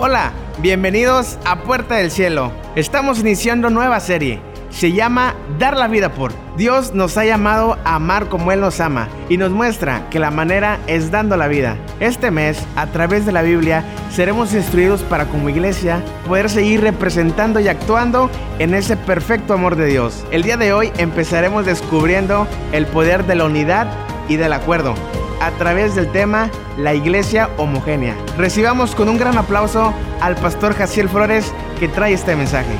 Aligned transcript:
Hola, 0.00 0.30
bienvenidos 0.60 1.40
a 1.44 1.56
Puerta 1.64 1.96
del 1.96 2.12
Cielo. 2.12 2.52
Estamos 2.76 3.18
iniciando 3.18 3.68
nueva 3.68 3.98
serie. 3.98 4.40
Se 4.70 4.92
llama 4.92 5.34
Dar 5.58 5.76
la 5.76 5.88
vida 5.88 6.14
por. 6.14 6.30
Dios 6.56 6.94
nos 6.94 7.18
ha 7.18 7.24
llamado 7.24 7.76
a 7.82 7.96
amar 7.96 8.28
como 8.28 8.52
Él 8.52 8.60
nos 8.60 8.78
ama 8.78 9.08
y 9.28 9.38
nos 9.38 9.50
muestra 9.50 10.08
que 10.08 10.20
la 10.20 10.30
manera 10.30 10.78
es 10.86 11.10
dando 11.10 11.36
la 11.36 11.48
vida. 11.48 11.76
Este 11.98 12.30
mes, 12.30 12.64
a 12.76 12.86
través 12.86 13.26
de 13.26 13.32
la 13.32 13.42
Biblia, 13.42 13.82
seremos 14.12 14.54
instruidos 14.54 15.02
para 15.02 15.24
como 15.24 15.48
iglesia 15.48 16.00
poder 16.28 16.48
seguir 16.48 16.80
representando 16.80 17.58
y 17.58 17.66
actuando 17.66 18.30
en 18.60 18.74
ese 18.74 18.96
perfecto 18.96 19.54
amor 19.54 19.74
de 19.74 19.86
Dios. 19.86 20.24
El 20.30 20.44
día 20.44 20.56
de 20.56 20.72
hoy 20.72 20.92
empezaremos 20.96 21.66
descubriendo 21.66 22.46
el 22.70 22.86
poder 22.86 23.26
de 23.26 23.34
la 23.34 23.46
unidad 23.46 23.88
y 24.28 24.36
del 24.36 24.52
acuerdo 24.52 24.94
a 25.40 25.50
través 25.52 25.94
del 25.94 26.10
tema 26.10 26.50
La 26.76 26.94
Iglesia 26.94 27.50
Homogénea. 27.56 28.16
Recibamos 28.36 28.94
con 28.94 29.08
un 29.08 29.18
gran 29.18 29.38
aplauso 29.38 29.92
al 30.20 30.36
pastor 30.36 30.74
Jaciel 30.74 31.08
Flores 31.08 31.52
que 31.78 31.88
trae 31.88 32.12
este 32.12 32.34
mensaje. 32.36 32.74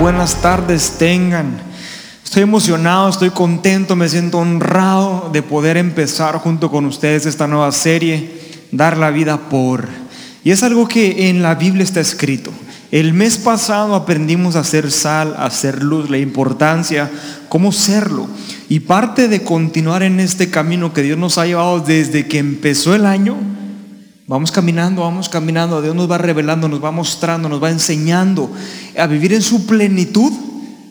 Buenas 0.00 0.36
tardes 0.36 0.96
tengan. 0.98 1.58
Estoy 2.22 2.42
emocionado, 2.42 3.08
estoy 3.08 3.30
contento, 3.30 3.94
me 3.94 4.08
siento 4.08 4.38
honrado 4.38 5.30
de 5.32 5.42
poder 5.42 5.76
empezar 5.76 6.38
junto 6.38 6.70
con 6.70 6.84
ustedes 6.84 7.26
esta 7.26 7.46
nueva 7.46 7.70
serie, 7.72 8.42
Dar 8.72 8.96
la 8.96 9.10
vida 9.10 9.38
por. 9.48 9.86
Y 10.42 10.50
es 10.50 10.64
algo 10.64 10.88
que 10.88 11.30
en 11.30 11.42
la 11.42 11.54
Biblia 11.54 11.84
está 11.84 12.00
escrito. 12.00 12.50
El 12.94 13.12
mes 13.12 13.38
pasado 13.38 13.96
aprendimos 13.96 14.54
a 14.54 14.60
hacer 14.60 14.92
sal, 14.92 15.34
a 15.36 15.46
hacer 15.46 15.82
luz, 15.82 16.10
la 16.10 16.18
importancia, 16.18 17.10
cómo 17.48 17.72
serlo. 17.72 18.28
Y 18.68 18.78
parte 18.78 19.26
de 19.26 19.42
continuar 19.42 20.04
en 20.04 20.20
este 20.20 20.48
camino 20.48 20.92
que 20.92 21.02
Dios 21.02 21.18
nos 21.18 21.36
ha 21.36 21.44
llevado 21.44 21.80
desde 21.80 22.28
que 22.28 22.38
empezó 22.38 22.94
el 22.94 23.04
año, 23.04 23.34
vamos 24.28 24.52
caminando, 24.52 25.02
vamos 25.02 25.28
caminando, 25.28 25.82
Dios 25.82 25.96
nos 25.96 26.08
va 26.08 26.18
revelando, 26.18 26.68
nos 26.68 26.84
va 26.84 26.92
mostrando, 26.92 27.48
nos 27.48 27.60
va 27.60 27.70
enseñando 27.70 28.48
a 28.96 29.08
vivir 29.08 29.32
en 29.32 29.42
su 29.42 29.66
plenitud. 29.66 30.32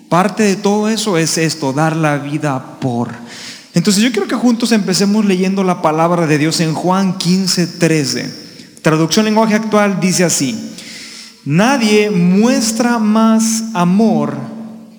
Parte 0.10 0.44
de 0.44 0.58
todo 0.58 0.90
eso 0.90 1.18
es 1.18 1.38
esto, 1.38 1.72
dar 1.72 1.96
la 1.96 2.18
vida 2.18 2.82
por. 2.82 3.12
Entonces 3.74 4.04
yo 4.04 4.12
quiero 4.12 4.28
que 4.28 4.36
juntos 4.36 4.74
empecemos 4.74 5.24
leyendo 5.24 5.64
la 5.64 5.82
palabra 5.82 6.28
de 6.28 6.38
Dios 6.38 6.60
en 6.60 6.74
Juan 6.74 7.18
15, 7.18 7.66
13. 7.66 8.44
Traducción 8.82 9.24
lenguaje 9.24 9.56
actual 9.56 10.02
dice 10.02 10.26
así. 10.26 10.73
Nadie 11.46 12.10
muestra 12.10 13.00
más 13.00 13.66
amor 13.74 14.38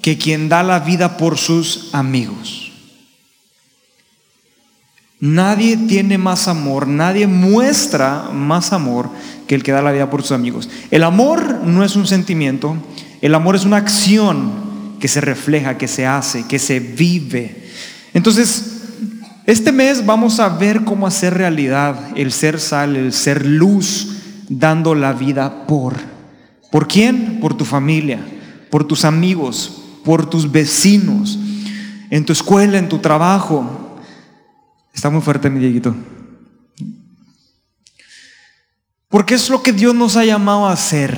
que 0.02 0.18
quien 0.18 0.50
da 0.50 0.62
la 0.62 0.80
vida 0.80 1.16
por 1.16 1.38
sus 1.38 1.88
amigos. 1.94 2.72
Nadie 5.20 5.78
tiene 5.78 6.18
más 6.18 6.48
amor, 6.48 6.86
nadie 6.86 7.26
muestra 7.26 8.28
más 8.30 8.74
amor 8.74 9.08
que 9.46 9.54
el 9.54 9.62
que 9.62 9.72
da 9.72 9.80
la 9.80 9.92
vida 9.92 10.10
por 10.10 10.20
sus 10.20 10.32
amigos. 10.32 10.68
El 10.90 11.02
amor 11.02 11.62
no 11.64 11.82
es 11.82 11.96
un 11.96 12.06
sentimiento, 12.06 12.76
el 13.22 13.34
amor 13.34 13.56
es 13.56 13.64
una 13.64 13.78
acción 13.78 14.98
que 15.00 15.08
se 15.08 15.22
refleja, 15.22 15.78
que 15.78 15.88
se 15.88 16.04
hace, 16.04 16.46
que 16.46 16.58
se 16.58 16.78
vive. 16.78 17.70
Entonces, 18.12 18.82
este 19.46 19.72
mes 19.72 20.04
vamos 20.04 20.40
a 20.40 20.50
ver 20.50 20.84
cómo 20.84 21.06
hacer 21.06 21.32
realidad 21.32 21.96
el 22.16 22.30
ser 22.30 22.60
sal, 22.60 22.94
el 22.94 23.14
ser 23.14 23.46
luz, 23.46 24.16
dando 24.50 24.94
la 24.94 25.14
vida 25.14 25.66
por. 25.66 26.13
¿Por 26.74 26.88
quién? 26.88 27.38
Por 27.38 27.56
tu 27.56 27.64
familia, 27.64 28.18
por 28.68 28.82
tus 28.82 29.04
amigos, 29.04 29.80
por 30.04 30.28
tus 30.28 30.50
vecinos, 30.50 31.38
en 32.10 32.24
tu 32.24 32.32
escuela, 32.32 32.78
en 32.78 32.88
tu 32.88 32.98
trabajo. 32.98 34.00
Está 34.92 35.08
muy 35.08 35.20
fuerte 35.20 35.48
mi 35.50 35.60
Dieguito. 35.60 35.94
Porque 39.06 39.34
es 39.34 39.50
lo 39.50 39.62
que 39.62 39.72
Dios 39.72 39.94
nos 39.94 40.16
ha 40.16 40.24
llamado 40.24 40.66
a 40.66 40.72
hacer, 40.72 41.16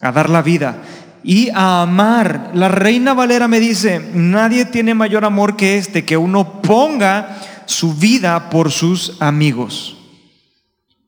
a 0.00 0.10
dar 0.12 0.30
la 0.30 0.40
vida 0.40 0.82
y 1.22 1.50
a 1.50 1.82
amar. 1.82 2.52
La 2.54 2.68
reina 2.68 3.12
Valera 3.12 3.48
me 3.48 3.60
dice, 3.60 4.12
nadie 4.14 4.64
tiene 4.64 4.94
mayor 4.94 5.26
amor 5.26 5.56
que 5.56 5.76
este, 5.76 6.06
que 6.06 6.16
uno 6.16 6.62
ponga 6.62 7.36
su 7.66 7.92
vida 7.92 8.48
por 8.48 8.72
sus 8.72 9.20
amigos. 9.20 9.98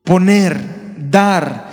Poner, 0.03 0.95
dar, 1.09 1.66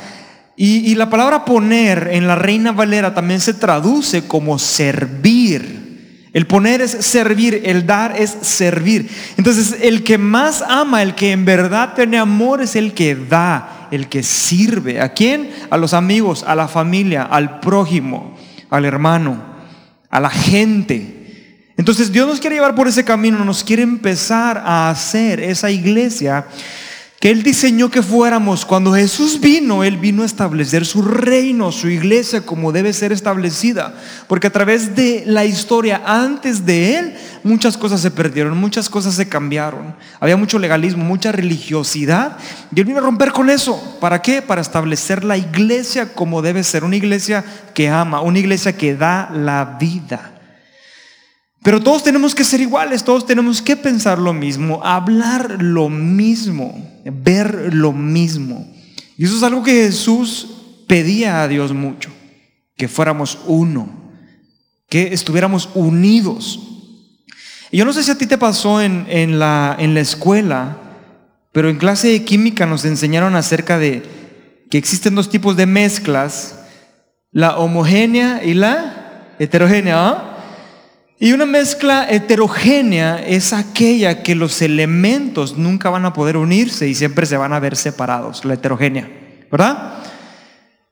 y, 0.57 0.95
la 0.95 1.11
palabra 1.11 1.45
poner 1.45 2.11
en 2.13 2.29
la 2.29 2.37
Reina 2.37 2.71
Valera 2.71 3.13
también 3.13 3.41
se 3.41 3.55
traduce 3.55 4.29
como 4.29 4.59
servir. 4.59 6.29
El 6.33 6.47
poner 6.47 6.81
es 6.81 6.93
servir, 6.93 7.63
el 7.65 7.87
dar 7.87 8.15
es 8.17 8.37
servir. 8.43 9.09
Entonces, 9.37 9.77
el 9.83 10.05
que 10.05 10.17
más 10.17 10.63
ama, 10.63 11.03
el 11.03 11.15
que 11.15 11.33
en 11.33 11.45
verdad 11.45 11.95
tiene 11.95 12.19
amor, 12.19 12.61
es 12.61 12.77
el 12.77 12.93
que 12.93 13.17
da, 13.17 13.89
el 13.91 14.09
que 14.09 14.23
sirve. 14.23 15.01
¿A 15.01 15.13
quién? 15.13 15.51
A 15.71 15.77
los 15.77 15.93
amigos, 15.93 16.45
a 16.47 16.55
la 16.55 16.69
familia, 16.69 17.25
al 17.25 17.59
prójimo, 17.59 18.37
al 18.71 18.85
hermano, 18.85 19.43
a 20.09 20.21
la 20.21 20.31
gente. 20.31 21.73
Entonces, 21.77 22.13
Dios 22.13 22.29
nos 22.29 22.39
quiere 22.39 22.57
llevar 22.57 22.77
por 22.77 22.87
ese 22.87 23.05
camino, 23.05 23.45
nos 23.45 23.65
quiere 23.65 23.83
empezar 23.83 24.63
a 24.65 24.89
hacer 24.91 25.41
esa 25.41 25.71
iglesia 25.71 26.47
que 27.25 27.31
Él 27.31 27.43
diseñó 27.43 27.91
que 27.91 28.03
fuéramos. 28.03 28.67
Cuando 28.67 28.93
Jesús 28.93 29.41
vino, 29.41 29.83
Él 29.83 29.97
vino 29.97 30.25
a 30.25 30.27
establecer 30.27 30.85
su 30.85 31.01
reino, 31.01 31.73
su 31.73 31.89
iglesia 31.89 32.43
como 32.43 32.71
debe 32.71 32.93
ser 32.93 33.13
establecida. 33.13 33.95
Porque 34.27 34.49
a 34.49 34.53
través 34.53 34.95
de 34.95 35.23
la 35.25 35.47
historia 35.47 36.03
antes 36.05 36.67
de 36.67 36.99
Él, 36.99 37.15
muchas 37.43 37.79
cosas 37.79 38.03
se 38.03 38.11
perdieron, 38.11 38.59
muchas 38.59 38.91
cosas 38.91 39.15
se 39.15 39.27
cambiaron. 39.27 39.97
Había 40.21 40.37
mucho 40.37 40.59
legalismo, 40.59 41.03
mucha 41.03 41.33
religiosidad. 41.33 42.37
Y 42.75 42.81
Él 42.81 42.85
vino 42.85 42.99
a 42.99 43.03
romper 43.03 43.33
con 43.33 43.49
eso. 43.49 43.97
¿Para 44.03 44.21
qué? 44.21 44.43
Para 44.43 44.61
establecer 44.61 45.25
la 45.25 45.39
iglesia 45.39 46.13
como 46.13 46.43
debe 46.43 46.63
ser. 46.63 46.85
Una 46.85 46.97
iglesia 46.97 47.43
que 47.73 47.89
ama, 47.89 48.21
una 48.21 48.39
iglesia 48.39 48.77
que 48.77 48.97
da 48.97 49.31
la 49.33 49.79
vida. 49.81 50.34
Pero 51.65 51.81
todos 51.81 52.05
tenemos 52.05 52.35
que 52.35 52.45
ser 52.45 52.61
iguales, 52.61 53.05
todos 53.05 53.25
tenemos 53.25 53.63
que 53.63 53.75
pensar 53.75 54.19
lo 54.19 54.35
mismo, 54.35 54.85
hablar 54.85 55.63
lo 55.63 55.89
mismo, 55.89 57.01
ver 57.07 57.73
lo 57.73 57.91
mismo. 57.91 58.71
Y 59.17 59.25
eso 59.25 59.39
es 59.39 59.43
algo 59.43 59.63
que 59.63 59.73
Jesús 59.73 60.47
pedía 60.87 61.43
a 61.43 61.49
Dios 61.49 61.73
mucho, 61.73 62.11
que 62.77 62.87
fuéramos 62.87 63.39
uno, 63.47 63.89
que 64.91 65.15
estuviéramos 65.15 65.71
unidos. 65.75 66.61
Y 67.71 67.79
yo 67.79 67.87
no 67.87 67.95
sé 67.95 68.05
si 68.05 68.11
a 68.11 68.19
ti 68.19 68.27
te 68.27 68.37
pasó 68.37 68.83
en, 68.83 69.07
en, 69.09 69.39
la, 69.39 69.75
en 69.79 69.95
la 69.95 70.01
escuela, 70.01 70.77
pero 71.51 71.71
en 71.71 71.79
clase 71.79 72.09
de 72.09 72.25
química 72.25 72.67
nos 72.67 72.85
enseñaron 72.85 73.37
acerca 73.37 73.79
de 73.79 74.03
que 74.71 74.77
existen 74.77 75.15
dos 75.15 75.31
tipos 75.31 75.57
de 75.57 75.65
mezclas, 75.65 76.59
la 77.33 77.57
homogénea 77.57 78.45
y 78.45 78.53
la 78.53 79.35
heterogénea. 79.39 80.09
¿ah? 80.09 80.34
Y 81.25 81.33
una 81.33 81.47
mezcla 81.47 82.07
heterogénea 82.07 83.17
es 83.17 83.55
aquella 83.55 84.23
que 84.23 84.35
los 84.35 84.61
elementos 84.61 85.57
nunca 85.57 85.89
van 85.89 86.05
a 86.05 86.13
poder 86.13 86.37
unirse 86.37 86.87
y 86.87 86.95
siempre 86.95 87.25
se 87.25 87.39
van 87.39 87.55
a 87.55 87.61
ver 87.61 87.77
separados, 87.77 88.45
la 88.45 88.53
heterogénea, 88.53 89.09
¿verdad? 89.51 89.95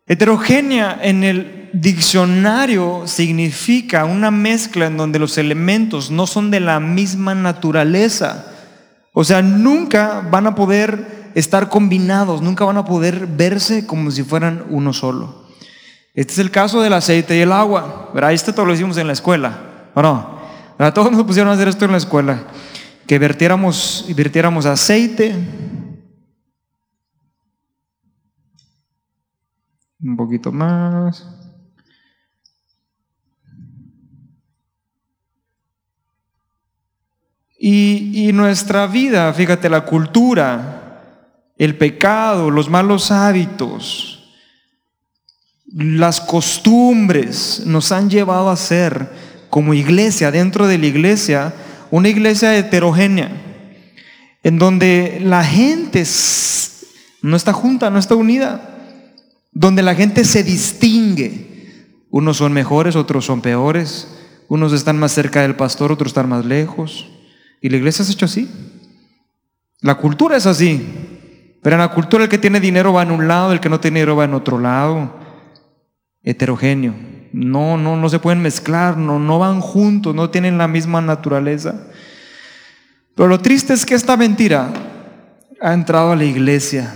Heterogénea 0.07 0.99
en 1.03 1.23
el 1.23 1.69
diccionario 1.75 3.03
significa 3.05 4.07
una 4.07 4.31
mezcla 4.31 4.87
en 4.87 4.97
donde 4.97 5.19
los 5.19 5.37
elementos 5.37 6.11
no 6.11 6.27
son 6.27 6.51
de 6.51 6.61
la 6.61 6.81
misma 6.81 7.35
naturaleza. 7.35 8.47
O 9.13 9.25
sea, 9.25 9.43
nunca 9.43 10.27
van 10.31 10.47
a 10.47 10.55
poder 10.55 11.31
estar 11.35 11.69
combinados, 11.69 12.41
nunca 12.41 12.65
van 12.65 12.79
a 12.79 12.87
poder 12.87 13.27
verse 13.27 13.87
como 13.87 14.11
si 14.11 14.23
fueran 14.23 14.65
uno 14.71 14.95
solo. 14.95 15.45
Este 16.15 16.33
es 16.33 16.39
el 16.39 16.51
caso 16.51 16.81
del 16.81 16.95
aceite 16.95 17.37
y 17.37 17.41
el 17.41 17.53
agua, 17.53 18.09
¿verdad? 18.15 18.33
Este 18.33 18.55
todo 18.55 18.65
lo 18.65 18.73
hicimos 18.73 18.97
en 18.97 19.09
la 19.09 19.13
escuela. 19.13 19.72
¿O 19.95 20.03
no? 20.03 20.41
A 20.79 20.93
todos 20.93 21.13
nos 21.13 21.23
pusieron 21.25 21.51
a 21.51 21.55
hacer 21.55 21.69
esto 21.69 21.85
en 21.85 21.93
la 21.93 21.99
escuela. 21.99 22.45
Que 23.07 23.19
vertiéramos, 23.19 24.07
vertiéramos 24.17 24.67
aceite. 24.67 25.35
Un 30.01 30.17
poquito 30.17 30.51
más. 30.51 31.27
Y, 37.59 38.29
y, 38.29 38.33
nuestra 38.33 38.89
vida, 38.89 39.33
fíjate, 39.33 39.69
la 39.69 39.85
cultura, 39.85 41.53
el 41.57 41.79
pecado, 41.79 42.51
los 42.51 42.69
malos 42.69 43.13
hábitos, 43.13 44.35
las 45.73 46.21
costumbres 46.21 47.63
nos 47.65 47.93
han 47.93 48.11
llevado 48.11 48.51
a 48.51 48.57
ser 48.57 49.32
como 49.53 49.75
iglesia, 49.75 50.31
dentro 50.31 50.67
de 50.67 50.79
la 50.79 50.87
iglesia, 50.87 51.53
una 51.91 52.09
iglesia 52.09 52.57
heterogénea, 52.57 53.31
en 54.43 54.59
donde 54.59 55.21
la 55.23 55.45
gente 55.45 56.07
no 57.21 57.37
está 57.37 57.53
junta, 57.53 57.91
no 57.91 57.99
está 57.99 58.15
unida, 58.15 58.79
donde 59.53 59.83
la 59.83 59.95
gente 59.95 60.25
se 60.25 60.43
distingue. 60.43 61.85
Unos 62.09 62.39
son 62.39 62.55
mejores, 62.55 62.97
otros 62.97 63.27
son 63.27 63.43
peores, 63.43 64.09
unos 64.49 64.73
están 64.73 64.99
más 64.99 65.13
cerca 65.13 65.43
del 65.43 65.55
pastor, 65.55 65.93
otros 65.93 66.13
están 66.13 66.31
más 66.31 66.47
lejos. 66.47 67.11
Y 67.61 67.69
la 67.69 67.77
iglesia 67.77 68.07
ha 68.07 68.11
hecho 68.11 68.25
así. 68.25 68.49
La 69.83 69.97
cultura 69.97 70.39
es 70.39 70.47
así. 70.47 70.83
Pero 71.63 71.77
en 71.77 71.81
la 71.81 71.93
cultura 71.93 72.25
el 72.25 72.31
que 72.31 72.39
tiene 72.39 72.59
dinero 72.59 72.95
va 72.95 73.03
en 73.03 73.11
un 73.11 73.29
lado, 73.29 73.53
el 73.53 73.61
que 73.61 73.69
no 73.69 73.81
tiene 73.81 74.01
dinero 74.01 74.17
va 74.17 74.25
en 74.25 74.33
otro 74.33 74.59
lado. 74.59 75.15
Heterogéneo. 76.23 77.12
No, 77.33 77.79
no, 77.79 77.97
no 77.97 78.09
se 78.09 78.19
pueden 78.19 78.43
mezclar, 78.43 78.97
no, 78.97 79.19
no 79.19 79.39
van 79.39 79.61
juntos, 79.61 80.15
no 80.15 80.31
tienen 80.31 80.59
la 80.59 80.69
misma 80.69 81.01
naturaleza. 81.01 81.87
Pero 83.15 83.29
lo 83.29 83.41
triste 83.41 83.73
es 83.73 83.87
que 83.87 83.95
esta 83.95 84.17
mentira 84.17 84.73
ha 85.61 85.73
entrado 85.73 86.13
a 86.13 86.17
la 86.17 86.25
iglesia. 86.25 86.95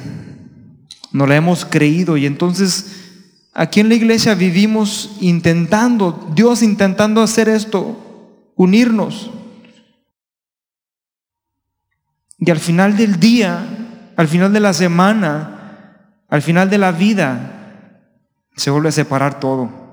No 1.12 1.26
la 1.26 1.36
hemos 1.36 1.64
creído 1.64 2.16
y 2.16 2.26
entonces 2.26 3.20
aquí 3.54 3.80
en 3.80 3.88
la 3.88 3.94
iglesia 3.94 4.34
vivimos 4.34 5.16
intentando, 5.20 6.30
Dios 6.34 6.62
intentando 6.62 7.22
hacer 7.22 7.48
esto, 7.48 8.52
unirnos. 8.56 9.30
Y 12.38 12.50
al 12.50 12.58
final 12.58 12.96
del 12.96 13.18
día, 13.18 14.12
al 14.16 14.28
final 14.28 14.52
de 14.52 14.60
la 14.60 14.74
semana, 14.74 16.12
al 16.28 16.42
final 16.42 16.68
de 16.68 16.78
la 16.78 16.92
vida, 16.92 18.02
se 18.56 18.70
vuelve 18.70 18.90
a 18.90 18.92
separar 18.92 19.40
todo. 19.40 19.85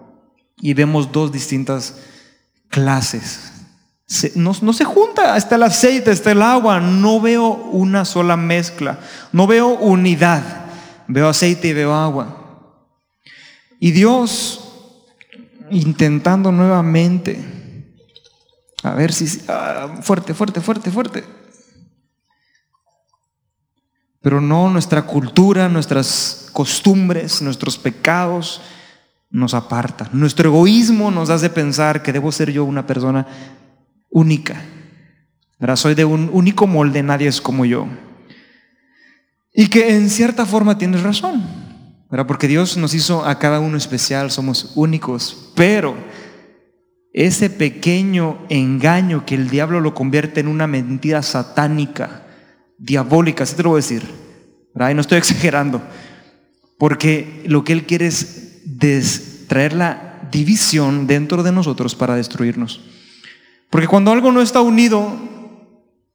Y 0.57 0.73
vemos 0.73 1.11
dos 1.11 1.31
distintas 1.31 1.95
clases. 2.69 3.51
no, 4.35 4.53
no, 4.61 4.73
se 4.73 4.85
junta, 4.85 5.35
está 5.37 5.55
el 5.55 5.63
aceite, 5.63 6.11
está 6.11 6.31
el 6.31 6.41
agua, 6.41 6.79
no 6.79 7.19
veo 7.19 7.47
una 7.47 8.05
sola 8.05 8.37
mezcla, 8.37 8.99
no 9.31 9.47
veo 9.47 9.69
unidad, 9.69 10.43
veo 11.07 11.27
aceite 11.27 11.69
y 11.69 11.73
veo 11.73 11.93
agua. 11.93 12.69
Y 13.79 13.91
Dios 13.91 14.59
intentando 15.69 16.51
nuevamente, 16.51 17.43
a 18.83 18.91
ver 18.91 19.11
si, 19.11 19.41
ah, 19.47 19.97
fuerte, 20.01 20.33
fuerte, 20.33 20.61
fuerte, 20.61 20.91
fuerte 20.91 21.23
pero 24.23 24.39
no 24.39 24.69
nuestra 24.69 25.01
cultura, 25.01 25.67
nuestras 25.67 26.49
costumbres, 26.53 27.41
nuestros 27.41 27.77
pecados 27.77 28.61
nos 29.33 29.55
apartan. 29.55 30.09
Nuestro 30.13 30.49
egoísmo 30.49 31.11
nos 31.11 31.31
hace 31.31 31.49
pensar 31.49 32.03
que 32.03 32.13
debo 32.13 32.31
ser 32.31 32.51
yo 32.51 32.63
una 32.63 32.87
persona 32.87 33.27
única. 34.09 34.63
Soy 35.75 35.95
de 35.95 36.05
un 36.05 36.29
único 36.31 36.67
molde, 36.67 37.01
nadie 37.01 37.27
es 37.27 37.41
como 37.41 37.65
yo. 37.65 37.87
Y 39.53 39.67
que 39.67 39.95
en 39.95 40.09
cierta 40.09 40.45
forma 40.45 40.77
tienes 40.77 41.01
razón, 41.03 41.43
porque 42.27 42.47
Dios 42.47 42.77
nos 42.77 42.93
hizo 42.93 43.25
a 43.25 43.39
cada 43.39 43.59
uno 43.59 43.75
especial, 43.75 44.29
somos 44.29 44.73
únicos, 44.75 45.51
pero 45.55 45.95
ese 47.11 47.49
pequeño 47.49 48.39
engaño 48.49 49.25
que 49.25 49.35
el 49.35 49.49
diablo 49.49 49.79
lo 49.79 49.95
convierte 49.95 50.41
en 50.41 50.47
una 50.47 50.67
mentira 50.67 51.23
satánica, 51.23 52.23
diabólica, 52.77 53.43
así 53.43 53.55
te 53.55 53.63
lo 53.63 53.69
voy 53.69 53.77
a 53.77 53.83
decir. 53.83 54.03
Y 54.75 54.93
no 54.93 55.01
estoy 55.01 55.17
exagerando. 55.19 55.81
Porque 56.77 57.43
lo 57.47 57.63
que 57.63 57.73
Él 57.73 57.85
quiere 57.85 58.07
es 58.07 58.52
traer 59.47 59.73
la 59.73 60.27
división 60.31 61.07
dentro 61.07 61.43
de 61.43 61.51
nosotros 61.51 61.95
para 61.95 62.15
destruirnos. 62.15 62.81
Porque 63.69 63.87
cuando 63.87 64.11
algo 64.11 64.31
no 64.31 64.41
está 64.41 64.61
unido, 64.61 65.11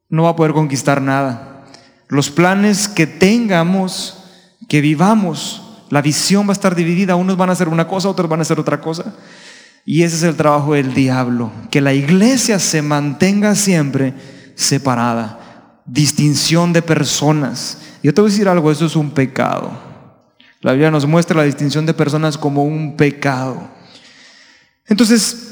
no 0.09 0.23
va 0.23 0.29
a 0.29 0.35
poder 0.35 0.53
conquistar 0.53 1.01
nada. 1.01 1.65
Los 2.07 2.29
planes 2.29 2.87
que 2.87 3.05
tengamos, 3.05 4.23
que 4.67 4.81
vivamos, 4.81 5.61
la 5.89 6.01
visión 6.01 6.47
va 6.47 6.51
a 6.51 6.53
estar 6.53 6.75
dividida. 6.75 7.15
Unos 7.15 7.37
van 7.37 7.49
a 7.49 7.53
hacer 7.53 7.67
una 7.67 7.87
cosa, 7.87 8.09
otros 8.09 8.29
van 8.29 8.39
a 8.39 8.43
hacer 8.43 8.59
otra 8.59 8.81
cosa. 8.81 9.15
Y 9.85 10.03
ese 10.03 10.15
es 10.17 10.23
el 10.23 10.35
trabajo 10.35 10.73
del 10.73 10.93
diablo, 10.93 11.51
que 11.71 11.81
la 11.81 11.93
iglesia 11.93 12.59
se 12.59 12.81
mantenga 12.81 13.55
siempre 13.55 14.13
separada 14.55 15.39
distinción 15.91 16.73
de 16.73 16.81
personas. 16.81 17.77
Yo 18.03 18.13
te 18.13 18.21
voy 18.21 18.29
a 18.29 18.31
decir 18.31 18.47
algo, 18.47 18.71
eso 18.71 18.85
es 18.85 18.95
un 18.95 19.11
pecado. 19.11 19.88
La 20.61 20.73
Biblia 20.73 20.91
nos 20.91 21.05
muestra 21.05 21.37
la 21.37 21.43
distinción 21.43 21.85
de 21.85 21.93
personas 21.93 22.37
como 22.37 22.63
un 22.63 22.97
pecado. 22.97 23.69
Entonces, 24.87 25.49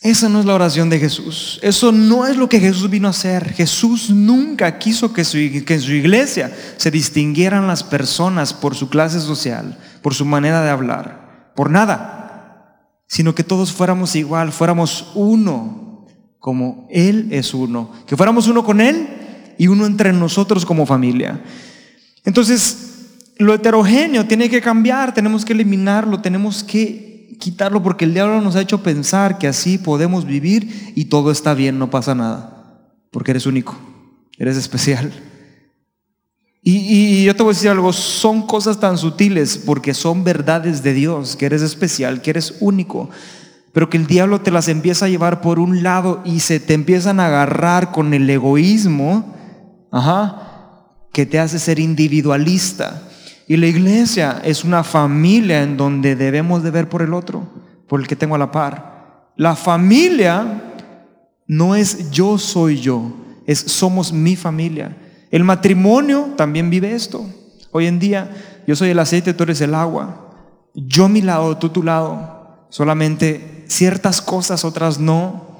esa 0.00 0.28
no 0.28 0.40
es 0.40 0.46
la 0.46 0.54
oración 0.54 0.88
de 0.90 0.98
Jesús. 0.98 1.58
Eso 1.62 1.90
no 1.92 2.26
es 2.26 2.36
lo 2.36 2.48
que 2.48 2.60
Jesús 2.60 2.88
vino 2.88 3.08
a 3.08 3.10
hacer. 3.10 3.52
Jesús 3.52 4.10
nunca 4.10 4.78
quiso 4.78 5.12
que, 5.12 5.24
que 5.64 5.74
en 5.74 5.80
su 5.80 5.92
iglesia 5.92 6.54
se 6.76 6.90
distinguieran 6.90 7.66
las 7.66 7.82
personas 7.82 8.52
por 8.54 8.74
su 8.74 8.88
clase 8.88 9.20
social, 9.20 9.78
por 10.02 10.14
su 10.14 10.24
manera 10.24 10.62
de 10.62 10.70
hablar, 10.70 11.52
por 11.56 11.70
nada, 11.70 13.00
sino 13.06 13.34
que 13.34 13.44
todos 13.44 13.72
fuéramos 13.72 14.14
igual, 14.14 14.52
fuéramos 14.52 15.12
uno, 15.14 16.06
como 16.38 16.86
Él 16.90 17.28
es 17.30 17.54
uno, 17.54 17.90
que 18.06 18.16
fuéramos 18.16 18.46
uno 18.46 18.62
con 18.62 18.82
Él 18.82 19.08
y 19.56 19.68
uno 19.68 19.86
entre 19.86 20.12
nosotros 20.12 20.66
como 20.66 20.84
familia. 20.84 21.42
Entonces, 22.24 22.93
lo 23.38 23.54
heterogéneo 23.54 24.26
tiene 24.26 24.48
que 24.48 24.60
cambiar, 24.60 25.14
tenemos 25.14 25.44
que 25.44 25.52
eliminarlo, 25.52 26.20
tenemos 26.20 26.62
que 26.62 27.36
quitarlo 27.40 27.82
porque 27.82 28.04
el 28.04 28.14
diablo 28.14 28.40
nos 28.40 28.56
ha 28.56 28.60
hecho 28.60 28.82
pensar 28.82 29.38
que 29.38 29.48
así 29.48 29.78
podemos 29.78 30.24
vivir 30.24 30.92
y 30.94 31.06
todo 31.06 31.30
está 31.30 31.54
bien, 31.54 31.78
no 31.78 31.90
pasa 31.90 32.14
nada, 32.14 32.90
porque 33.10 33.32
eres 33.32 33.46
único, 33.46 33.76
eres 34.38 34.56
especial. 34.56 35.12
Y, 36.62 36.76
y, 36.76 37.24
yo 37.24 37.36
te 37.36 37.42
voy 37.42 37.50
a 37.50 37.54
decir 37.54 37.68
algo, 37.68 37.92
son 37.92 38.46
cosas 38.46 38.80
tan 38.80 38.96
sutiles 38.96 39.58
porque 39.58 39.92
son 39.92 40.24
verdades 40.24 40.82
de 40.82 40.94
Dios, 40.94 41.36
que 41.36 41.44
eres 41.44 41.60
especial, 41.60 42.22
que 42.22 42.30
eres 42.30 42.56
único, 42.60 43.10
pero 43.74 43.90
que 43.90 43.98
el 43.98 44.06
diablo 44.06 44.40
te 44.40 44.50
las 44.50 44.68
empieza 44.68 45.04
a 45.04 45.10
llevar 45.10 45.42
por 45.42 45.58
un 45.58 45.82
lado 45.82 46.22
y 46.24 46.40
se 46.40 46.60
te 46.60 46.72
empiezan 46.72 47.20
a 47.20 47.26
agarrar 47.26 47.92
con 47.92 48.14
el 48.14 48.30
egoísmo 48.30 49.34
Ajá, 49.94 50.88
que 51.12 51.24
te 51.24 51.38
hace 51.38 51.60
ser 51.60 51.78
individualista. 51.78 53.04
Y 53.46 53.56
la 53.56 53.66
iglesia 53.66 54.40
es 54.44 54.64
una 54.64 54.84
familia 54.84 55.62
en 55.62 55.76
donde 55.76 56.16
debemos 56.16 56.62
de 56.62 56.70
ver 56.70 56.88
por 56.88 57.02
el 57.02 57.12
otro, 57.12 57.46
por 57.88 58.00
el 58.00 58.06
que 58.06 58.16
tengo 58.16 58.34
a 58.34 58.38
la 58.38 58.50
par. 58.50 59.32
La 59.36 59.54
familia 59.54 60.62
no 61.46 61.74
es 61.74 62.10
yo 62.10 62.38
soy 62.38 62.80
yo, 62.80 63.12
es 63.46 63.58
somos 63.58 64.12
mi 64.12 64.36
familia. 64.36 64.96
El 65.30 65.44
matrimonio 65.44 66.30
también 66.36 66.70
vive 66.70 66.94
esto. 66.94 67.26
Hoy 67.70 67.86
en 67.86 67.98
día 67.98 68.30
yo 68.66 68.76
soy 68.76 68.90
el 68.90 68.98
aceite, 68.98 69.34
tú 69.34 69.42
eres 69.42 69.60
el 69.60 69.74
agua. 69.74 70.30
Yo 70.74 71.08
mi 71.08 71.20
lado, 71.20 71.56
tú 71.58 71.68
tu 71.68 71.82
lado. 71.82 72.66
Solamente 72.70 73.64
ciertas 73.68 74.22
cosas, 74.22 74.64
otras 74.64 74.98
no. 74.98 75.54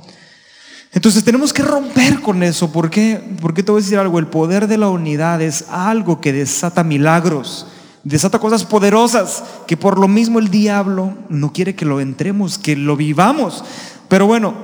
Entonces 0.93 1.25
tenemos 1.25 1.53
que 1.53 1.63
romper 1.63 2.21
con 2.21 2.43
eso. 2.43 2.73
¿Por 2.73 2.89
qué? 2.89 3.21
Porque 3.41 3.63
te 3.63 3.73
voy 3.73 3.81
a 3.81 3.83
decir 3.83 3.99
algo, 3.99 4.19
el 4.19 4.29
poder 4.29 4.69
de 4.69 4.79
la 4.79 4.89
unidad 4.89 5.43
es 5.43 5.67
algo 5.69 6.21
que 6.21 6.33
desata 6.33 6.85
milagros, 6.85 7.67
desata 8.05 8.39
cosas 8.39 8.65
poderosas, 8.65 9.43
que 9.67 9.77
por 9.77 9.99
lo 9.99 10.09
mismo 10.09 10.39
el 10.39 10.51
diablo 10.51 11.15
no 11.29 11.53
quiere 11.53 11.75
que 11.75 11.85
lo 11.85 12.01
entremos, 12.01 12.59
que 12.59 12.77
lo 12.77 12.97
vivamos. 12.97 13.65
Pero 14.09 14.27
bueno, 14.27 14.55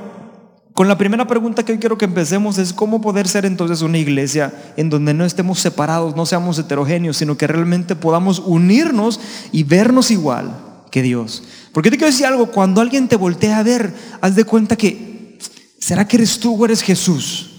con 0.75 0.89
la 0.89 0.97
primera 0.97 1.27
pregunta 1.27 1.65
que 1.65 1.73
hoy 1.73 1.79
quiero 1.79 1.99
que 1.99 2.05
empecemos 2.05 2.59
es 2.59 2.73
cómo 2.73 3.01
poder 3.01 3.27
ser 3.29 3.45
entonces 3.45 3.83
una 3.83 3.99
iglesia 3.99 4.53
en 4.77 4.89
donde 4.89 5.13
no 5.15 5.25
estemos 5.25 5.59
separados, 5.59 6.17
no 6.17 6.27
seamos 6.27 6.59
heterogéneos, 6.59 7.17
sino 7.17 7.37
que 7.37 7.47
realmente 7.47 7.97
podamos 7.97 8.39
unirnos 8.39 9.21
y 9.53 9.65
vernos 9.65 10.11
igual 10.11 10.55
que 10.91 11.03
Dios. 11.03 11.43
Porque 11.73 11.91
te 11.91 11.97
quiero 11.97 12.13
decir 12.13 12.27
algo, 12.27 12.47
cuando 12.51 12.81
alguien 12.81 13.09
te 13.09 13.17
voltea 13.17 13.59
a 13.59 13.63
ver, 13.63 13.95
haz 14.21 14.37
de 14.37 14.45
cuenta 14.45 14.77
que 14.77 15.39
¿será 15.79 16.07
que 16.07 16.17
eres 16.17 16.39
tú 16.39 16.55
o 16.55 16.65
eres 16.65 16.83
Jesús? 16.83 17.51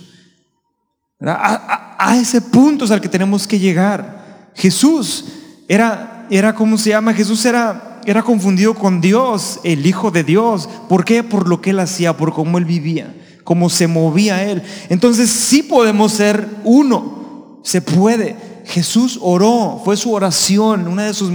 A, 1.20 2.18
ese 2.18 2.42
punto 2.42 2.86
es 2.86 2.92
al 2.92 3.02
que 3.02 3.10
tenemos 3.10 3.46
que 3.46 3.60
llegar. 3.60 4.52
Jesús 4.56 5.26
era, 5.74 6.28
era 6.30 6.54
¿cómo 6.54 6.78
se 6.78 6.90
llama? 6.90 7.14
Jesús 7.14 7.46
era, 7.46 8.02
era 8.06 8.22
confundido 8.24 8.74
con 8.74 9.00
Dios, 9.00 9.62
el 9.64 9.86
Hijo 9.86 10.12
de 10.12 10.26
Dios. 10.26 10.68
¿Por 10.90 11.06
qué? 11.06 11.24
Por 11.24 11.48
lo 11.48 11.62
que 11.62 11.70
él 11.70 11.80
hacía, 11.80 12.18
por 12.18 12.34
cómo 12.34 12.58
él 12.58 12.66
vivía, 12.66 13.16
cómo 13.46 13.70
se 13.70 13.88
movía 13.88 14.44
él. 14.44 14.62
Entonces 14.90 15.30
sí 15.30 15.64
podemos 15.64 16.12
ser 16.12 16.46
uno, 16.66 17.62
se 17.64 17.82
puede. 17.82 18.36
Jesús 18.66 19.18
oró, 19.22 19.82
fue 19.86 19.96
su 19.96 20.12
oración, 20.12 20.88
una 20.88 21.06
de 21.06 21.14
sus 21.14 21.32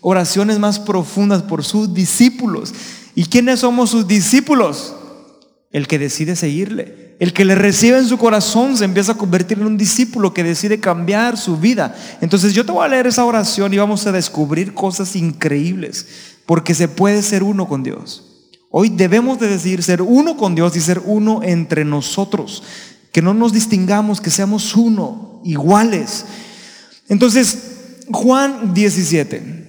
oraciones 0.00 0.60
más 0.60 0.78
profundas 0.78 1.42
por 1.42 1.64
sus 1.64 1.92
discípulos. 1.92 2.72
¿Y 3.16 3.24
quiénes 3.24 3.60
somos 3.60 3.90
sus 3.90 4.06
discípulos? 4.06 4.94
el 5.72 5.88
que 5.88 5.98
decide 5.98 6.36
seguirle. 6.36 7.01
El 7.22 7.32
que 7.32 7.44
le 7.44 7.54
recibe 7.54 7.98
en 7.98 8.08
su 8.08 8.18
corazón 8.18 8.76
se 8.76 8.84
empieza 8.84 9.12
a 9.12 9.16
convertir 9.16 9.56
en 9.58 9.66
un 9.66 9.76
discípulo 9.76 10.34
que 10.34 10.42
decide 10.42 10.80
cambiar 10.80 11.38
su 11.38 11.56
vida. 11.56 11.94
Entonces 12.20 12.52
yo 12.52 12.66
te 12.66 12.72
voy 12.72 12.84
a 12.84 12.88
leer 12.88 13.06
esa 13.06 13.24
oración 13.24 13.72
y 13.72 13.78
vamos 13.78 14.04
a 14.08 14.10
descubrir 14.10 14.74
cosas 14.74 15.14
increíbles, 15.14 16.04
porque 16.46 16.74
se 16.74 16.88
puede 16.88 17.22
ser 17.22 17.44
uno 17.44 17.68
con 17.68 17.84
Dios. 17.84 18.24
Hoy 18.70 18.88
debemos 18.88 19.38
de 19.38 19.46
decidir 19.46 19.84
ser 19.84 20.02
uno 20.02 20.36
con 20.36 20.56
Dios 20.56 20.74
y 20.74 20.80
ser 20.80 21.00
uno 21.04 21.44
entre 21.44 21.84
nosotros, 21.84 22.64
que 23.12 23.22
no 23.22 23.34
nos 23.34 23.52
distingamos, 23.52 24.20
que 24.20 24.30
seamos 24.30 24.74
uno, 24.74 25.40
iguales. 25.44 26.24
Entonces, 27.08 27.56
Juan 28.10 28.74
17. 28.74 29.61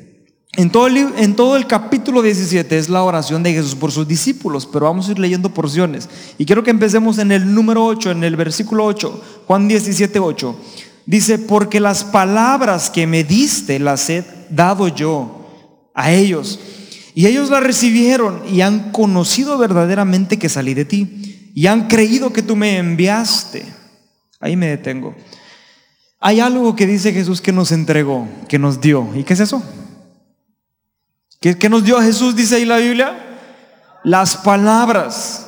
En 0.56 0.70
todo, 0.70 1.58
el, 1.58 1.66
capítulo 1.66 2.22
17 2.22 2.78
es 2.78 2.88
la 2.88 3.02
oración 3.02 3.42
de 3.42 3.54
Jesús 3.54 3.74
por 3.74 3.92
sus 3.92 4.08
discípulos, 4.08 4.68
pero 4.72 4.86
vamos 4.86 5.08
a 5.08 5.12
ir 5.12 5.18
leyendo 5.18 5.52
porciones. 5.52 6.08
Y 6.38 6.46
quiero 6.46 6.64
que 6.64 6.70
empecemos 6.70 7.18
en 7.18 7.32
el 7.32 7.56
número 7.56 7.84
8, 7.84 8.12
en 8.12 8.24
el 8.24 8.36
versículo 8.36 8.86
8, 8.86 9.44
Juan 9.48 9.68
17, 9.68 10.20
8. 10.20 10.56
Dice, 11.08 11.40
porque 11.40 11.80
las 11.80 12.04
palabras 12.04 12.92
que 12.92 13.08
me 13.08 13.24
diste 13.24 13.80
las 13.80 14.08
he 14.12 14.24
dado 14.52 14.90
yo 14.90 15.90
a 15.96 16.12
ellos. 16.12 16.60
Y 17.16 17.26
ellos 17.26 17.50
las 17.50 17.64
recibieron 17.64 18.44
y 18.48 18.62
han 18.62 18.92
conocido 18.92 19.58
verdaderamente 19.58 20.38
que 20.38 20.50
salí 20.50 20.76
de 20.76 20.86
ti. 20.86 21.52
Y 21.56 21.66
han 21.66 21.88
creído 21.88 22.32
que 22.32 22.44
tú 22.44 22.56
me 22.56 22.78
enviaste. 22.78 23.66
Ahí 24.40 24.56
me 24.56 24.68
detengo. 24.68 25.16
Hay 26.20 26.40
algo 26.40 26.76
que 26.76 26.86
dice 26.86 27.12
Jesús 27.12 27.42
que 27.42 27.52
nos 27.52 27.72
entregó, 27.72 28.28
que 28.48 28.60
nos 28.60 28.80
dio. 28.80 29.10
¿Y 29.16 29.24
qué 29.24 29.34
es 29.34 29.40
eso? 29.40 29.64
¿Qué, 31.44 31.70
nos 31.70 31.84
dio 31.84 32.00
Jesús, 32.00 32.38
dice 32.38 32.56
ahí 32.56 32.64
la 32.64 32.78
Biblia? 32.78 33.18
Las 34.06 34.38
palabras. 34.38 35.46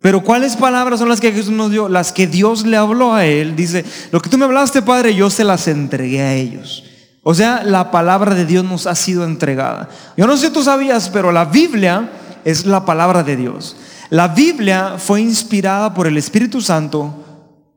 Pero 0.00 0.24
¿cuáles 0.24 0.56
palabras 0.56 1.00
son 1.00 1.10
las 1.10 1.20
que 1.20 1.30
Jesús 1.30 1.52
nos 1.52 1.70
dio? 1.70 1.90
Las 1.90 2.12
que 2.12 2.26
Dios 2.26 2.64
le 2.64 2.78
habló 2.78 3.12
a 3.12 3.26
él. 3.26 3.54
Dice, 3.54 3.84
lo 4.10 4.22
que 4.22 4.30
tú 4.30 4.38
me 4.38 4.46
hablaste, 4.46 4.80
Padre, 4.80 5.14
yo 5.14 5.28
se 5.28 5.44
las 5.44 5.68
entregué 5.68 6.22
a 6.22 6.32
ellos. 6.32 6.84
O 7.22 7.34
sea, 7.34 7.62
la 7.62 7.90
palabra 7.90 8.34
de 8.34 8.46
Dios 8.46 8.64
nos 8.64 8.86
ha 8.86 8.94
sido 8.94 9.24
entregada. 9.24 9.90
Yo 10.16 10.26
no 10.26 10.34
sé 10.34 10.46
si 10.46 10.52
tú 10.54 10.62
sabías, 10.62 11.10
pero 11.10 11.30
la 11.30 11.44
Biblia 11.44 12.10
es 12.42 12.64
la 12.64 12.86
palabra 12.86 13.22
de 13.22 13.36
Dios. 13.36 13.76
La 14.08 14.28
Biblia 14.28 14.94
fue 14.96 15.20
inspirada 15.20 15.92
por 15.92 16.06
el 16.06 16.16
Espíritu 16.16 16.62
Santo, 16.62 17.14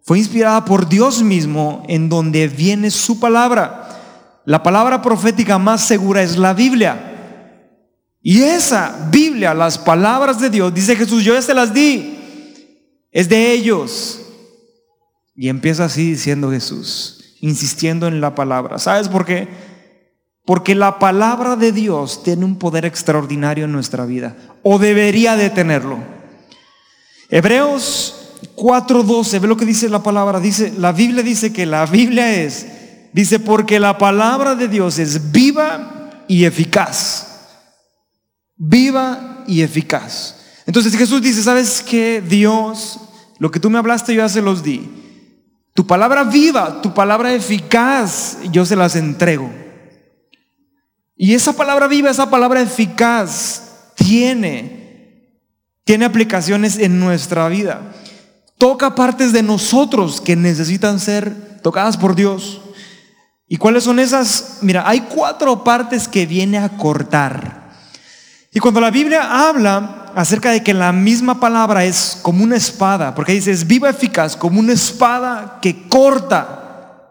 fue 0.04 0.20
inspirada 0.20 0.64
por 0.64 0.88
Dios 0.88 1.22
mismo, 1.22 1.84
en 1.90 2.08
donde 2.08 2.48
viene 2.48 2.90
su 2.92 3.20
palabra. 3.20 3.90
La 4.46 4.64
palabra 4.64 5.02
profética 5.02 5.58
más 5.58 5.86
segura 5.86 6.24
es 6.24 6.38
la 6.38 6.54
Biblia. 6.54 7.12
Y 8.28 8.42
esa 8.42 9.08
Biblia, 9.12 9.54
las 9.54 9.78
palabras 9.78 10.40
de 10.40 10.50
Dios, 10.50 10.74
dice 10.74 10.96
Jesús, 10.96 11.24
yo 11.24 11.36
ya 11.36 11.44
se 11.44 11.54
las 11.54 11.72
di 11.72 12.18
es 13.12 13.30
de 13.30 13.52
ellos. 13.52 14.20
Y 15.36 15.48
empieza 15.48 15.86
así 15.86 16.10
diciendo 16.10 16.50
Jesús, 16.50 17.36
insistiendo 17.40 18.08
en 18.08 18.22
la 18.22 18.34
palabra. 18.34 18.80
¿Sabes 18.80 19.10
por 19.10 19.28
qué? 19.28 19.48
Porque 20.44 20.74
la 20.74 20.98
palabra 20.98 21.56
de 21.56 21.72
Dios 21.72 22.24
tiene 22.24 22.46
un 22.46 22.58
poder 22.58 22.84
extraordinario 22.86 23.66
en 23.66 23.72
nuestra 23.72 24.08
vida, 24.08 24.36
o 24.64 24.80
debería 24.80 25.36
de 25.36 25.52
tenerlo. 25.52 26.00
Hebreos 27.30 28.32
4:12, 28.56 29.40
ve 29.40 29.48
lo 29.48 29.56
que 29.56 29.66
dice 29.66 29.88
la 29.88 30.02
palabra, 30.02 30.40
dice, 30.40 30.74
la 30.80 30.94
Biblia 30.94 31.22
dice 31.22 31.54
que 31.54 31.68
la 31.68 31.86
Biblia 31.86 32.42
es, 32.42 32.66
dice, 33.14 33.40
porque 33.40 33.80
la 33.80 34.00
palabra 34.00 34.56
de 34.56 34.68
Dios 34.68 34.98
es 34.98 35.32
viva 35.32 36.24
y 36.28 36.46
eficaz. 36.46 37.25
Viva 38.58 39.44
y 39.48 39.62
eficaz. 39.62 40.38
Entonces 40.66 40.96
Jesús 40.96 41.22
dice, 41.22 41.44
¿sabes 41.44 41.84
qué? 41.88 42.22
Dios 42.22 43.00
lo 43.38 43.52
que 43.52 43.60
tú 43.60 43.70
me 43.70 43.78
hablaste 43.78 44.14
yo 44.14 44.22
ya 44.22 44.30
se 44.30 44.42
los 44.42 44.64
di. 44.64 44.90
Tu 45.74 45.86
palabra 45.86 46.24
viva, 46.24 46.82
tu 46.82 46.94
palabra 46.94 47.34
eficaz, 47.34 48.38
yo 48.52 48.66
se 48.66 48.76
las 48.76 48.96
entrego. 48.96 49.52
Y 51.18 51.34
esa 51.34 51.54
palabra 51.54 51.88
viva, 51.88 52.10
esa 52.10 52.30
palabra 52.30 52.62
eficaz 52.62 53.92
tiene, 53.96 55.32
tiene 55.84 56.06
aplicaciones 56.06 56.78
en 56.78 57.00
nuestra 57.00 57.48
vida. 57.50 57.94
Toca 58.58 58.96
partes 58.96 59.34
de 59.34 59.44
nosotros 59.44 60.22
que 60.22 60.38
necesitan 60.38 61.00
ser 61.00 61.60
tocadas 61.62 61.98
por 61.98 62.16
Dios. 62.16 62.62
¿Y 63.48 63.58
cuáles 63.58 63.84
son 63.84 64.00
esas? 64.00 64.60
Mira, 64.62 64.88
hay 64.88 65.02
cuatro 65.02 65.64
partes 65.64 66.08
que 66.08 66.26
viene 66.26 66.58
a 66.58 66.70
cortar. 66.78 67.65
Y 68.56 68.62
cuando 68.62 68.80
la 68.80 68.90
Biblia 68.90 69.50
habla 69.50 70.14
acerca 70.16 70.52
de 70.52 70.64
que 70.64 70.74
la 70.74 70.94
misma 70.94 71.42
palabra 71.42 71.84
es 71.84 72.18
como 72.22 72.42
una 72.42 72.56
espada, 72.56 73.14
porque 73.14 73.34
dice, 73.34 73.52
es 73.52 73.68
viva 73.68 73.90
eficaz, 73.90 74.38
como 74.38 74.62
una 74.62 74.72
espada 74.72 75.60
que 75.62 75.90
corta. 75.90 77.02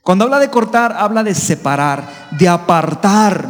Cuando 0.00 0.26
habla 0.26 0.38
de 0.38 0.48
cortar, 0.48 0.92
habla 0.96 1.24
de 1.24 1.34
separar, 1.34 2.28
de 2.38 2.48
apartar. 2.48 3.48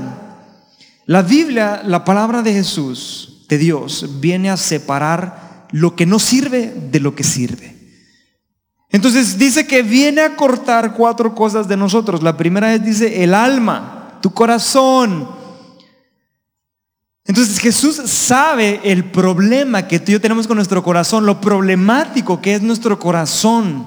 La 1.04 1.20
Biblia, 1.20 1.82
la 1.84 2.06
palabra 2.06 2.40
de 2.40 2.54
Jesús, 2.54 3.44
de 3.50 3.58
Dios, 3.58 4.18
viene 4.18 4.48
a 4.48 4.56
separar 4.56 5.66
lo 5.72 5.94
que 5.94 6.06
no 6.06 6.18
sirve 6.18 6.72
de 6.90 7.00
lo 7.00 7.14
que 7.14 7.22
sirve. 7.22 7.76
Entonces 8.88 9.36
dice 9.36 9.66
que 9.66 9.82
viene 9.82 10.22
a 10.22 10.36
cortar 10.36 10.94
cuatro 10.94 11.34
cosas 11.34 11.68
de 11.68 11.76
nosotros. 11.76 12.22
La 12.22 12.38
primera 12.38 12.72
es, 12.72 12.82
dice, 12.82 13.22
el 13.22 13.34
alma, 13.34 14.18
tu 14.22 14.32
corazón, 14.32 15.39
entonces 17.30 17.60
Jesús 17.60 17.94
sabe 18.06 18.80
el 18.82 19.04
problema 19.04 19.86
que 19.86 20.00
tú 20.00 20.10
y 20.10 20.14
yo 20.14 20.20
tenemos 20.20 20.48
con 20.48 20.56
nuestro 20.56 20.82
corazón, 20.82 21.26
lo 21.26 21.40
problemático 21.40 22.42
que 22.42 22.54
es 22.54 22.60
nuestro 22.60 22.98
corazón, 22.98 23.86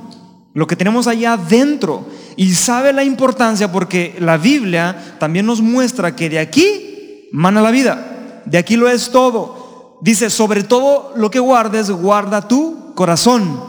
lo 0.53 0.65
que 0.65 0.77
tenemos 0.77 1.07
allá 1.07 1.33
adentro. 1.33 2.07
Y 2.38 2.53
sabe 2.53 2.93
la 2.93 3.03
importancia 3.03 3.69
porque 3.69 4.15
la 4.21 4.38
Biblia 4.38 5.17
también 5.19 5.45
nos 5.45 5.59
muestra 5.59 6.15
que 6.15 6.29
de 6.29 6.39
aquí 6.39 7.27
mana 7.33 7.62
la 7.62 7.71
vida, 7.71 8.43
de 8.45 8.57
aquí 8.57 8.77
lo 8.77 8.88
es 8.88 9.12
todo. 9.12 10.00
Dice, 10.01 10.29
sobre 10.29 10.63
todo 10.63 11.12
lo 11.17 11.29
que 11.29 11.39
guardes, 11.39 11.91
guarda 11.91 12.47
tu 12.47 12.93
corazón. 12.95 13.59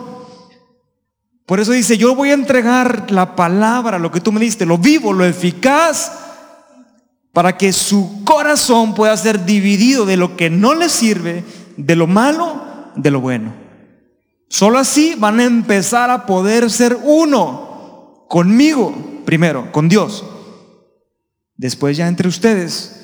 Por 1.47 1.59
eso 1.59 1.73
dice, 1.73 1.99
yo 1.99 2.15
voy 2.15 2.31
a 2.31 2.35
entregar 2.35 3.11
la 3.11 3.35
palabra, 3.35 3.99
lo 3.99 4.13
que 4.13 4.21
tú 4.21 4.31
me 4.31 4.39
diste, 4.39 4.67
lo 4.67 4.79
vivo, 4.79 5.13
lo 5.13 5.25
eficaz 5.25 6.13
para 7.35 7.59
que 7.59 7.73
su 7.73 8.23
corazón 8.25 8.95
pueda 8.95 9.15
ser 9.17 9.45
dividido 9.45 10.07
de 10.07 10.17
lo 10.17 10.37
que 10.37 10.49
no 10.51 10.73
le 10.73 10.89
sirve, 10.89 11.45
de 11.77 11.97
lo 11.97 12.07
malo, 12.07 12.63
de 12.95 13.11
lo 13.11 13.21
bueno. 13.21 13.53
Solo 14.49 14.79
así 14.79 15.17
van 15.19 15.41
a 15.41 15.45
empezar 15.45 16.11
a 16.11 16.27
poder 16.27 16.71
ser 16.71 16.97
uno 17.03 18.25
conmigo, 18.29 18.95
primero, 19.25 19.73
con 19.73 19.89
Dios, 19.89 20.25
después 21.57 21.97
ya 21.97 22.07
entre 22.07 22.29
ustedes. 22.29 23.01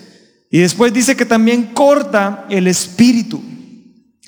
Y 0.48 0.60
después 0.60 0.92
dice 0.92 1.16
que 1.16 1.26
también 1.26 1.74
corta 1.74 2.46
el 2.50 2.68
espíritu, 2.68 3.42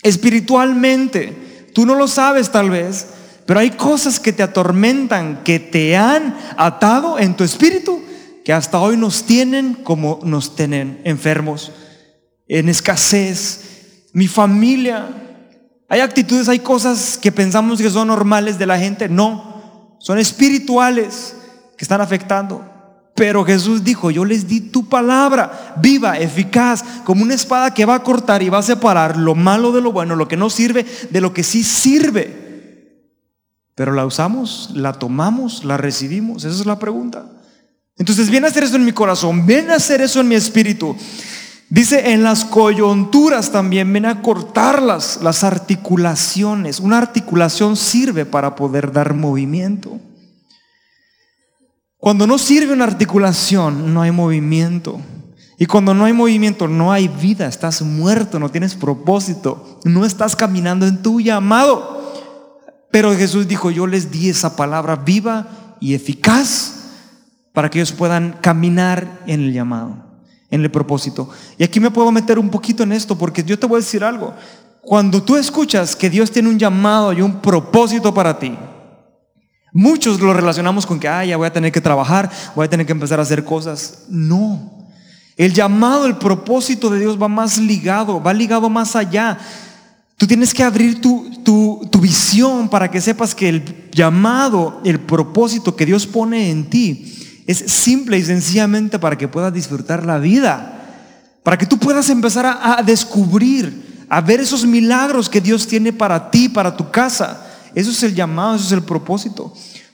espiritualmente. 0.03 1.71
Tú 1.75 1.87
no 1.87 1.95
lo 1.95 2.09
sabes 2.09 2.51
tal 2.51 2.71
vez, 2.71 3.07
pero 3.47 3.61
hay 3.61 3.71
cosas 3.71 4.19
que 4.19 4.33
te 4.33 4.43
atormentan, 4.43 5.45
que 5.45 5.61
te 5.61 5.97
han 5.97 6.37
atado 6.57 7.21
en 7.21 7.37
tu 7.37 7.45
espíritu 7.45 8.03
que 8.45 8.53
hasta 8.53 8.81
hoy 8.81 8.97
nos 8.97 9.25
tienen 9.25 9.75
como 9.75 10.21
nos 10.25 10.57
tienen 10.57 11.01
enfermos, 11.05 11.73
en 12.49 12.69
escasez, 12.69 14.09
mi 14.13 14.29
familia. 14.29 15.09
Hay 15.89 16.01
actitudes, 16.01 16.49
hay 16.49 16.59
cosas 16.59 17.19
que 17.21 17.31
pensamos 17.31 17.81
que 17.81 17.91
son 17.91 18.09
normales 18.09 18.59
de 18.59 18.67
la 18.67 18.79
gente, 18.79 19.09
no, 19.09 19.97
son 20.01 20.19
espirituales 20.19 21.37
que 21.77 21.85
están 21.85 22.01
afectando. 22.01 22.69
Pero 23.15 23.45
Jesús 23.45 23.85
dijo, 23.85 24.11
yo 24.11 24.25
les 24.25 24.49
di 24.49 24.61
tu 24.61 24.89
palabra, 24.89 25.75
viva, 25.81 26.19
eficaz, 26.19 26.83
como 27.05 27.23
una 27.23 27.35
espada 27.35 27.75
que 27.75 27.85
va 27.85 27.97
a 27.97 28.03
cortar 28.03 28.43
y 28.43 28.49
va 28.49 28.59
a 28.59 28.63
separar 28.63 29.19
lo 29.19 29.35
malo 29.35 29.71
de 29.71 29.83
lo 29.83 29.93
bueno, 29.93 30.17
lo 30.17 30.29
que 30.29 30.39
no 30.39 30.49
sirve 30.49 30.87
de 31.11 31.21
lo 31.21 31.35
que 31.35 31.43
sí 31.43 31.63
sirve. 31.63 32.43
Pero 33.75 33.93
la 33.93 34.07
usamos, 34.07 34.71
la 34.75 34.95
tomamos, 34.95 35.65
la 35.65 35.77
recibimos, 35.77 36.45
esa 36.45 36.59
es 36.61 36.67
la 36.67 36.79
pregunta. 36.79 37.27
Entonces 37.99 38.31
viene 38.31 38.47
a 38.47 38.51
hacer 38.51 38.65
eso 38.65 38.77
en 38.77 38.85
mi 38.85 38.93
corazón, 38.93 39.47
viene 39.47 39.73
a 39.73 39.77
hacer 39.77 40.01
eso 40.01 40.21
en 40.21 40.29
mi 40.29 40.35
espíritu. 40.35 40.97
Dice, 41.69 42.13
en 42.13 42.23
las 42.23 42.45
coyunturas 42.45 43.51
también 43.51 43.91
viene 43.91 44.09
a 44.09 44.21
cortarlas, 44.21 45.21
las 45.23 45.43
articulaciones. 45.43 46.81
Una 46.81 46.99
articulación 46.99 47.77
sirve 47.77 48.27
para 48.27 48.55
poder 48.57 48.93
dar 48.93 49.15
movimiento. 49.15 49.99
Cuando 51.97 52.27
no 52.27 52.37
sirve 52.37 52.75
una 52.75 52.85
articulación, 52.85 53.95
no 53.95 54.03
hay 54.03 54.11
movimiento. 54.11 55.01
Y 55.57 55.67
cuando 55.67 55.95
no 55.95 56.05
hay 56.05 56.13
movimiento, 56.13 56.69
no 56.69 56.93
hay 56.93 57.09
vida, 57.09 57.47
estás 57.47 57.81
muerto, 57.81 58.39
no 58.39 58.51
tienes 58.51 58.75
propósito, 58.75 59.81
no 59.85 60.05
estás 60.05 60.35
caminando 60.35 60.87
en 60.87 61.03
tu 61.03 61.21
llamado. 61.21 62.13
Pero 62.91 63.17
Jesús 63.17 63.49
dijo, 63.49 63.71
yo 63.71 63.87
les 63.87 64.11
di 64.11 64.29
esa 64.29 64.57
palabra 64.57 64.97
viva 64.97 65.77
y 65.81 65.95
eficaz 65.95 66.82
para 67.53 67.71
que 67.71 67.79
ellos 67.79 67.93
puedan 67.93 68.39
caminar 68.41 69.21
en 69.27 69.41
el 69.41 69.53
llamado, 69.53 69.97
en 70.51 70.63
el 70.63 70.71
propósito. 70.71 71.29
Y 71.59 71.65
aquí 71.65 71.81
me 71.81 71.91
puedo 71.91 72.11
meter 72.11 72.39
un 72.39 72.51
poquito 72.51 72.83
en 72.83 72.93
esto, 72.93 73.17
porque 73.17 73.45
yo 73.45 73.59
te 73.59 73.67
voy 73.67 73.77
a 73.77 73.85
decir 73.85 74.03
algo. 74.03 74.35
Cuando 74.81 75.23
tú 75.23 75.37
escuchas 75.37 75.95
que 75.95 76.11
Dios 76.11 76.31
tiene 76.31 76.49
un 76.49 76.59
llamado 76.59 77.13
y 77.13 77.21
un 77.21 77.41
propósito 77.41 78.13
para 78.13 78.39
ti, 78.39 78.57
muchos 79.73 80.21
lo 80.21 80.33
relacionamos 80.33 80.87
con 80.87 80.99
que, 80.99 81.09
ah, 81.09 81.25
ya 81.25 81.37
voy 81.37 81.47
a 81.47 81.53
tener 81.53 81.71
que 81.71 81.81
trabajar, 81.81 82.31
voy 82.57 82.67
a 82.67 82.71
tener 82.71 82.87
que 82.87 82.93
empezar 82.93 83.19
a 83.19 83.23
hacer 83.23 83.45
cosas. 83.45 84.05
No. 84.09 84.89
El 85.37 85.53
llamado, 85.53 86.07
el 86.07 86.17
propósito 86.17 86.91
de 86.91 87.01
Dios 87.01 87.21
va 87.21 87.29
más 87.29 87.59
ligado, 87.59 88.23
va 88.23 88.33
ligado 88.33 88.69
más 88.69 88.97
allá. 88.97 89.39
Tú 90.17 90.27
tienes 90.27 90.55
que 90.55 90.63
abrir 90.63 91.01
tu, 91.01 91.31
tu, 91.45 91.89
tu, 91.91 91.99
visión 91.99 92.69
para 92.69 92.91
que 92.91 93.01
sepas 93.01 93.35
que 93.35 93.49
el 93.49 93.91
llamado, 93.91 94.81
el 94.85 95.01
propósito 95.01 95.75
que 95.75 95.87
Dios 95.87 96.07
pone 96.07 96.51
en 96.51 96.69
ti 96.71 97.32
es 97.53 97.59
simple 97.59 98.19
y 98.19 98.23
sencillamente 98.25 98.99
para 98.99 99.17
que 99.17 99.29
puedas 99.29 99.53
disfrutar 99.53 100.05
la 100.05 100.19
vida, 100.19 100.81
para 101.43 101.57
que 101.57 101.67
tú 101.67 101.79
puedas 101.79 102.09
empezar 102.11 102.47
a, 102.47 102.83
descubrir, 102.83 104.07
a 104.09 104.21
ver 104.21 104.41
esos 104.41 104.65
milagros 104.65 105.29
que 105.29 105.41
Dios 105.41 105.67
tiene 105.67 105.93
para 105.93 106.31
ti, 106.31 106.49
para 106.49 106.77
tu 106.77 106.91
casa. 106.91 107.47
Eso 107.75 107.91
es 107.91 108.03
el 108.03 108.15
llamado, 108.15 108.57
eso 108.57 108.67
es 108.67 108.73
el 108.73 108.83
propósito. 108.83 109.53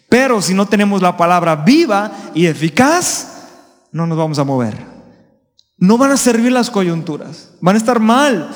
Pero 0.09 0.41
si 0.41 0.55
no 0.55 0.67
tenemos 0.67 1.03
la 1.03 1.17
palabra 1.17 1.57
viva 1.57 2.11
y 2.35 2.47
eficaz, 2.47 3.29
no 3.93 4.07
nos 4.07 4.19
vamos 4.19 4.39
a 4.39 4.45
mover. 4.45 4.77
No 5.77 5.97
van 5.97 6.11
a 6.11 6.17
servir 6.17 6.53
las 6.53 6.71
coyunturas, 6.71 7.51
van 7.61 7.77
a 7.77 7.79
estar 7.79 8.01
mal. 8.01 8.51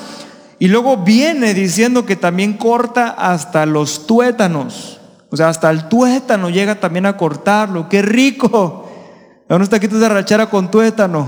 Y 0.59 0.67
luego 0.67 0.97
viene 0.97 1.53
diciendo 1.53 2.05
que 2.05 2.15
también 2.15 2.53
corta 2.53 3.09
hasta 3.09 3.65
los 3.65 4.07
tuétanos. 4.07 4.99
O 5.29 5.35
sea, 5.37 5.49
hasta 5.49 5.71
el 5.71 5.89
tuétano 5.89 6.49
llega 6.49 6.79
también 6.79 7.05
a 7.05 7.17
cortarlo. 7.17 7.89
¡Qué 7.89 8.01
rico! 8.01 8.82
Uno 9.55 9.63
está 9.63 9.75
aquí 9.75 9.87
de 9.87 10.09
rachara 10.09 10.49
con 10.49 10.71
tuétano. 10.71 11.27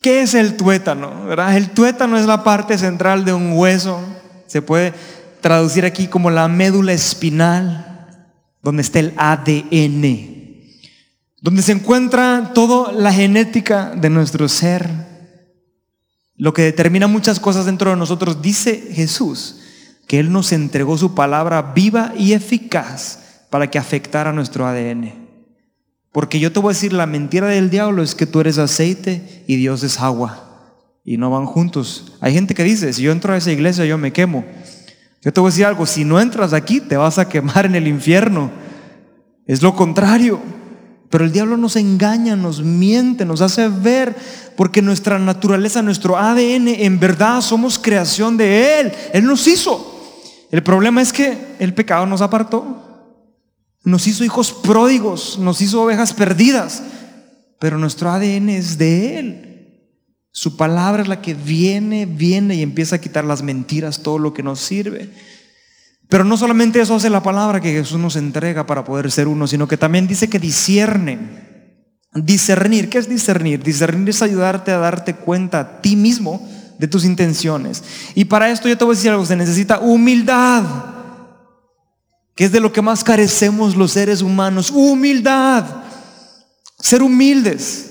¿Qué 0.00 0.22
es 0.22 0.34
el 0.34 0.56
tuétano? 0.56 1.32
El 1.50 1.70
tuétano 1.70 2.16
es 2.16 2.24
la 2.24 2.42
parte 2.42 2.78
central 2.78 3.26
de 3.26 3.34
un 3.34 3.52
hueso. 3.52 4.00
Se 4.46 4.62
puede 4.62 4.94
traducir 5.42 5.84
aquí 5.84 6.06
como 6.06 6.30
la 6.30 6.48
médula 6.48 6.94
espinal, 6.94 8.06
donde 8.62 8.82
está 8.82 9.00
el 9.00 9.12
ADN, 9.18 10.62
donde 11.42 11.62
se 11.62 11.72
encuentra 11.72 12.52
toda 12.54 12.92
la 12.92 13.12
genética 13.12 13.92
de 13.94 14.08
nuestro 14.08 14.48
ser, 14.48 14.88
lo 16.36 16.54
que 16.54 16.62
determina 16.62 17.06
muchas 17.06 17.38
cosas 17.38 17.66
dentro 17.66 17.90
de 17.90 17.96
nosotros. 17.96 18.40
Dice 18.40 18.92
Jesús 18.92 19.60
que 20.06 20.20
Él 20.20 20.32
nos 20.32 20.52
entregó 20.52 20.96
su 20.96 21.14
palabra 21.14 21.60
viva 21.74 22.12
y 22.16 22.32
eficaz 22.32 23.25
para 23.56 23.70
que 23.70 23.78
afectara 23.78 24.34
nuestro 24.34 24.66
ADN. 24.66 25.14
Porque 26.12 26.38
yo 26.38 26.52
te 26.52 26.60
voy 26.60 26.72
a 26.72 26.74
decir, 26.74 26.92
la 26.92 27.06
mentira 27.06 27.46
del 27.46 27.70
diablo 27.70 28.02
es 28.02 28.14
que 28.14 28.26
tú 28.26 28.40
eres 28.40 28.58
aceite 28.58 29.44
y 29.46 29.56
Dios 29.56 29.82
es 29.82 29.98
agua. 29.98 30.74
Y 31.06 31.16
no 31.16 31.30
van 31.30 31.46
juntos. 31.46 32.12
Hay 32.20 32.34
gente 32.34 32.54
que 32.54 32.64
dice, 32.64 32.92
si 32.92 33.00
yo 33.00 33.12
entro 33.12 33.32
a 33.32 33.38
esa 33.38 33.50
iglesia 33.50 33.86
yo 33.86 33.96
me 33.96 34.12
quemo. 34.12 34.44
Yo 35.22 35.32
te 35.32 35.40
voy 35.40 35.48
a 35.48 35.52
decir 35.52 35.64
algo, 35.64 35.86
si 35.86 36.04
no 36.04 36.20
entras 36.20 36.52
aquí 36.52 36.82
te 36.82 36.98
vas 36.98 37.18
a 37.18 37.30
quemar 37.30 37.64
en 37.64 37.76
el 37.76 37.88
infierno. 37.88 38.50
Es 39.46 39.62
lo 39.62 39.74
contrario. 39.74 40.38
Pero 41.08 41.24
el 41.24 41.32
diablo 41.32 41.56
nos 41.56 41.76
engaña, 41.76 42.36
nos 42.36 42.60
miente, 42.60 43.24
nos 43.24 43.40
hace 43.40 43.70
ver, 43.70 44.14
porque 44.54 44.82
nuestra 44.82 45.18
naturaleza, 45.18 45.80
nuestro 45.80 46.18
ADN, 46.18 46.68
en 46.68 47.00
verdad 47.00 47.40
somos 47.40 47.78
creación 47.78 48.36
de 48.36 48.80
Él. 48.80 48.92
Él 49.14 49.24
nos 49.24 49.46
hizo. 49.46 49.94
El 50.50 50.62
problema 50.62 51.00
es 51.00 51.10
que 51.10 51.56
el 51.58 51.72
pecado 51.72 52.04
nos 52.04 52.20
apartó. 52.20 52.82
Nos 53.86 54.08
hizo 54.08 54.24
hijos 54.24 54.52
pródigos, 54.52 55.38
nos 55.38 55.60
hizo 55.60 55.80
ovejas 55.80 56.12
perdidas, 56.12 56.82
pero 57.60 57.78
nuestro 57.78 58.10
ADN 58.10 58.48
es 58.48 58.78
de 58.78 59.16
Él. 59.20 59.92
Su 60.32 60.56
palabra 60.56 61.04
es 61.04 61.08
la 61.08 61.22
que 61.22 61.34
viene, 61.34 62.04
viene 62.04 62.56
y 62.56 62.62
empieza 62.62 62.96
a 62.96 63.00
quitar 63.00 63.24
las 63.24 63.44
mentiras, 63.44 64.02
todo 64.02 64.18
lo 64.18 64.34
que 64.34 64.42
nos 64.42 64.58
sirve. 64.58 65.08
Pero 66.08 66.24
no 66.24 66.36
solamente 66.36 66.80
eso 66.80 66.96
hace 66.96 67.08
la 67.10 67.22
palabra 67.22 67.60
que 67.60 67.70
Jesús 67.70 68.00
nos 68.00 68.16
entrega 68.16 68.66
para 68.66 68.82
poder 68.82 69.08
ser 69.12 69.28
uno, 69.28 69.46
sino 69.46 69.68
que 69.68 69.76
también 69.76 70.08
dice 70.08 70.28
que 70.28 70.40
discierne. 70.40 71.46
Discernir, 72.12 72.90
¿qué 72.90 72.98
es 72.98 73.08
discernir? 73.08 73.62
Discernir 73.62 74.08
es 74.08 74.20
ayudarte 74.20 74.72
a 74.72 74.78
darte 74.78 75.14
cuenta 75.14 75.60
a 75.60 75.80
ti 75.80 75.94
mismo 75.94 76.44
de 76.80 76.88
tus 76.88 77.04
intenciones. 77.04 77.84
Y 78.16 78.24
para 78.24 78.50
esto 78.50 78.68
yo 78.68 78.76
te 78.76 78.84
voy 78.84 78.94
a 78.94 78.96
decir 78.96 79.12
algo, 79.12 79.24
se 79.24 79.36
necesita 79.36 79.78
humildad 79.78 80.95
que 82.36 82.44
es 82.44 82.52
de 82.52 82.60
lo 82.60 82.72
que 82.72 82.82
más 82.82 83.02
carecemos 83.02 83.74
los 83.74 83.92
seres 83.92 84.20
humanos, 84.20 84.70
humildad, 84.70 85.64
ser 86.78 87.02
humildes. 87.02 87.90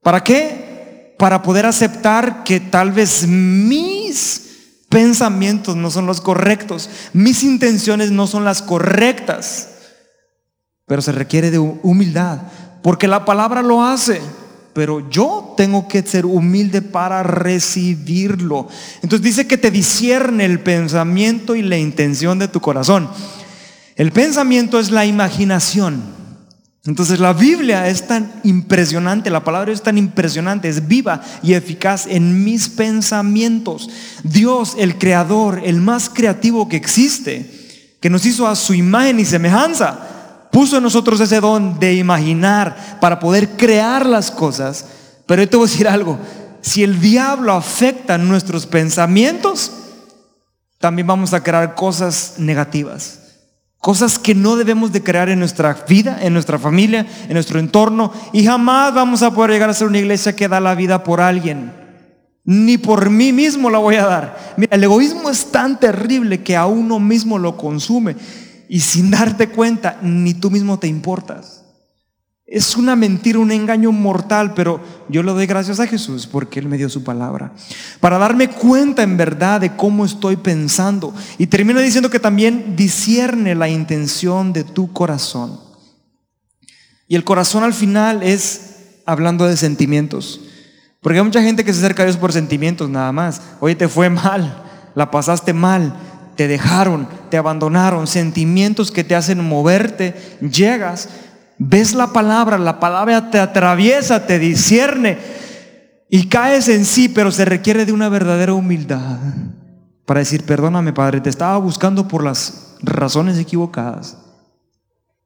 ¿Para 0.00 0.22
qué? 0.22 1.14
Para 1.18 1.42
poder 1.42 1.66
aceptar 1.66 2.44
que 2.44 2.60
tal 2.60 2.92
vez 2.92 3.26
mis 3.26 4.84
pensamientos 4.88 5.74
no 5.74 5.90
son 5.90 6.06
los 6.06 6.20
correctos, 6.20 6.88
mis 7.12 7.42
intenciones 7.42 8.12
no 8.12 8.28
son 8.28 8.44
las 8.44 8.62
correctas, 8.62 9.70
pero 10.86 11.02
se 11.02 11.10
requiere 11.10 11.50
de 11.50 11.58
humildad, 11.58 12.42
porque 12.82 13.08
la 13.08 13.24
palabra 13.24 13.60
lo 13.60 13.84
hace 13.84 14.20
pero 14.78 15.10
yo 15.10 15.54
tengo 15.56 15.88
que 15.88 16.02
ser 16.02 16.24
humilde 16.24 16.82
para 16.82 17.24
recibirlo. 17.24 18.68
Entonces 19.02 19.24
dice 19.24 19.48
que 19.48 19.58
te 19.58 19.72
discierne 19.72 20.44
el 20.44 20.60
pensamiento 20.60 21.56
y 21.56 21.62
la 21.62 21.76
intención 21.76 22.38
de 22.38 22.46
tu 22.46 22.60
corazón. 22.60 23.10
El 23.96 24.12
pensamiento 24.12 24.78
es 24.78 24.92
la 24.92 25.04
imaginación. 25.04 26.00
Entonces 26.84 27.18
la 27.18 27.32
Biblia 27.32 27.88
es 27.88 28.06
tan 28.06 28.40
impresionante, 28.44 29.30
la 29.30 29.42
palabra 29.42 29.72
es 29.72 29.82
tan 29.82 29.98
impresionante, 29.98 30.68
es 30.68 30.86
viva 30.86 31.22
y 31.42 31.54
eficaz 31.54 32.06
en 32.06 32.44
mis 32.44 32.68
pensamientos. 32.68 33.90
Dios, 34.22 34.76
el 34.78 34.96
creador, 34.96 35.60
el 35.64 35.80
más 35.80 36.08
creativo 36.08 36.68
que 36.68 36.76
existe, 36.76 37.90
que 38.00 38.10
nos 38.10 38.24
hizo 38.26 38.46
a 38.46 38.54
su 38.54 38.74
imagen 38.74 39.18
y 39.18 39.24
semejanza, 39.24 40.17
puso 40.58 40.78
en 40.78 40.82
nosotros 40.82 41.20
ese 41.20 41.40
don 41.40 41.78
de 41.78 41.94
imaginar 41.94 42.98
para 43.00 43.20
poder 43.20 43.50
crear 43.50 44.04
las 44.04 44.32
cosas. 44.32 44.86
Pero 45.24 45.40
yo 45.40 45.48
te 45.48 45.56
voy 45.56 45.68
a 45.68 45.70
decir 45.70 45.86
algo, 45.86 46.18
si 46.60 46.82
el 46.82 47.00
diablo 47.00 47.52
afecta 47.52 48.18
nuestros 48.18 48.66
pensamientos, 48.66 49.70
también 50.80 51.06
vamos 51.06 51.32
a 51.32 51.44
crear 51.44 51.76
cosas 51.76 52.34
negativas. 52.38 53.20
Cosas 53.78 54.18
que 54.18 54.34
no 54.34 54.56
debemos 54.56 54.90
de 54.90 55.00
crear 55.00 55.28
en 55.28 55.38
nuestra 55.38 55.74
vida, 55.88 56.18
en 56.22 56.32
nuestra 56.32 56.58
familia, 56.58 57.06
en 57.28 57.34
nuestro 57.34 57.60
entorno. 57.60 58.12
Y 58.32 58.44
jamás 58.44 58.92
vamos 58.92 59.22
a 59.22 59.30
poder 59.30 59.52
llegar 59.52 59.70
a 59.70 59.74
ser 59.74 59.86
una 59.86 59.98
iglesia 59.98 60.34
que 60.34 60.48
da 60.48 60.58
la 60.58 60.74
vida 60.74 61.04
por 61.04 61.20
alguien. 61.20 61.72
Ni 62.42 62.78
por 62.78 63.10
mí 63.10 63.32
mismo 63.32 63.70
la 63.70 63.78
voy 63.78 63.94
a 63.94 64.06
dar. 64.06 64.54
Mira, 64.56 64.74
el 64.74 64.82
egoísmo 64.82 65.30
es 65.30 65.52
tan 65.52 65.78
terrible 65.78 66.42
que 66.42 66.56
a 66.56 66.66
uno 66.66 66.98
mismo 66.98 67.38
lo 67.38 67.56
consume 67.56 68.16
y 68.68 68.80
sin 68.80 69.10
darte 69.10 69.48
cuenta, 69.48 69.98
ni 70.02 70.34
tú 70.34 70.50
mismo 70.50 70.78
te 70.78 70.86
importas. 70.86 71.64
Es 72.50 72.76
una 72.76 72.96
mentira, 72.96 73.38
un 73.38 73.52
engaño 73.52 73.92
mortal, 73.92 74.54
pero 74.54 74.80
yo 75.10 75.22
le 75.22 75.32
doy 75.32 75.44
gracias 75.46 75.80
a 75.80 75.86
Jesús 75.86 76.26
porque 76.26 76.58
Él 76.58 76.66
me 76.66 76.78
dio 76.78 76.88
su 76.88 77.04
palabra. 77.04 77.52
Para 78.00 78.16
darme 78.16 78.48
cuenta 78.48 79.02
en 79.02 79.18
verdad 79.18 79.60
de 79.60 79.76
cómo 79.76 80.06
estoy 80.06 80.36
pensando. 80.36 81.14
Y 81.36 81.48
termina 81.48 81.80
diciendo 81.80 82.08
que 82.08 82.20
también 82.20 82.74
discierne 82.74 83.54
la 83.54 83.68
intención 83.68 84.54
de 84.54 84.64
tu 84.64 84.90
corazón. 84.94 85.60
Y 87.06 87.16
el 87.16 87.24
corazón 87.24 87.64
al 87.64 87.74
final 87.74 88.22
es 88.22 89.02
hablando 89.04 89.44
de 89.44 89.58
sentimientos. 89.58 90.40
Porque 91.02 91.18
hay 91.18 91.24
mucha 91.24 91.42
gente 91.42 91.64
que 91.64 91.72
se 91.74 91.80
acerca 91.80 92.02
a 92.02 92.06
Dios 92.06 92.16
por 92.16 92.32
sentimientos 92.32 92.88
nada 92.88 93.12
más. 93.12 93.42
Oye, 93.60 93.74
te 93.74 93.88
fue 93.88 94.08
mal, 94.08 94.64
la 94.94 95.10
pasaste 95.10 95.52
mal, 95.52 95.94
te 96.38 96.46
dejaron, 96.46 97.08
te 97.30 97.36
abandonaron, 97.36 98.06
sentimientos 98.06 98.92
que 98.92 99.02
te 99.02 99.16
hacen 99.16 99.44
moverte, 99.44 100.14
llegas, 100.40 101.08
ves 101.58 101.94
la 101.94 102.12
palabra, 102.12 102.58
la 102.58 102.78
palabra 102.78 103.32
te 103.32 103.40
atraviesa, 103.40 104.24
te 104.24 104.38
discierne 104.38 105.18
y 106.08 106.28
caes 106.28 106.68
en 106.68 106.84
sí, 106.84 107.08
pero 107.08 107.32
se 107.32 107.44
requiere 107.44 107.84
de 107.84 107.92
una 107.92 108.08
verdadera 108.08 108.54
humildad 108.54 109.18
para 110.06 110.20
decir, 110.20 110.44
perdóname 110.44 110.92
Padre, 110.92 111.20
te 111.20 111.28
estaba 111.28 111.58
buscando 111.58 112.06
por 112.06 112.22
las 112.22 112.76
razones 112.82 113.36
equivocadas 113.36 114.16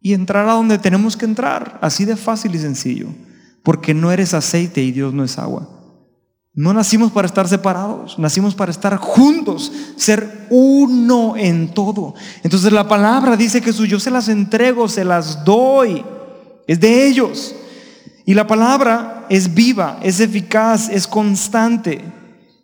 y 0.01 0.14
entrar 0.14 0.48
a 0.48 0.55
donde 0.55 0.79
tenemos 0.79 1.18
que 1.18 1.27
entrar, 1.27 1.79
así 1.83 2.07
de 2.07 2.16
fácil 2.16 2.55
y 2.55 2.59
sencillo, 2.59 3.09
porque 3.62 3.92
no 3.92 4.12
eres 4.12 4.33
aceite 4.33 4.81
y 4.81 4.92
Dios 4.92 5.12
no 5.12 5.25
es 5.25 5.38
agua. 5.38 5.82
No 6.55 6.75
nacimos 6.75 7.11
para 7.11 7.27
estar 7.27 7.49
separados, 7.49 8.19
nacimos 8.19 8.55
para 8.55 8.71
estar 8.71 8.99
juntos, 8.99 9.73
ser 9.97 10.47
uno 10.51 11.35
en 11.35 11.73
todo. 11.73 12.15
Entonces 12.43 12.71
la 12.73 12.87
palabra 12.87 13.38
dice 13.38 13.62
que 13.62 13.73
yo 13.73 13.99
se 13.99 14.11
las 14.11 14.29
entrego, 14.29 14.87
se 14.87 15.03
las 15.03 15.47
doy, 15.47 16.05
es 16.67 16.79
de 16.79 17.07
ellos. 17.07 17.55
Y 18.27 18.35
la 18.35 18.47
palabra 18.47 19.25
es 19.31 19.55
viva, 19.55 19.99
es 20.03 20.21
eficaz, 20.21 20.91
es 20.91 21.07
constante. 21.07 22.05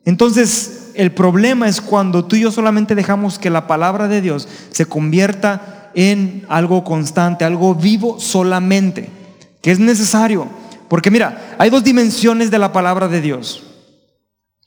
Entonces 0.05 0.90
el 0.92 1.12
problema 1.12 1.66
es 1.66 1.81
cuando 1.81 2.27
tú 2.27 2.37
y 2.37 2.40
yo 2.40 2.51
solamente 2.51 2.94
dejamos 2.94 3.38
que 3.38 3.48
la 3.48 3.66
palabra 3.66 4.07
de 4.07 4.20
Dios 4.20 4.48
se 4.70 4.85
convierta 4.85 5.90
en 5.94 6.44
algo 6.51 6.85
constante, 6.85 7.46
algo 7.46 7.74
vivo 7.74 8.20
solamente, 8.20 9.09
que 9.62 9.70
es 9.70 9.79
necesario. 9.79 10.46
Porque 10.88 11.11
mira, 11.11 11.57
hay 11.57 11.70
dos 11.70 11.83
dimensiones 11.83 12.51
de 12.51 12.59
la 12.59 12.70
palabra 12.70 13.09
de 13.09 13.22
Dios 13.22 13.64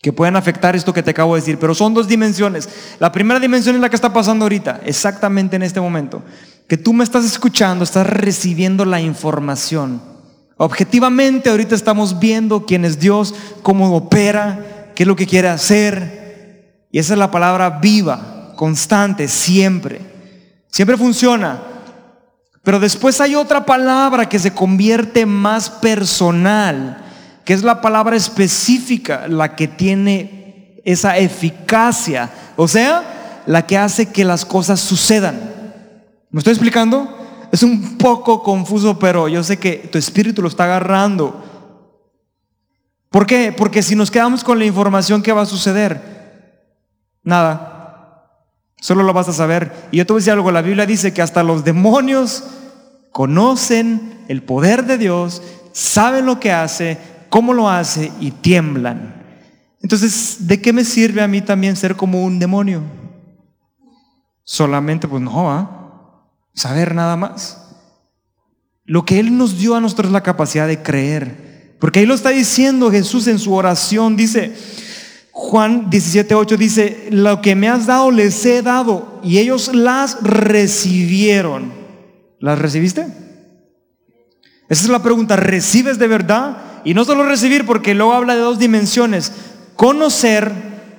que 0.02 0.12
pueden 0.12 0.36
afectar 0.36 0.76
esto 0.76 0.94
que 0.94 1.04
te 1.04 1.12
acabo 1.12 1.36
de 1.36 1.42
decir, 1.42 1.60
pero 1.60 1.76
son 1.76 1.94
dos 1.94 2.08
dimensiones. 2.08 2.68
La 3.00 3.12
primera 3.12 3.40
dimensión 3.40 3.76
es 3.76 3.82
la 3.82 3.90
que 3.90 3.96
está 3.96 4.12
pasando 4.12 4.46
ahorita, 4.46 4.82
exactamente 4.84 5.56
en 5.56 5.62
este 5.62 5.80
momento, 5.80 6.24
que 6.68 6.78
tú 6.78 6.92
me 6.92 7.04
estás 7.04 7.24
escuchando, 7.24 7.84
estás 7.84 8.08
recibiendo 8.08 8.84
la 8.84 9.00
información. 9.00 10.02
Objetivamente 10.58 11.52
ahorita 11.52 11.76
estamos 11.76 12.20
viendo 12.20 12.66
quién 12.66 12.84
es 12.84 13.00
Dios, 13.00 13.36
cómo 13.62 13.96
opera, 13.96 14.92
qué 14.96 15.04
es 15.04 15.08
lo 15.08 15.16
que 15.16 15.28
quiere 15.28 15.50
hacer. 15.50 16.88
Y 16.92 16.98
esa 16.98 17.14
es 17.14 17.20
la 17.20 17.32
palabra 17.32 17.80
viva, 17.80 18.54
constante, 18.56 19.28
siempre. 19.28 20.02
Siempre 20.68 20.98
funciona. 20.98 21.62
Pero 22.64 22.80
después 22.80 23.22
hay 23.22 23.36
otra 23.36 23.66
palabra 23.66 24.30
que 24.30 24.40
se 24.40 24.54
convierte 24.54 25.26
más 25.26 25.70
personal 25.70 27.01
que 27.46 27.54
es 27.54 27.64
la 27.64 27.82
palabra 27.82 28.16
específica 28.16 29.28
la 29.28 29.56
que 29.56 29.68
tiene 29.68 30.82
esa 30.86 31.18
eficacia. 31.18 32.30
O 32.56 32.68
sea, 32.68 33.44
la 33.46 33.66
que 33.66 33.78
hace 33.78 34.08
que 34.08 34.26
las 34.26 34.46
cosas 34.46 34.80
sucedan. 34.80 35.40
¿Me 36.30 36.40
estoy 36.40 36.54
explicando? 36.54 37.18
Es 37.52 37.64
un 37.64 37.98
poco 37.98 38.44
confuso, 38.44 38.98
pero 38.98 39.28
yo 39.28 39.44
sé 39.44 39.58
que 39.58 39.90
tu 39.92 39.98
espíritu 39.98 40.42
lo 40.42 40.48
está 40.48 40.64
agarrando. 40.66 41.44
¿Por 43.10 43.26
qué? 43.26 43.54
Porque 43.56 43.84
si 43.84 43.96
nos 43.96 44.10
quedamos 44.10 44.44
con 44.44 44.58
la 44.58 44.66
información, 44.66 45.22
¿qué 45.22 45.34
va 45.34 45.42
a 45.42 45.46
suceder? 45.46 46.02
Nada. 47.24 47.72
Solo 48.80 49.04
lo 49.04 49.12
vas 49.12 49.28
a 49.28 49.34
saber. 49.34 49.74
Y 49.92 49.98
yo 49.98 50.06
te 50.06 50.14
voy 50.14 50.20
a 50.20 50.22
decir 50.22 50.34
algo, 50.34 50.52
la 50.52 50.62
Biblia 50.62 50.86
dice 50.86 51.14
que 51.14 51.22
hasta 51.22 51.44
los 51.44 51.66
demonios 51.66 52.46
conocen 53.12 54.24
el 54.30 54.42
poder 54.44 54.86
de 54.86 54.98
Dios, 54.98 55.42
saben 55.74 56.26
lo 56.26 56.40
que 56.40 56.54
hace, 56.54 56.98
cómo 57.32 57.54
lo 57.54 57.68
hace 57.68 58.12
y 58.20 58.30
tiemblan. 58.30 59.16
Entonces, 59.82 60.48
¿de 60.48 60.62
qué 60.62 60.74
me 60.74 60.84
sirve 60.84 61.22
a 61.22 61.28
mí 61.28 61.42
también 61.42 61.76
ser 61.76 61.96
como 61.96 62.24
un 62.24 62.38
demonio? 62.38 62.84
Solamente, 64.44 65.08
pues 65.08 65.24
no, 65.24 65.50
¿ah? 65.50 65.82
saber 66.54 66.94
nada 66.94 67.16
más. 67.16 67.58
Lo 68.84 69.06
que 69.06 69.20
Él 69.20 69.38
nos 69.38 69.58
dio 69.58 69.76
a 69.76 69.82
nosotros 69.82 70.08
es 70.08 70.14
la 70.14 70.22
capacidad 70.22 70.68
de 70.68 70.84
creer. 70.84 71.78
Porque 71.80 72.02
ahí 72.02 72.06
lo 72.06 72.14
está 72.14 72.32
diciendo 72.32 72.92
Jesús 72.92 73.26
en 73.28 73.40
su 73.40 73.54
oración. 73.54 74.18
Dice, 74.18 74.54
Juan 75.32 75.90
17:8 75.90 76.58
dice, 76.58 77.08
lo 77.12 77.42
que 77.42 77.56
me 77.56 77.70
has 77.70 77.86
dado 77.86 78.12
les 78.12 78.46
he 78.46 78.62
dado 78.62 79.22
y 79.24 79.38
ellos 79.38 79.74
las 79.74 80.22
recibieron. 80.22 81.72
¿Las 82.40 82.60
recibiste? 82.60 83.08
Esa 84.68 84.84
es 84.84 84.90
la 84.90 85.02
pregunta, 85.02 85.38
¿recibes 85.38 85.98
de 85.98 86.08
verdad? 86.08 86.71
Y 86.84 86.94
no 86.94 87.06
solo 87.06 87.26
recibir, 87.26 87.66
porque 87.66 87.94
luego 87.94 88.14
habla 88.14 88.36
de 88.36 88.42
dos 88.42 88.60
dimensiones, 88.60 89.32
conocer 89.76 90.52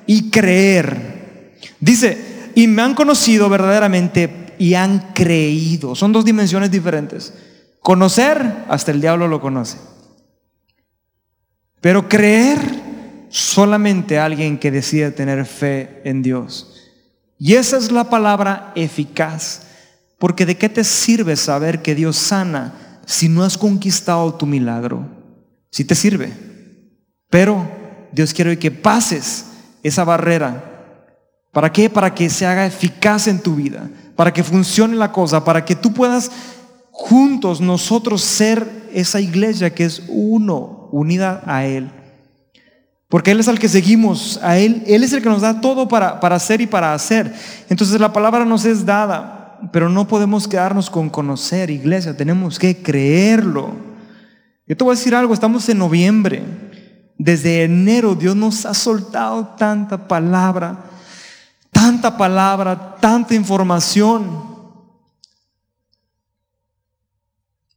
y 0.06 0.30
creer. 0.30 1.56
Dice, 1.80 2.50
y 2.54 2.66
me 2.66 2.82
han 2.82 2.94
conocido 2.94 3.48
verdaderamente 3.48 4.54
y 4.58 4.74
han 4.74 5.12
creído. 5.14 5.94
Son 5.94 6.12
dos 6.12 6.24
dimensiones 6.24 6.70
diferentes. 6.70 7.34
Conocer, 7.80 8.64
hasta 8.68 8.92
el 8.92 9.00
diablo 9.00 9.28
lo 9.28 9.40
conoce. 9.40 9.78
Pero 11.80 12.08
creer, 12.08 12.60
solamente 13.28 14.18
alguien 14.18 14.58
que 14.58 14.70
decide 14.70 15.10
tener 15.10 15.44
fe 15.46 16.00
en 16.04 16.22
Dios. 16.22 16.74
Y 17.38 17.54
esa 17.54 17.76
es 17.76 17.90
la 17.90 18.08
palabra 18.08 18.72
eficaz. 18.76 19.62
Porque 20.18 20.46
de 20.46 20.56
qué 20.56 20.68
te 20.68 20.84
sirve 20.84 21.34
saber 21.34 21.82
que 21.82 21.96
Dios 21.96 22.16
sana 22.16 23.00
si 23.06 23.28
no 23.28 23.42
has 23.42 23.58
conquistado 23.58 24.34
tu 24.34 24.46
milagro? 24.46 25.21
Si 25.72 25.84
te 25.84 25.96
sirve. 25.96 26.32
Pero 27.30 27.66
Dios 28.12 28.32
quiere 28.32 28.58
que 28.58 28.70
pases 28.70 29.46
esa 29.82 30.04
barrera. 30.04 30.68
¿Para 31.50 31.72
qué? 31.72 31.90
Para 31.90 32.14
que 32.14 32.30
se 32.30 32.46
haga 32.46 32.66
eficaz 32.66 33.26
en 33.26 33.40
tu 33.40 33.56
vida. 33.56 33.90
Para 34.14 34.32
que 34.32 34.44
funcione 34.44 34.94
la 34.94 35.10
cosa. 35.10 35.44
Para 35.44 35.64
que 35.64 35.74
tú 35.74 35.92
puedas 35.92 36.30
juntos 36.92 37.60
nosotros 37.60 38.22
ser 38.22 38.68
esa 38.92 39.18
iglesia 39.18 39.74
que 39.74 39.86
es 39.86 40.02
uno, 40.08 40.88
unida 40.92 41.42
a 41.46 41.64
Él. 41.64 41.90
Porque 43.08 43.30
Él 43.30 43.40
es 43.40 43.48
el 43.48 43.58
que 43.58 43.68
seguimos, 43.68 44.38
a 44.42 44.58
Él, 44.58 44.84
Él 44.86 45.02
es 45.02 45.12
el 45.12 45.22
que 45.22 45.28
nos 45.28 45.42
da 45.42 45.60
todo 45.60 45.88
para, 45.88 46.20
para 46.20 46.36
hacer 46.36 46.60
y 46.60 46.66
para 46.66 46.94
hacer. 46.94 47.34
Entonces 47.68 47.98
la 47.98 48.12
palabra 48.12 48.44
nos 48.44 48.64
es 48.64 48.86
dada, 48.86 49.58
pero 49.72 49.88
no 49.88 50.06
podemos 50.06 50.46
quedarnos 50.46 50.90
con 50.90 51.10
conocer, 51.10 51.70
iglesia, 51.70 52.16
tenemos 52.16 52.58
que 52.58 52.82
creerlo. 52.82 53.91
Yo 54.66 54.76
te 54.76 54.84
voy 54.84 54.92
a 54.92 54.96
decir 54.96 55.14
algo, 55.14 55.34
estamos 55.34 55.68
en 55.68 55.78
noviembre, 55.78 56.42
desde 57.18 57.64
enero 57.64 58.14
Dios 58.14 58.36
nos 58.36 58.64
ha 58.64 58.74
soltado 58.74 59.54
tanta 59.58 60.08
palabra, 60.08 60.84
tanta 61.70 62.16
palabra, 62.16 62.96
tanta 63.00 63.34
información. 63.34 64.52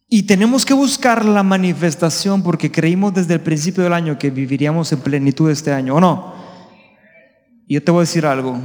Y 0.07 0.23
tenemos 0.23 0.65
que 0.65 0.73
buscar 0.73 1.25
la 1.25 1.43
manifestación 1.43 2.43
porque 2.43 2.71
creímos 2.71 3.13
desde 3.13 3.33
el 3.33 3.41
principio 3.41 3.83
del 3.83 3.93
año 3.93 4.17
que 4.17 4.29
viviríamos 4.29 4.91
en 4.91 4.99
plenitud 4.99 5.49
este 5.49 5.73
año, 5.73 5.95
¿o 5.95 5.99
no? 5.99 6.33
Y 7.67 7.73
yo 7.73 7.83
te 7.83 7.91
voy 7.91 7.99
a 7.99 8.01
decir 8.01 8.25
algo. 8.25 8.59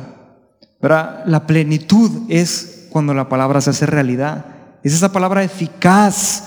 La 0.81 1.45
plenitud 1.47 2.27
es 2.29 2.87
cuando 2.91 3.15
la 3.15 3.29
palabra 3.29 3.61
se 3.61 3.71
hace 3.71 3.87
realidad. 3.87 4.45
Es 4.83 4.93
esa 4.93 5.13
palabra 5.13 5.43
eficaz. 5.43 6.45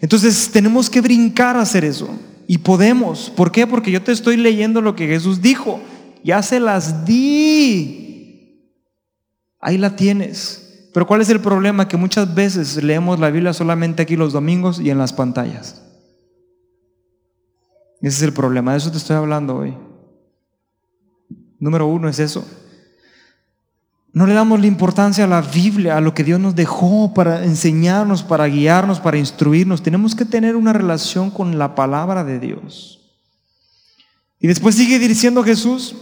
Entonces 0.00 0.50
tenemos 0.52 0.88
que 0.88 1.00
brincar 1.00 1.56
a 1.56 1.62
hacer 1.62 1.84
eso. 1.84 2.08
Y 2.46 2.58
podemos. 2.58 3.30
¿Por 3.30 3.52
qué? 3.52 3.66
Porque 3.66 3.90
yo 3.90 4.02
te 4.02 4.12
estoy 4.12 4.36
leyendo 4.36 4.80
lo 4.80 4.94
que 4.94 5.06
Jesús 5.06 5.42
dijo. 5.42 5.80
Ya 6.24 6.42
se 6.42 6.60
las 6.60 7.04
di. 7.04 8.74
Ahí 9.60 9.76
la 9.76 9.96
tienes. 9.96 10.90
Pero 10.94 11.06
¿cuál 11.06 11.20
es 11.20 11.30
el 11.30 11.40
problema? 11.40 11.88
Que 11.88 11.96
muchas 11.96 12.34
veces 12.34 12.82
leemos 12.82 13.20
la 13.20 13.30
Biblia 13.30 13.52
solamente 13.52 14.02
aquí 14.02 14.16
los 14.16 14.32
domingos 14.32 14.80
y 14.80 14.90
en 14.90 14.98
las 14.98 15.12
pantallas. 15.12 15.82
Ese 18.00 18.16
es 18.16 18.22
el 18.22 18.32
problema, 18.32 18.72
de 18.72 18.78
eso 18.78 18.92
te 18.92 18.98
estoy 18.98 19.16
hablando 19.16 19.56
hoy. 19.56 19.76
Número 21.58 21.86
uno 21.86 22.08
es 22.08 22.20
eso. 22.20 22.46
No 24.12 24.26
le 24.26 24.34
damos 24.34 24.60
la 24.60 24.66
importancia 24.66 25.24
a 25.24 25.28
la 25.28 25.42
Biblia, 25.42 25.96
a 25.96 26.00
lo 26.00 26.14
que 26.14 26.24
Dios 26.24 26.40
nos 26.40 26.54
dejó 26.54 27.12
para 27.14 27.44
enseñarnos, 27.44 28.22
para 28.22 28.46
guiarnos, 28.46 29.00
para 29.00 29.18
instruirnos. 29.18 29.82
Tenemos 29.82 30.14
que 30.14 30.24
tener 30.24 30.56
una 30.56 30.72
relación 30.72 31.30
con 31.30 31.58
la 31.58 31.74
palabra 31.74 32.24
de 32.24 32.38
Dios. 32.38 33.00
Y 34.40 34.46
después 34.46 34.74
sigue 34.74 34.98
diciendo 34.98 35.42
Jesús, 35.44 35.94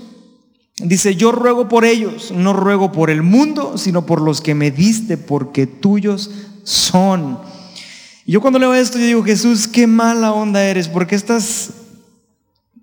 Dice, 0.79 1.17
yo 1.17 1.33
ruego 1.33 1.69
por 1.69 1.87
ellos, 1.87 2.31
no 2.33 2.53
ruego 2.53 2.93
por 2.93 3.09
el 3.09 3.23
mundo, 3.23 3.79
sino 3.79 4.05
por 4.05 4.21
los 4.21 4.43
que 4.43 4.55
me 4.55 4.71
diste, 4.71 5.17
porque 5.17 5.67
tuyos 5.67 6.31
son. 6.65 7.39
Y 8.27 8.33
yo 8.33 8.43
cuando 8.43 8.59
leo 8.59 8.75
esto, 8.75 8.99
yo 8.99 9.07
digo, 9.07 9.25
Jesús, 9.25 9.67
qué 9.67 9.87
mala 9.87 10.33
onda 10.33 10.63
eres, 10.63 10.89
¿por 10.89 11.07
qué 11.07 11.15
estás 11.15 11.71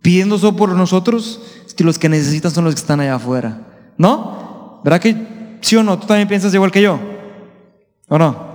pidiendo 0.01 0.37
eso 0.37 0.55
por 0.55 0.69
nosotros? 0.69 1.39
Si 1.67 1.83
los 1.83 1.99
que 1.99 2.09
necesitan 2.09 2.49
son 2.49 2.63
los 2.63 2.73
que 2.73 2.81
están 2.81 2.99
allá 2.99 3.15
afuera. 3.15 3.61
¿No? 3.95 4.42
¿Verdad 4.83 4.99
que 4.99 5.57
sí 5.61 5.75
o 5.75 5.83
no? 5.83 5.97
¿Tú 5.97 6.07
también 6.07 6.27
piensas 6.27 6.53
igual 6.53 6.71
que 6.71 6.81
yo? 6.81 6.99
¿O 8.07 8.17
no? 8.17 8.53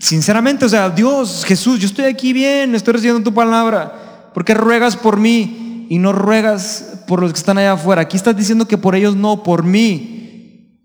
Sinceramente, 0.00 0.64
o 0.64 0.68
sea, 0.68 0.90
Dios, 0.90 1.44
Jesús, 1.44 1.80
yo 1.80 1.86
estoy 1.86 2.04
aquí 2.04 2.32
bien, 2.32 2.74
estoy 2.74 2.94
recibiendo 2.94 3.22
tu 3.22 3.34
palabra. 3.34 4.30
¿Por 4.34 4.44
qué 4.44 4.54
ruegas 4.54 4.96
por 4.96 5.18
mí? 5.18 5.64
y 5.88 5.98
no 5.98 6.12
ruegas 6.12 7.02
por 7.06 7.20
los 7.20 7.32
que 7.32 7.38
están 7.38 7.58
allá 7.58 7.72
afuera. 7.72 8.02
Aquí 8.02 8.16
estás 8.16 8.36
diciendo 8.36 8.66
que 8.66 8.78
por 8.78 8.94
ellos 8.94 9.16
no, 9.16 9.42
por 9.42 9.62
mí. 9.62 10.80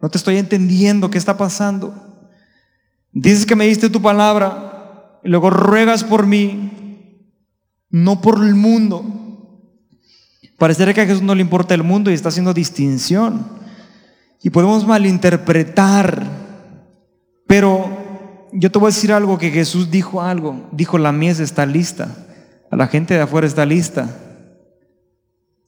No 0.00 0.08
te 0.10 0.18
estoy 0.18 0.36
entendiendo 0.36 1.10
qué 1.10 1.18
está 1.18 1.36
pasando. 1.36 1.94
Dices 3.12 3.46
que 3.46 3.56
me 3.56 3.66
diste 3.66 3.88
tu 3.88 4.02
palabra 4.02 5.20
y 5.24 5.28
luego 5.28 5.50
ruegas 5.50 6.04
por 6.04 6.26
mí, 6.26 7.20
no 7.88 8.20
por 8.20 8.44
el 8.44 8.54
mundo. 8.54 9.04
Parecería 10.58 10.94
que 10.94 11.02
a 11.02 11.06
Jesús 11.06 11.22
no 11.22 11.34
le 11.34 11.42
importa 11.42 11.74
el 11.74 11.82
mundo 11.82 12.10
y 12.10 12.14
está 12.14 12.30
haciendo 12.30 12.54
distinción. 12.54 13.46
Y 14.42 14.50
podemos 14.50 14.86
malinterpretar. 14.86 16.22
Pero 17.46 17.88
yo 18.52 18.70
te 18.70 18.78
voy 18.78 18.86
a 18.86 18.94
decir 18.94 19.12
algo 19.12 19.38
que 19.38 19.50
Jesús 19.50 19.90
dijo 19.90 20.22
algo. 20.22 20.68
Dijo, 20.72 20.98
la 20.98 21.12
mies 21.12 21.40
está 21.40 21.66
lista. 21.66 22.08
A 22.70 22.76
la 22.76 22.88
gente 22.88 23.14
de 23.14 23.20
afuera 23.20 23.46
está 23.46 23.66
lista. 23.66 24.08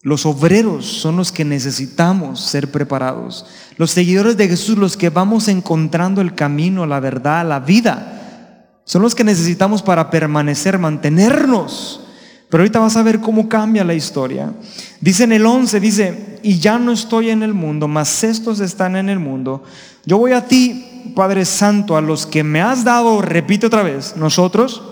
Los 0.03 0.25
obreros 0.27 0.87
son 0.87 1.17
los 1.17 1.33
que 1.33 1.45
necesitamos 1.45 2.41
ser 2.41 2.71
preparados. 2.71 3.47
Los 3.77 3.91
seguidores 3.91 4.37
de 4.37 4.49
Jesús, 4.49 4.79
los 4.79 4.97
que 4.97 5.11
vamos 5.11 5.49
encontrando 5.49 6.21
el 6.21 6.35
camino, 6.35 6.87
la 6.87 7.01
verdad, 7.01 7.47
la 7.47 7.61
vida, 7.61 8.81
son 8.85 9.03
los 9.03 9.15
que 9.15 9.25
necesitamos 9.25 9.83
para 9.83 10.09
permanecer, 10.09 10.79
mantenernos. 10.79 12.08
Pero 12.49 12.63
ahorita 12.63 12.79
vas 12.79 12.97
a 12.97 13.03
ver 13.03 13.21
cómo 13.21 13.49
cambia 13.49 13.85
la 13.85 13.95
historia. 13.95 14.53
Dice 15.01 15.25
en 15.25 15.33
el 15.33 15.45
11, 15.45 15.81
dice, 15.81 16.39
y 16.43 16.59
ya 16.59 16.79
no 16.79 16.93
estoy 16.93 17.31
en 17.31 17.43
el 17.43 17.53
mundo, 17.53 17.89
mas 17.89 18.25
estos 18.25 18.61
están 18.61 18.97
en 18.97 19.09
el 19.09 19.19
mundo. 19.19 19.65
Yo 20.07 20.17
voy 20.19 20.33
a 20.33 20.47
ti, 20.47 21.13
Padre 21.15 21.45
Santo, 21.45 21.97
a 21.97 22.01
los 22.01 22.25
que 22.25 22.43
me 22.43 22.63
has 22.63 22.85
dado, 22.85 23.21
repite 23.21 23.67
otra 23.67 23.83
vez, 23.83 24.17
nosotros 24.17 24.83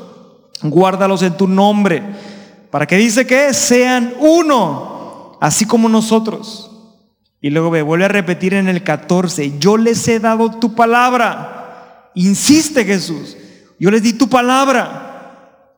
guárdalos 0.62 1.22
en 1.22 1.36
tu 1.36 1.48
nombre, 1.48 2.02
para 2.70 2.86
que 2.86 2.96
dice 2.96 3.26
que 3.26 3.52
sean 3.54 4.14
uno, 4.18 5.38
así 5.40 5.64
como 5.64 5.88
nosotros. 5.88 6.70
Y 7.40 7.50
luego 7.50 7.70
me 7.70 7.82
vuelve 7.82 8.06
a 8.06 8.08
repetir 8.08 8.54
en 8.54 8.68
el 8.68 8.82
14, 8.82 9.58
yo 9.58 9.76
les 9.76 10.06
he 10.08 10.18
dado 10.18 10.50
tu 10.50 10.74
palabra. 10.74 12.10
Insiste 12.14 12.84
Jesús, 12.84 13.36
yo 13.78 13.90
les 13.90 14.02
di 14.02 14.14
tu 14.14 14.28
palabra, 14.28 15.15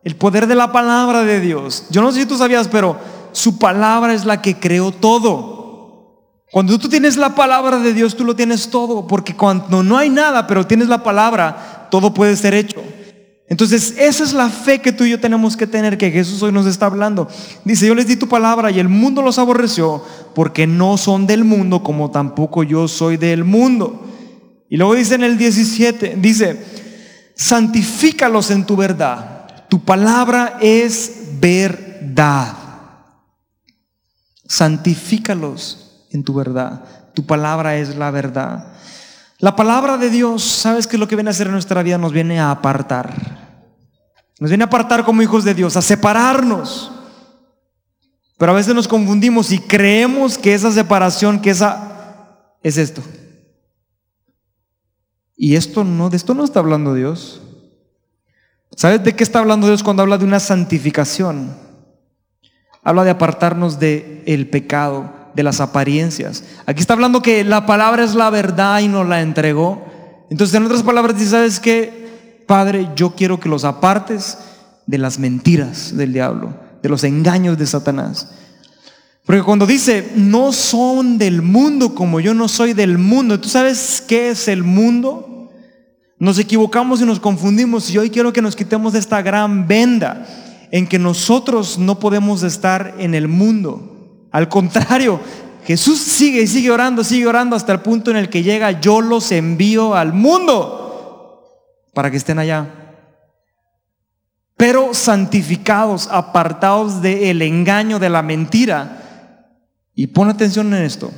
el 0.09 0.17
poder 0.17 0.47
de 0.47 0.55
la 0.55 0.73
palabra 0.73 1.23
de 1.23 1.39
Dios. 1.39 1.85
Yo 1.91 2.01
no 2.01 2.11
sé 2.11 2.21
si 2.21 2.27
tú 2.27 2.39
sabías, 2.39 2.67
pero 2.67 2.97
su 3.33 3.59
palabra 3.59 4.15
es 4.15 4.25
la 4.25 4.41
que 4.41 4.59
creó 4.59 4.91
todo. 4.91 6.39
Cuando 6.51 6.79
tú 6.79 6.89
tienes 6.89 7.19
la 7.19 7.35
palabra 7.35 7.79
de 7.79 7.93
Dios, 7.93 8.17
tú 8.17 8.25
lo 8.25 8.35
tienes 8.35 8.71
todo, 8.71 9.07
porque 9.07 9.37
cuando 9.37 9.83
no 9.83 9.99
hay 9.99 10.09
nada, 10.09 10.47
pero 10.47 10.67
tienes 10.67 10.89
la 10.89 11.03
palabra, 11.03 11.89
todo 11.91 12.15
puede 12.15 12.37
ser 12.37 12.55
hecho. 12.55 12.83
Entonces, 13.51 13.97
esa 13.99 14.25
es 14.25 14.33
la 14.33 14.49
fe 14.49 14.79
que 14.79 14.93
tú 14.93 15.05
y 15.05 15.11
yo 15.11 15.21
tenemos 15.21 15.59
que 15.59 15.67
tener, 15.67 15.99
que 15.99 16.11
Jesús 16.11 16.43
hoy 16.43 16.53
nos 16.53 16.65
está 16.65 16.87
hablando. 16.87 17.29
Dice, 17.67 17.87
yo 17.87 17.95
les 17.95 18.07
di 18.07 18.17
tu 18.17 18.31
palabra 18.31 18.71
y 18.71 18.81
el 18.81 18.89
mundo 18.89 19.21
los 19.21 19.39
aborreció 19.39 20.03
porque 20.35 20.67
no 20.67 20.97
son 20.97 21.27
del 21.27 21.45
mundo 21.45 21.83
como 21.83 22.11
tampoco 22.11 22.63
yo 22.63 22.89
soy 22.89 23.19
del 23.19 23.45
mundo. 23.45 24.07
Y 24.71 24.79
luego 24.79 24.95
dice 24.95 25.17
en 25.17 25.25
el 25.25 25.37
17, 25.37 26.17
dice, 26.19 26.65
santifícalos 27.35 28.51
en 28.51 28.65
tu 28.65 28.75
verdad. 28.75 29.38
Tu 29.69 29.85
palabra 29.85 30.59
es 30.61 31.41
verdad. 31.41 32.55
Santifícalos 34.47 36.07
en 36.11 36.25
tu 36.25 36.35
verdad. 36.35 36.85
Tu 37.15 37.27
palabra 37.27 37.77
es 37.77 37.97
la 37.97 38.11
verdad. 38.11 38.73
La 39.39 39.55
palabra 39.55 39.99
de 39.99 40.11
Dios, 40.11 40.43
¿sabes 40.43 40.87
qué 40.87 40.97
es 40.97 41.01
lo 41.01 41.07
que 41.07 41.17
viene 41.17 41.31
a 41.31 41.33
hacer 41.33 41.47
en 41.47 41.53
nuestra 41.53 41.83
vida? 41.83 41.99
Nos 41.99 42.13
viene 42.13 42.41
a 42.41 42.51
apartar. 42.51 43.13
Nos 44.41 44.51
viene 44.51 44.65
a 44.65 44.67
apartar 44.67 45.05
como 45.05 45.23
hijos 45.23 45.45
de 45.45 45.55
Dios, 45.55 45.77
a 45.77 45.83
separarnos. 45.83 46.93
Pero 48.37 48.53
a 48.53 48.55
veces 48.55 48.75
nos 48.75 48.89
confundimos 48.89 49.51
y 49.53 49.59
creemos 49.59 50.39
que 50.39 50.55
esa 50.55 50.73
separación, 50.73 51.41
que 51.41 51.51
esa 51.51 52.55
es 52.63 52.79
esto. 52.79 53.03
Y 55.37 55.57
esto 55.57 55.85
no, 55.85 56.09
de 56.09 56.17
esto 56.17 56.35
no 56.35 56.45
está 56.45 56.61
hablando 56.61 56.95
Dios. 56.95 57.41
¿Sabes 58.79 59.03
de 59.03 59.17
qué 59.17 59.25
está 59.25 59.41
hablando 59.41 59.67
Dios 59.67 59.83
cuando 59.83 60.05
habla 60.05 60.19
de 60.19 60.25
una 60.25 60.39
santificación? 60.39 61.51
Habla 62.85 63.03
de 63.03 63.11
apartarnos 63.11 63.81
del 63.81 64.23
el 64.25 64.49
pecado, 64.49 65.13
de 65.35 65.43
las 65.43 65.61
apariencias. 65.61 66.45
Aquí 66.65 66.81
está 66.81 66.95
hablando 66.95 67.21
que 67.21 67.43
la 67.43 67.67
palabra 67.67 68.05
es 68.05 68.15
la 68.15 68.31
verdad 68.31 68.79
y 68.79 68.87
nos 68.87 69.09
la 69.09 69.21
entregó. 69.21 69.85
Entonces, 70.31 70.55
en 70.55 70.65
otras 70.65 70.85
palabras, 70.85 71.19
dice, 71.19 71.31
¿sabes 71.33 71.59
qué? 71.59 72.45
Padre, 72.47 72.89
yo 72.95 73.17
quiero 73.17 73.41
que 73.41 73.49
los 73.49 73.65
apartes 73.65 74.39
de 74.87 74.99
las 74.99 75.19
mentiras 75.19 75.97
del 75.97 76.13
diablo, 76.13 76.55
de 76.81 76.89
los 76.89 77.03
engaños 77.03 77.59
de 77.59 77.67
Satanás. 77.67 78.31
Porque 79.27 79.43
cuando 79.43 79.67
dice, 79.67 80.13
no 80.15 80.53
son 80.53 81.19
del 81.19 81.43
mundo 81.43 81.97
como 81.97 82.21
yo 82.21 82.33
no 82.33 82.47
soy 82.47 82.75
del 82.75 82.97
mundo, 82.97 83.41
¿tú 83.41 83.49
sabes 83.49 84.05
qué 84.07 84.31
es 84.31 84.47
el 84.47 84.63
mundo? 84.63 85.28
Nos 86.19 86.39
equivocamos 86.39 87.01
y 87.01 87.05
nos 87.05 87.21
confundimos 87.21 87.91
y 87.91 87.99
hoy 87.99 88.11
quiero 88.11 88.33
que 88.33 88.43
nos 88.43 88.57
quitemos 88.57 88.93
de 88.93 88.99
esta 88.99 89.23
gran 89.23 89.69
venda 89.69 90.27
en 90.71 90.87
que 90.87 90.99
nosotros 90.99 91.79
no 91.79 91.99
podemos 91.99 92.43
estar 92.43 92.97
en 92.99 93.15
el 93.15 93.29
mundo. 93.29 94.27
Al 94.33 94.49
contrario, 94.49 95.21
Jesús 95.65 95.99
sigue 95.99 96.43
y 96.43 96.47
sigue 96.47 96.71
orando, 96.71 97.05
sigue 97.05 97.27
orando 97.27 97.55
hasta 97.55 97.73
el 97.73 97.81
punto 97.81 98.11
en 98.11 98.17
el 98.17 98.29
que 98.31 98.43
llega, 98.43 98.81
yo 98.81 99.01
los 99.01 99.31
envío 99.33 99.95
al 99.95 100.13
mundo 100.13 100.79
para 101.95 102.11
que 102.11 102.17
estén 102.17 102.39
allá. 102.39 102.67
Pero 104.57 104.93
santificados, 104.93 106.09
apartados 106.11 107.01
del 107.01 107.43
engaño, 107.43 108.01
de 108.01 108.11
la 108.11 108.23
mentira. 108.23 109.05
Y 109.95 110.09
pon 110.09 110.29
atención 110.29 110.75
en 110.75 110.83
esto. 110.83 111.13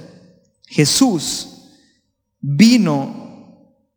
Jesús 0.66 1.70
vino, 2.40 3.29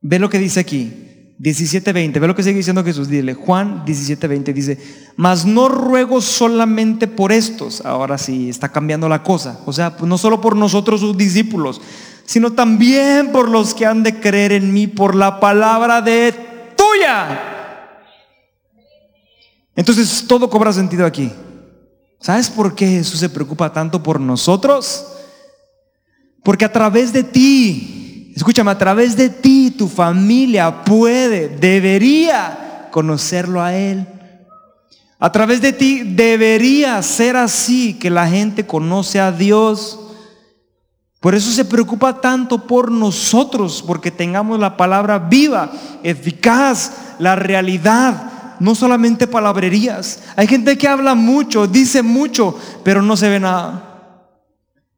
ve 0.03 0.19
lo 0.19 0.29
que 0.29 0.37
dice 0.37 0.59
aquí, 0.59 0.93
17:20, 1.39 2.19
ve 2.19 2.27
lo 2.27 2.35
que 2.35 2.43
sigue 2.43 2.57
diciendo 2.57 2.83
Jesús, 2.83 3.07
dile, 3.07 3.33
Juan 3.33 3.83
17:20 3.85 4.53
dice, 4.53 4.77
mas 5.15 5.45
no 5.45 5.67
ruego 5.67 6.21
solamente 6.21 7.07
por 7.07 7.31
estos, 7.31 7.83
ahora 7.85 8.19
sí 8.19 8.49
está 8.49 8.69
cambiando 8.69 9.09
la 9.09 9.23
cosa, 9.23 9.59
o 9.65 9.73
sea, 9.73 9.95
no 10.03 10.17
solo 10.19 10.39
por 10.39 10.55
nosotros 10.55 11.01
sus 11.01 11.17
discípulos, 11.17 11.81
sino 12.25 12.53
también 12.53 13.31
por 13.31 13.49
los 13.49 13.73
que 13.73 13.85
han 13.85 14.03
de 14.03 14.19
creer 14.19 14.51
en 14.51 14.71
mí 14.71 14.87
por 14.87 15.15
la 15.15 15.39
palabra 15.39 16.01
de 16.01 16.33
tuya. 16.77 17.39
Entonces 19.75 20.25
todo 20.27 20.49
cobra 20.49 20.71
sentido 20.71 21.05
aquí. 21.05 21.31
¿Sabes 22.19 22.49
por 22.49 22.75
qué 22.75 22.87
Jesús 22.87 23.19
se 23.19 23.29
preocupa 23.29 23.73
tanto 23.73 24.01
por 24.01 24.19
nosotros? 24.19 25.07
Porque 26.43 26.63
a 26.63 26.71
través 26.71 27.11
de 27.11 27.23
ti, 27.23 28.03
Escúchame, 28.35 28.71
a 28.71 28.77
través 28.77 29.15
de 29.15 29.29
ti 29.29 29.71
tu 29.77 29.87
familia 29.87 30.83
puede, 30.83 31.49
debería 31.49 32.87
conocerlo 32.91 33.61
a 33.61 33.73
Él. 33.73 34.07
A 35.19 35.31
través 35.31 35.61
de 35.61 35.71
ti 35.71 36.03
debería 36.03 37.01
ser 37.03 37.37
así 37.37 37.93
que 37.93 38.09
la 38.09 38.27
gente 38.27 38.65
conoce 38.65 39.19
a 39.19 39.31
Dios. 39.31 39.99
Por 41.19 41.35
eso 41.35 41.51
se 41.51 41.63
preocupa 41.63 42.19
tanto 42.19 42.67
por 42.67 42.91
nosotros, 42.91 43.83
porque 43.85 44.11
tengamos 44.11 44.59
la 44.59 44.75
palabra 44.77 45.19
viva, 45.19 45.71
eficaz, 46.01 46.91
la 47.19 47.35
realidad, 47.35 48.57
no 48.59 48.75
solamente 48.75 49.27
palabrerías. 49.27 50.23
Hay 50.35 50.47
gente 50.47 50.77
que 50.77 50.87
habla 50.87 51.15
mucho, 51.15 51.67
dice 51.67 52.01
mucho, 52.01 52.57
pero 52.83 53.01
no 53.01 53.15
se 53.15 53.29
ve 53.29 53.39
nada 53.39 53.92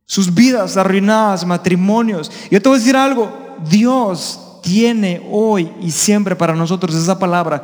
sus 0.06 0.34
vidas 0.34 0.78
arruinadas, 0.78 1.46
matrimonios. 1.46 2.32
Yo 2.52 2.62
te 2.62 2.70
voy 2.70 2.78
a 2.78 2.80
decir 2.80 2.96
algo, 2.96 3.58
Dios 3.70 4.60
tiene 4.64 5.22
hoy 5.32 5.72
y 5.82 5.92
siempre 5.92 6.36
para 6.36 6.56
nosotros 6.56 6.96
esa 6.96 7.20
palabra 7.20 7.64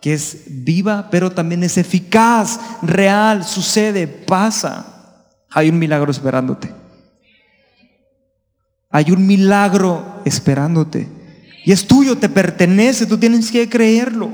que 0.00 0.14
es 0.14 0.42
viva, 0.46 1.08
pero 1.10 1.32
también 1.32 1.62
es 1.64 1.78
eficaz, 1.78 2.60
real, 2.82 3.44
sucede, 3.44 4.06
pasa. 4.06 4.86
Hay 5.50 5.68
un 5.68 5.78
milagro 5.78 6.10
esperándote. 6.10 6.72
Hay 8.90 9.10
un 9.10 9.26
milagro 9.26 10.20
esperándote. 10.24 11.08
Y 11.64 11.72
es 11.72 11.86
tuyo, 11.86 12.16
te 12.16 12.28
pertenece, 12.28 13.06
tú 13.06 13.18
tienes 13.18 13.50
que 13.50 13.68
creerlo. 13.68 14.30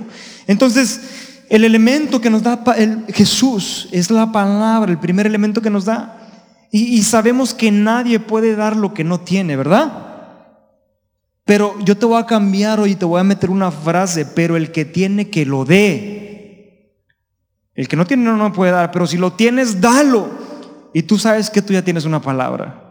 Entonces, 0.47 1.01
el 1.49 1.65
elemento 1.65 2.21
que 2.21 2.29
nos 2.29 2.43
da 2.43 2.63
Jesús 3.09 3.89
es 3.93 4.11
la 4.11 4.31
palabra, 4.31 4.91
el 4.91 4.99
primer 4.99 5.27
elemento 5.27 5.63
que 5.63 5.71
nos 5.71 5.87
da. 5.87 6.22
Y, 6.75 7.03
sabemos 7.03 7.53
que 7.53 7.71
nadie 7.71 8.19
puede 8.19 8.57
dar 8.57 8.77
lo 8.77 8.95
que 8.95 9.05
no 9.05 9.21
tiene, 9.21 9.57
¿verdad? 9.57 9.93
Pero 11.45 11.79
yo 11.81 11.99
te 11.99 12.07
voy 12.07 12.19
a 12.19 12.25
cambiar 12.25 12.81
hoy 12.81 12.95
te 12.95 13.05
voy 13.05 13.21
a 13.21 13.25
meter 13.25 13.51
una 13.51 13.71
frase, 13.71 14.25
pero 14.25 14.57
el 14.57 14.73
que 14.73 14.87
tiene 14.87 15.29
que 15.29 15.45
lo 15.45 15.67
dé. 15.67 16.97
El 17.75 17.89
que 17.89 17.97
no 17.97 18.07
tiene 18.07 18.25
no, 18.25 18.39
no 18.39 18.55
puede 18.55 18.73
dar, 18.73 18.91
pero 18.91 19.07
si 19.07 19.19
lo 19.19 19.35
tienes, 19.35 19.83
dalo. 19.83 20.31
Y 20.95 21.03
tú 21.03 21.19
sabes 21.19 21.51
que 21.51 21.61
tú 21.61 21.75
ya 21.75 21.83
tienes 21.83 22.07
una 22.07 22.23
palabra. 22.23 22.83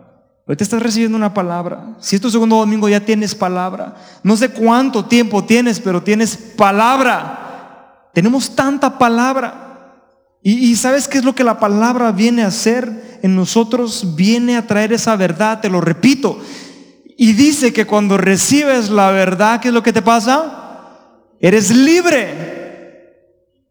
Hoy 0.46 0.56
te 0.56 0.63
estás 0.63 0.84
recibiendo 0.84 1.17
una 1.17 1.34
palabra. 1.34 1.96
Si 2.02 2.15
es 2.15 2.22
tu 2.22 2.30
segundo 2.30 2.58
domingo 2.58 2.88
ya 2.88 3.04
tienes 3.04 3.34
palabra. 3.34 3.96
No 4.22 4.38
sé 4.38 4.50
cuánto 4.50 5.06
tiempo 5.06 5.44
tienes, 5.44 5.80
pero 5.80 6.04
tienes 6.04 6.38
palabra. 6.38 8.10
Tenemos 8.13 8.56
tanta 8.56 9.00
palabra. 9.00 9.71
Y, 10.44 10.76
sabes 10.76 11.08
qué 11.08 11.20
es 11.20 11.24
lo 11.24 11.36
que 11.36 11.44
la 11.44 11.60
palabra 11.60 12.12
viene 12.12 12.42
a 12.42 12.48
hacer 12.48 13.20
en 13.22 13.36
nosotros? 13.36 14.16
Viene 14.16 14.58
a 14.58 14.66
traer 14.66 14.92
esa 14.92 15.16
verdad, 15.16 15.62
te 15.62 15.70
lo 15.70 15.82
repito. 15.82 16.42
Y 17.16 17.34
dice 17.34 17.72
que 17.72 17.86
cuando 17.86 18.18
recibes 18.18 18.90
la 18.90 19.12
verdad, 19.12 19.62
¿qué 19.62 19.68
es 19.68 19.74
lo 19.74 19.84
que 19.84 19.94
te 19.94 20.02
pasa? 20.02 20.98
Eres 21.40 21.70
libre. 21.70 22.52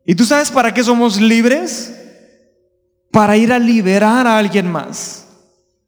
¿Y 0.06 0.14
tú 0.14 0.24
sabes 0.24 0.50
para 0.50 0.72
qué 0.72 0.84
somos 0.84 1.20
libres? 1.20 1.92
Para 3.10 3.36
ir 3.36 3.52
a 3.52 3.58
liberar 3.58 4.28
a 4.28 4.38
alguien 4.38 4.70
más 4.70 5.26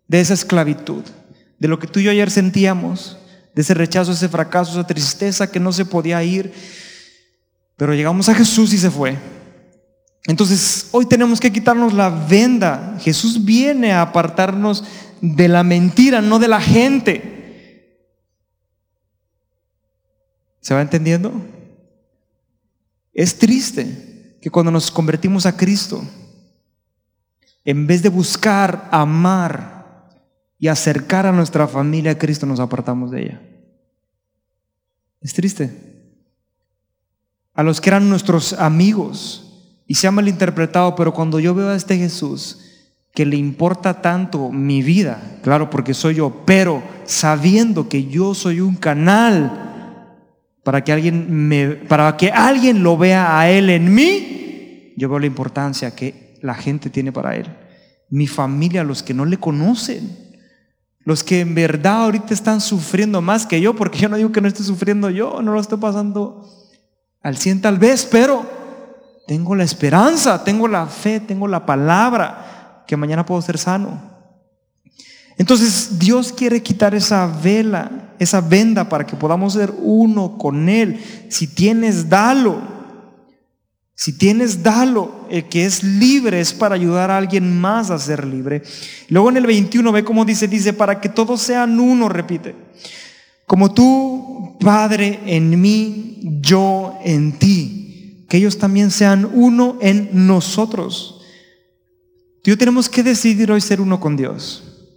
de 0.08 0.20
esa 0.20 0.34
esclavitud, 0.34 1.04
de 1.60 1.68
lo 1.68 1.78
que 1.78 1.86
tú 1.86 2.00
y 2.00 2.04
yo 2.04 2.10
ayer 2.10 2.28
sentíamos, 2.28 3.18
de 3.54 3.62
ese 3.62 3.74
rechazo, 3.74 4.10
ese 4.10 4.28
fracaso, 4.28 4.72
esa 4.72 4.86
tristeza 4.86 5.48
que 5.48 5.60
no 5.60 5.72
se 5.72 5.84
podía 5.84 6.24
ir. 6.24 6.52
Pero 7.76 7.94
llegamos 7.94 8.28
a 8.28 8.34
Jesús 8.34 8.72
y 8.72 8.78
se 8.78 8.90
fue. 8.90 9.16
Entonces, 10.26 10.88
hoy 10.92 11.06
tenemos 11.06 11.40
que 11.40 11.52
quitarnos 11.52 11.92
la 11.92 12.08
venda. 12.08 12.96
Jesús 13.00 13.44
viene 13.44 13.92
a 13.92 14.02
apartarnos 14.02 14.84
de 15.20 15.48
la 15.48 15.62
mentira, 15.64 16.20
no 16.20 16.38
de 16.38 16.48
la 16.48 16.60
gente. 16.60 17.32
¿Se 20.60 20.74
va 20.74 20.80
entendiendo? 20.80 21.32
Es 23.12 23.36
triste 23.36 24.38
que 24.40 24.50
cuando 24.50 24.70
nos 24.70 24.90
convertimos 24.90 25.44
a 25.44 25.56
Cristo, 25.56 26.02
en 27.64 27.86
vez 27.86 28.02
de 28.02 28.08
buscar, 28.08 28.88
amar 28.92 30.08
y 30.58 30.68
acercar 30.68 31.26
a 31.26 31.32
nuestra 31.32 31.66
familia 31.66 32.12
a 32.12 32.18
Cristo, 32.18 32.46
nos 32.46 32.60
apartamos 32.60 33.10
de 33.10 33.22
ella. 33.22 33.42
Es 35.20 35.34
triste. 35.34 35.70
A 37.54 37.62
los 37.62 37.80
que 37.80 37.90
eran 37.90 38.08
nuestros 38.08 38.52
amigos, 38.54 39.51
y 39.92 39.94
se 39.94 40.06
ha 40.06 40.10
malinterpretado, 40.10 40.96
pero 40.96 41.12
cuando 41.12 41.38
yo 41.38 41.54
veo 41.54 41.68
a 41.68 41.76
este 41.76 41.98
Jesús 41.98 42.60
que 43.12 43.26
le 43.26 43.36
importa 43.36 44.00
tanto 44.00 44.50
mi 44.50 44.82
vida, 44.82 45.38
claro, 45.42 45.68
porque 45.68 45.92
soy 45.92 46.14
yo, 46.14 46.44
pero 46.46 46.82
sabiendo 47.04 47.90
que 47.90 48.06
yo 48.06 48.32
soy 48.32 48.62
un 48.62 48.76
canal 48.76 50.16
para 50.64 50.82
que 50.82 50.94
alguien 50.94 51.46
me 51.46 51.68
para 51.72 52.16
que 52.16 52.30
alguien 52.30 52.82
lo 52.82 52.96
vea 52.96 53.38
a 53.38 53.50
él 53.50 53.68
en 53.68 53.94
mí, 53.94 54.94
yo 54.96 55.10
veo 55.10 55.18
la 55.18 55.26
importancia 55.26 55.94
que 55.94 56.38
la 56.40 56.54
gente 56.54 56.88
tiene 56.88 57.12
para 57.12 57.36
él. 57.36 57.54
Mi 58.08 58.26
familia, 58.26 58.84
los 58.84 59.02
que 59.02 59.12
no 59.12 59.26
le 59.26 59.36
conocen, 59.36 60.16
los 61.04 61.22
que 61.22 61.40
en 61.40 61.54
verdad 61.54 62.04
ahorita 62.04 62.32
están 62.32 62.62
sufriendo 62.62 63.20
más 63.20 63.44
que 63.44 63.60
yo, 63.60 63.76
porque 63.76 63.98
yo 63.98 64.08
no 64.08 64.16
digo 64.16 64.32
que 64.32 64.40
no 64.40 64.48
esté 64.48 64.62
sufriendo 64.62 65.10
yo, 65.10 65.42
no 65.42 65.52
lo 65.52 65.60
estoy 65.60 65.76
pasando 65.76 66.48
al 67.20 67.36
100 67.36 67.60
tal 67.60 67.78
vez, 67.78 68.08
pero 68.10 68.61
tengo 69.32 69.54
la 69.54 69.64
esperanza, 69.64 70.44
tengo 70.44 70.68
la 70.68 70.86
fe, 70.86 71.18
tengo 71.18 71.48
la 71.48 71.64
palabra 71.64 72.84
que 72.86 72.98
mañana 72.98 73.24
puedo 73.24 73.40
ser 73.40 73.56
sano. 73.56 73.98
Entonces 75.38 75.98
Dios 75.98 76.34
quiere 76.34 76.62
quitar 76.62 76.94
esa 76.94 77.26
vela, 77.26 78.12
esa 78.18 78.42
venda 78.42 78.90
para 78.90 79.06
que 79.06 79.16
podamos 79.16 79.54
ser 79.54 79.72
uno 79.78 80.36
con 80.36 80.68
Él. 80.68 81.02
Si 81.30 81.46
tienes, 81.46 82.10
dalo. 82.10 82.60
Si 83.94 84.18
tienes, 84.18 84.62
dalo. 84.62 85.26
El 85.30 85.48
que 85.48 85.64
es 85.64 85.82
libre 85.82 86.38
es 86.38 86.52
para 86.52 86.74
ayudar 86.74 87.10
a 87.10 87.16
alguien 87.16 87.58
más 87.58 87.90
a 87.90 87.98
ser 87.98 88.26
libre. 88.26 88.62
Luego 89.08 89.30
en 89.30 89.38
el 89.38 89.46
21 89.46 89.92
ve 89.92 90.04
cómo 90.04 90.26
dice, 90.26 90.46
dice, 90.46 90.74
para 90.74 91.00
que 91.00 91.08
todos 91.08 91.40
sean 91.40 91.80
uno, 91.80 92.10
repite. 92.10 92.54
Como 93.46 93.72
tú, 93.72 94.58
Padre, 94.60 95.20
en 95.24 95.58
mí, 95.58 96.18
yo 96.42 96.98
en 97.02 97.38
ti. 97.38 97.81
Que 98.32 98.38
ellos 98.38 98.56
también 98.56 98.90
sean 98.90 99.30
uno 99.34 99.76
en 99.82 100.26
nosotros. 100.26 101.20
Tú 102.42 102.56
tenemos 102.56 102.88
que 102.88 103.02
decidir 103.02 103.52
hoy 103.52 103.60
ser 103.60 103.78
uno 103.78 104.00
con 104.00 104.16
Dios. 104.16 104.88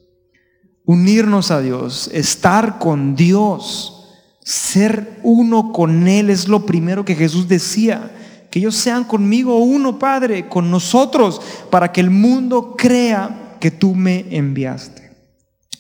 Unirnos 0.86 1.52
a 1.52 1.60
Dios, 1.60 2.10
estar 2.14 2.80
con 2.80 3.14
Dios, 3.18 4.06
ser 4.42 5.20
uno 5.22 5.74
con 5.74 6.08
Él 6.08 6.30
es 6.30 6.48
lo 6.48 6.66
primero 6.66 7.04
que 7.04 7.14
Jesús 7.14 7.50
decía 7.50 8.10
que 8.50 8.60
ellos 8.60 8.78
sean 8.78 9.04
conmigo 9.04 9.58
uno, 9.58 10.00
Padre, 10.00 10.48
con 10.48 10.72
nosotros, 10.72 11.42
para 11.70 11.92
que 11.92 12.00
el 12.00 12.12
mundo 12.12 12.76
crea 12.78 13.58
que 13.60 13.70
tú 13.70 13.96
me 13.96 14.28
enviaste. 14.30 15.12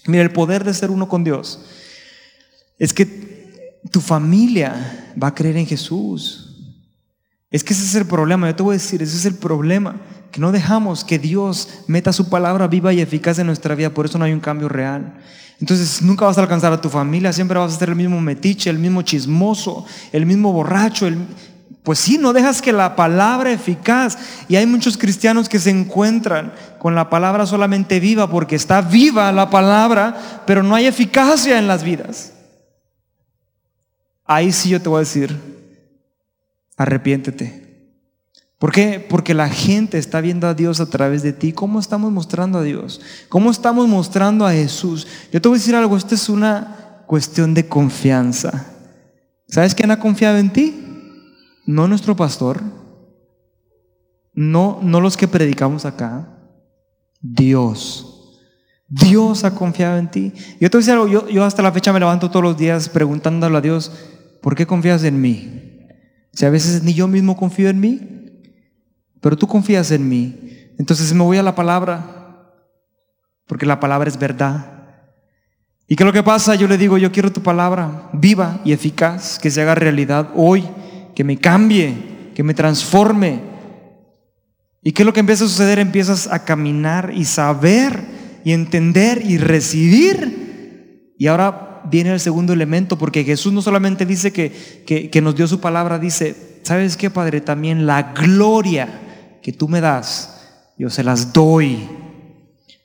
Mira, 0.07 0.23
el 0.23 0.33
poder 0.33 0.65
de 0.65 0.73
ser 0.73 0.91
uno 0.91 1.07
con 1.07 1.23
Dios 1.23 1.61
es 2.77 2.93
que 2.93 3.79
tu 3.89 4.01
familia 4.01 5.13
va 5.23 5.29
a 5.29 5.33
creer 5.33 5.55
en 5.55 5.65
Jesús. 5.67 6.44
Es 7.55 7.63
que 7.63 7.71
ese 7.71 7.85
es 7.85 7.95
el 7.95 8.05
problema, 8.05 8.47
yo 8.47 8.55
te 8.57 8.63
voy 8.63 8.73
a 8.73 8.79
decir, 8.79 9.01
ese 9.01 9.15
es 9.15 9.23
el 9.23 9.35
problema, 9.35 9.95
que 10.29 10.41
no 10.41 10.51
dejamos 10.51 11.05
que 11.05 11.17
Dios 11.17 11.69
meta 11.87 12.11
su 12.11 12.27
palabra 12.27 12.67
viva 12.67 12.91
y 12.91 12.99
eficaz 12.99 13.39
en 13.39 13.47
nuestra 13.47 13.75
vida, 13.75 13.91
por 13.91 14.05
eso 14.05 14.17
no 14.17 14.25
hay 14.25 14.33
un 14.33 14.41
cambio 14.41 14.67
real. 14.67 15.13
Entonces 15.61 16.01
nunca 16.01 16.25
vas 16.25 16.37
a 16.37 16.41
alcanzar 16.41 16.73
a 16.73 16.81
tu 16.81 16.89
familia, 16.89 17.31
siempre 17.31 17.57
vas 17.57 17.73
a 17.73 17.79
ser 17.79 17.87
el 17.87 17.95
mismo 17.95 18.19
metiche, 18.19 18.69
el 18.69 18.77
mismo 18.77 19.03
chismoso, 19.03 19.85
el 20.11 20.25
mismo 20.25 20.51
borracho, 20.51 21.07
el, 21.07 21.17
pues 21.81 21.99
sí, 21.99 22.17
no 22.17 22.33
dejas 22.33 22.61
que 22.61 22.73
la 22.73 22.93
palabra 22.93 23.53
eficaz, 23.53 24.17
y 24.49 24.57
hay 24.57 24.65
muchos 24.65 24.97
cristianos 24.97 25.47
que 25.47 25.59
se 25.59 25.69
encuentran 25.69 26.51
con 26.77 26.93
la 26.93 27.09
palabra 27.09 27.45
solamente 27.45 28.01
viva 28.01 28.29
porque 28.29 28.57
está 28.57 28.81
viva 28.81 29.31
la 29.31 29.49
palabra, 29.49 30.43
pero 30.45 30.61
no 30.61 30.75
hay 30.75 30.87
eficacia 30.87 31.57
en 31.57 31.69
las 31.69 31.85
vidas. 31.85 32.33
Ahí 34.25 34.51
sí 34.51 34.67
yo 34.67 34.81
te 34.81 34.89
voy 34.89 34.97
a 34.97 34.99
decir, 34.99 35.54
arrepiéntete. 36.77 37.65
¿Por 38.57 38.71
qué? 38.71 39.05
Porque 39.07 39.33
la 39.33 39.49
gente 39.49 39.97
está 39.97 40.21
viendo 40.21 40.47
a 40.47 40.53
Dios 40.53 40.79
a 40.79 40.89
través 40.89 41.23
de 41.23 41.33
ti. 41.33 41.51
¿Cómo 41.51 41.79
estamos 41.79 42.11
mostrando 42.11 42.59
a 42.59 42.63
Dios? 42.63 43.01
¿Cómo 43.29 43.51
estamos 43.51 43.87
mostrando 43.87 44.45
a 44.45 44.53
Jesús? 44.53 45.07
Yo 45.31 45.41
te 45.41 45.49
voy 45.49 45.57
a 45.57 45.59
decir 45.59 45.75
algo, 45.75 45.97
esto 45.97 46.15
es 46.15 46.29
una 46.29 47.03
cuestión 47.05 47.53
de 47.53 47.67
confianza. 47.67 48.65
¿Sabes 49.47 49.75
quién 49.75 49.91
ha 49.91 49.99
confiado 49.99 50.37
en 50.37 50.51
ti? 50.51 50.81
no 51.65 51.87
nuestro 51.87 52.15
pastor, 52.15 52.61
no, 54.33 54.79
no 54.81 55.01
los 55.01 55.17
que 55.17 55.27
predicamos 55.27 55.85
acá, 55.85 56.27
Dios. 57.21 58.11
Dios 58.87 59.43
ha 59.43 59.55
confiado 59.55 59.97
en 59.97 60.11
ti. 60.11 60.31
Yo 60.59 60.69
te 60.69 60.77
voy 60.77 60.83
a 60.83 60.85
decir 60.85 60.93
algo, 60.93 61.07
yo, 61.07 61.27
yo 61.27 61.43
hasta 61.43 61.63
la 61.63 61.71
fecha 61.71 61.91
me 61.91 61.99
levanto 61.99 62.29
todos 62.29 62.43
los 62.43 62.57
días 62.57 62.87
preguntándole 62.87 63.57
a 63.57 63.61
Dios, 63.61 63.91
¿por 64.41 64.55
qué 64.55 64.67
confías 64.67 65.03
en 65.03 65.19
mí? 65.19 65.74
Si 66.35 66.45
a 66.45 66.49
veces 66.49 66.83
ni 66.83 66.93
yo 66.93 67.07
mismo 67.07 67.35
confío 67.35 67.69
en 67.69 67.79
mí, 67.79 68.01
pero 69.21 69.37
tú 69.37 69.47
confías 69.47 69.89
en 69.91 70.07
mí. 70.07 70.37
Entonces 70.77 71.13
me 71.13 71.23
voy 71.23 71.37
a 71.37 71.43
la 71.43 71.55
palabra, 71.55 72.51
porque 73.47 73.65
la 73.65 73.79
palabra 73.79 74.09
es 74.09 74.19
verdad. 74.19 74.73
¿Y 75.87 75.95
qué 75.95 76.03
es 76.03 76.05
lo 76.05 76.13
que 76.13 76.23
pasa? 76.23 76.55
Yo 76.55 76.67
le 76.67 76.77
digo, 76.77 76.97
yo 76.97 77.11
quiero 77.11 77.31
tu 77.31 77.41
palabra 77.41 78.09
viva 78.13 78.59
y 78.65 78.73
eficaz, 78.73 79.39
que 79.39 79.49
se 79.49 79.61
haga 79.61 79.75
realidad 79.75 80.29
hoy 80.35 80.63
que 81.15 81.23
me 81.23 81.37
cambie, 81.37 82.31
que 82.35 82.43
me 82.43 82.53
transforme. 82.53 83.39
¿Y 84.83 84.91
qué 84.91 85.01
es 85.03 85.05
lo 85.05 85.13
que 85.13 85.21
empieza 85.21 85.45
a 85.45 85.47
suceder? 85.47 85.79
Empiezas 85.79 86.27
a 86.27 86.43
caminar 86.43 87.11
y 87.15 87.25
saber 87.25 88.03
y 88.43 88.51
entender 88.51 89.23
y 89.25 89.37
recibir. 89.37 91.13
Y 91.17 91.27
ahora 91.27 91.74
viene 91.89 92.11
el 92.11 92.19
segundo 92.19 92.53
elemento, 92.53 92.97
porque 92.97 93.23
Jesús 93.23 93.53
no 93.53 93.61
solamente 93.61 94.05
dice 94.05 94.31
que, 94.31 94.51
que, 94.85 95.21
nos 95.21 95.35
dio 95.35 95.47
su 95.47 95.59
palabra, 95.59 95.99
dice, 95.99 96.59
¿sabes 96.63 96.97
qué, 96.97 97.09
Padre? 97.09 97.41
También 97.41 97.85
la 97.85 98.13
gloria 98.13 98.87
que 99.41 99.51
tú 99.51 99.67
me 99.67 99.81
das, 99.81 100.41
yo 100.77 100.89
se 100.89 101.03
las 101.03 101.33
doy. 101.33 101.87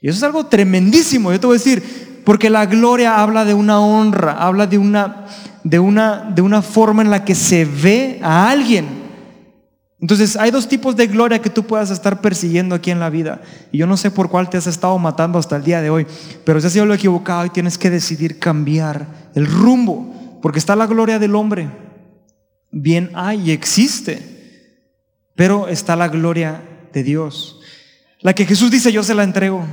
Y 0.00 0.08
eso 0.08 0.18
es 0.18 0.22
algo 0.22 0.46
tremendísimo, 0.46 1.32
yo 1.32 1.40
te 1.40 1.46
voy 1.46 1.56
a 1.56 1.58
decir, 1.58 1.82
porque 2.24 2.50
la 2.50 2.66
gloria 2.66 3.20
habla 3.20 3.44
de 3.44 3.54
una 3.54 3.80
honra, 3.80 4.32
habla 4.32 4.66
de 4.66 4.78
una, 4.78 5.26
de 5.64 5.78
una, 5.78 6.30
de 6.34 6.42
una 6.42 6.62
forma 6.62 7.02
en 7.02 7.10
la 7.10 7.24
que 7.24 7.34
se 7.34 7.64
ve 7.64 8.20
a 8.22 8.50
alguien. 8.50 8.99
Entonces 10.00 10.36
hay 10.36 10.50
dos 10.50 10.66
tipos 10.66 10.96
de 10.96 11.06
gloria 11.06 11.42
que 11.42 11.50
tú 11.50 11.64
puedas 11.64 11.90
estar 11.90 12.20
persiguiendo 12.20 12.74
aquí 12.74 12.90
en 12.90 13.00
la 13.00 13.10
vida. 13.10 13.42
Y 13.70 13.78
yo 13.78 13.86
no 13.86 13.96
sé 13.96 14.10
por 14.10 14.30
cuál 14.30 14.48
te 14.48 14.56
has 14.56 14.66
estado 14.66 14.98
matando 14.98 15.38
hasta 15.38 15.56
el 15.56 15.64
día 15.64 15.82
de 15.82 15.90
hoy, 15.90 16.06
pero 16.44 16.60
si 16.60 16.66
has 16.66 16.72
sido 16.72 16.86
lo 16.86 16.94
equivocado 16.94 17.44
y 17.44 17.50
tienes 17.50 17.76
que 17.76 17.90
decidir 17.90 18.38
cambiar 18.38 19.06
el 19.34 19.46
rumbo, 19.46 20.38
porque 20.40 20.58
está 20.58 20.74
la 20.74 20.86
gloria 20.86 21.18
del 21.18 21.34
hombre. 21.34 21.68
Bien 22.70 23.10
hay 23.14 23.48
y 23.48 23.50
existe, 23.50 24.86
pero 25.34 25.68
está 25.68 25.96
la 25.96 26.08
gloria 26.08 26.62
de 26.92 27.02
Dios. 27.02 27.60
La 28.20 28.34
que 28.34 28.46
Jesús 28.46 28.70
dice, 28.70 28.92
yo 28.92 29.02
se 29.02 29.14
la 29.14 29.24
entrego. 29.24 29.66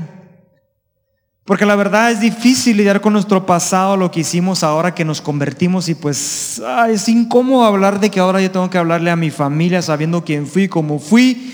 Porque 1.48 1.66
la 1.66 1.78
verdad 1.78 2.12
es 2.12 2.20
difícil 2.20 2.76
lidiar 2.76 3.00
con 3.00 3.14
nuestro 3.14 3.46
pasado, 3.46 3.96
lo 3.96 4.12
que 4.12 4.20
hicimos 4.20 4.66
ahora 4.66 4.94
que 4.94 5.06
nos 5.06 5.22
convertimos 5.22 5.88
y 5.88 5.96
pues 5.96 6.62
es 6.90 7.08
incómodo 7.08 7.64
hablar 7.64 8.02
de 8.02 8.10
que 8.12 8.20
ahora 8.20 8.42
yo 8.42 8.52
tengo 8.52 8.70
que 8.70 8.78
hablarle 8.78 9.10
a 9.10 9.16
mi 9.16 9.32
familia 9.32 9.82
sabiendo 9.82 10.26
quién 10.26 10.46
fui, 10.46 10.68
cómo 10.68 11.00
fui. 11.00 11.54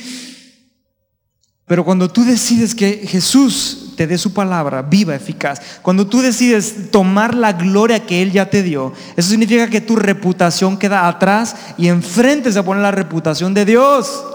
Pero 1.67 1.85
cuando 1.85 2.09
tú 2.09 2.25
decides 2.25 2.73
que 2.73 3.05
Jesús 3.07 3.93
te 3.95 4.07
dé 4.07 4.17
su 4.17 4.33
palabra 4.33 4.81
viva, 4.81 5.13
eficaz, 5.13 5.61
cuando 5.83 6.07
tú 6.07 6.21
decides 6.21 6.89
tomar 6.89 7.35
la 7.35 7.53
gloria 7.53 8.03
que 8.03 8.23
Él 8.23 8.31
ya 8.31 8.49
te 8.49 8.63
dio, 8.63 8.93
eso 9.15 9.29
significa 9.29 9.69
que 9.69 9.79
tu 9.79 9.95
reputación 9.95 10.75
queda 10.75 11.07
atrás 11.07 11.55
y 11.77 11.87
enfrente 11.89 12.51
se 12.51 12.63
pone 12.63 12.81
la 12.81 12.89
reputación 12.89 13.53
de 13.53 13.63
Dios. 13.63 14.25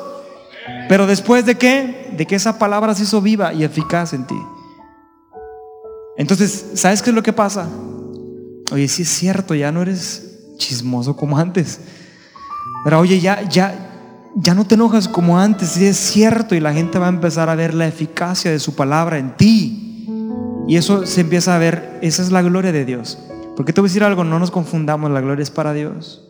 Pero 0.88 1.08
después 1.08 1.44
de 1.44 1.56
qué? 1.58 2.12
De 2.16 2.26
que 2.26 2.36
esa 2.36 2.60
palabra 2.60 2.94
se 2.94 3.02
hizo 3.02 3.20
viva 3.20 3.52
y 3.52 3.64
eficaz 3.64 4.12
en 4.12 4.24
ti. 4.24 4.36
Entonces, 6.18 6.72
¿sabes 6.74 7.00
qué 7.00 7.10
es 7.10 7.16
lo 7.16 7.22
que 7.22 7.32
pasa? 7.32 7.68
Oye, 8.72 8.88
sí 8.88 9.02
es 9.02 9.08
cierto, 9.08 9.54
ya 9.54 9.70
no 9.70 9.82
eres 9.82 10.40
chismoso 10.56 11.16
como 11.16 11.38
antes. 11.38 11.80
Pero 12.82 12.98
oye, 12.98 13.20
ya, 13.20 13.48
ya, 13.48 14.32
ya 14.34 14.52
no 14.52 14.66
te 14.66 14.74
enojas 14.74 15.06
como 15.06 15.38
antes, 15.38 15.70
sí 15.70 15.86
es 15.86 15.96
cierto, 15.96 16.56
y 16.56 16.60
la 16.60 16.72
gente 16.72 16.98
va 16.98 17.06
a 17.06 17.10
empezar 17.10 17.48
a 17.48 17.54
ver 17.54 17.72
la 17.72 17.86
eficacia 17.86 18.50
de 18.50 18.58
su 18.58 18.74
palabra 18.74 19.18
en 19.18 19.36
ti. 19.36 20.08
Y 20.66 20.76
eso 20.76 21.06
se 21.06 21.20
empieza 21.20 21.54
a 21.54 21.58
ver, 21.58 22.00
esa 22.02 22.20
es 22.20 22.32
la 22.32 22.42
gloria 22.42 22.72
de 22.72 22.84
Dios. 22.84 23.16
Porque 23.56 23.72
te 23.72 23.80
voy 23.80 23.86
a 23.86 23.90
decir 23.90 24.02
algo, 24.02 24.24
no 24.24 24.40
nos 24.40 24.50
confundamos, 24.50 25.12
la 25.12 25.20
gloria 25.20 25.44
es 25.44 25.52
para 25.52 25.72
Dios. 25.72 26.28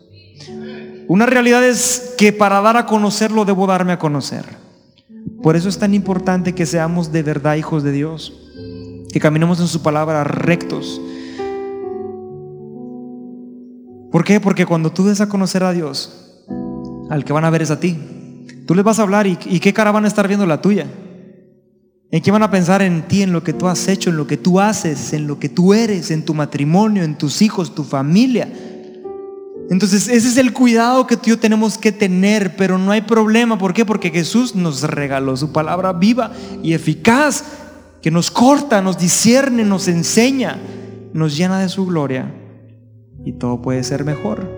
Una 1.09 1.25
realidad 1.25 1.65
es 1.65 2.15
que 2.19 2.35
para 2.35 2.61
dar 2.61 2.77
a 2.77 2.85
conocerlo 2.85 3.47
debo 3.47 3.67
darme 3.67 3.93
a 3.93 3.99
conocer. 3.99 4.45
Por 5.43 5.57
eso 5.57 5.71
es 5.71 5.79
tan 5.79 5.95
importante 5.95 6.55
que 6.55 6.67
seamos 6.67 7.11
de 7.11 7.23
verdad 7.23 7.57
hijos 7.57 7.83
de 7.83 7.93
Dios 7.93 8.48
que 9.13 9.21
caminemos 9.21 9.61
en 9.61 9.69
su 9.69 9.83
palabra 9.83 10.25
rectos. 10.25 11.01
¿Por 14.11 14.25
qué? 14.25 14.41
Porque 14.41 14.67
cuando 14.67 14.91
tú 14.91 15.05
des 15.05 15.21
a 15.21 15.29
conocer 15.29 15.63
a 15.63 15.73
Dios, 15.73 16.45
al 17.11 17.25
que 17.25 17.33
van 17.33 17.45
a 17.45 17.51
ver 17.51 17.63
es 17.63 17.71
a 17.71 17.81
ti. 17.81 17.99
Tú 18.67 18.75
les 18.75 18.85
vas 18.85 18.99
a 18.99 19.03
hablar 19.03 19.27
y, 19.27 19.37
qué 19.37 19.73
cara 19.73 19.93
van 19.93 20.05
a 20.05 20.09
estar 20.09 20.29
viendo 20.29 20.47
la 20.47 20.61
tuya. 20.61 20.87
¿En 22.11 22.23
qué 22.23 22.31
van 22.31 22.43
a 22.43 22.51
pensar 22.51 22.81
en 22.81 23.03
ti, 23.07 23.23
en 23.23 23.33
lo 23.33 23.43
que 23.43 23.53
tú 23.53 23.69
has 23.69 23.87
hecho, 23.89 24.11
en 24.11 24.17
lo 24.17 24.27
que 24.27 24.39
tú 24.39 24.61
haces, 24.61 25.13
en 25.13 25.27
lo 25.27 25.39
que 25.39 25.51
tú 25.51 25.75
eres, 25.75 26.11
en 26.11 26.25
tu 26.25 26.33
matrimonio, 26.33 27.03
en 27.03 27.17
tus 27.17 27.43
hijos, 27.43 27.75
tu 27.75 27.85
familia? 27.85 28.51
Entonces, 29.71 30.09
ese 30.09 30.29
es 30.29 30.39
el 30.39 30.55
cuidado 30.55 31.07
que 31.07 31.17
tú 31.17 31.25
y 31.27 31.29
yo 31.31 31.39
tenemos 31.39 31.77
que 31.77 31.93
tener, 31.93 32.57
pero 32.57 32.79
no 32.79 32.91
hay 32.91 33.03
problema. 33.03 33.59
¿Por 33.59 33.75
qué? 33.75 33.85
Porque 33.85 34.11
Jesús 34.11 34.55
nos 34.55 34.83
regaló 34.83 35.37
su 35.37 35.53
palabra 35.53 35.93
viva 35.93 36.33
y 36.63 36.73
eficaz 36.73 37.45
que 38.03 38.11
nos 38.11 38.31
corta, 38.31 38.81
nos 38.81 38.99
discierne, 38.99 39.65
nos 39.65 39.89
enseña, 39.89 40.59
nos 41.13 41.37
llena 41.37 41.61
de 41.61 41.69
su 41.69 41.87
gloria 41.87 42.33
y 43.25 43.33
todo 43.33 43.61
puede 43.61 43.83
ser 43.85 44.05
mejor. 44.05 44.49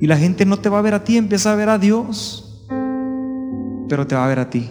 Y 0.00 0.06
la 0.06 0.16
gente 0.16 0.46
no 0.46 0.58
te 0.58 0.68
va 0.68 0.78
a 0.78 0.82
ver 0.82 0.94
a 0.94 1.04
ti, 1.04 1.16
empieza 1.16 1.52
a 1.52 1.56
ver 1.56 1.68
a 1.68 1.78
Dios, 1.78 2.64
pero 3.88 4.06
te 4.06 4.14
va 4.14 4.24
a 4.24 4.28
ver 4.28 4.38
a 4.38 4.50
ti. 4.50 4.70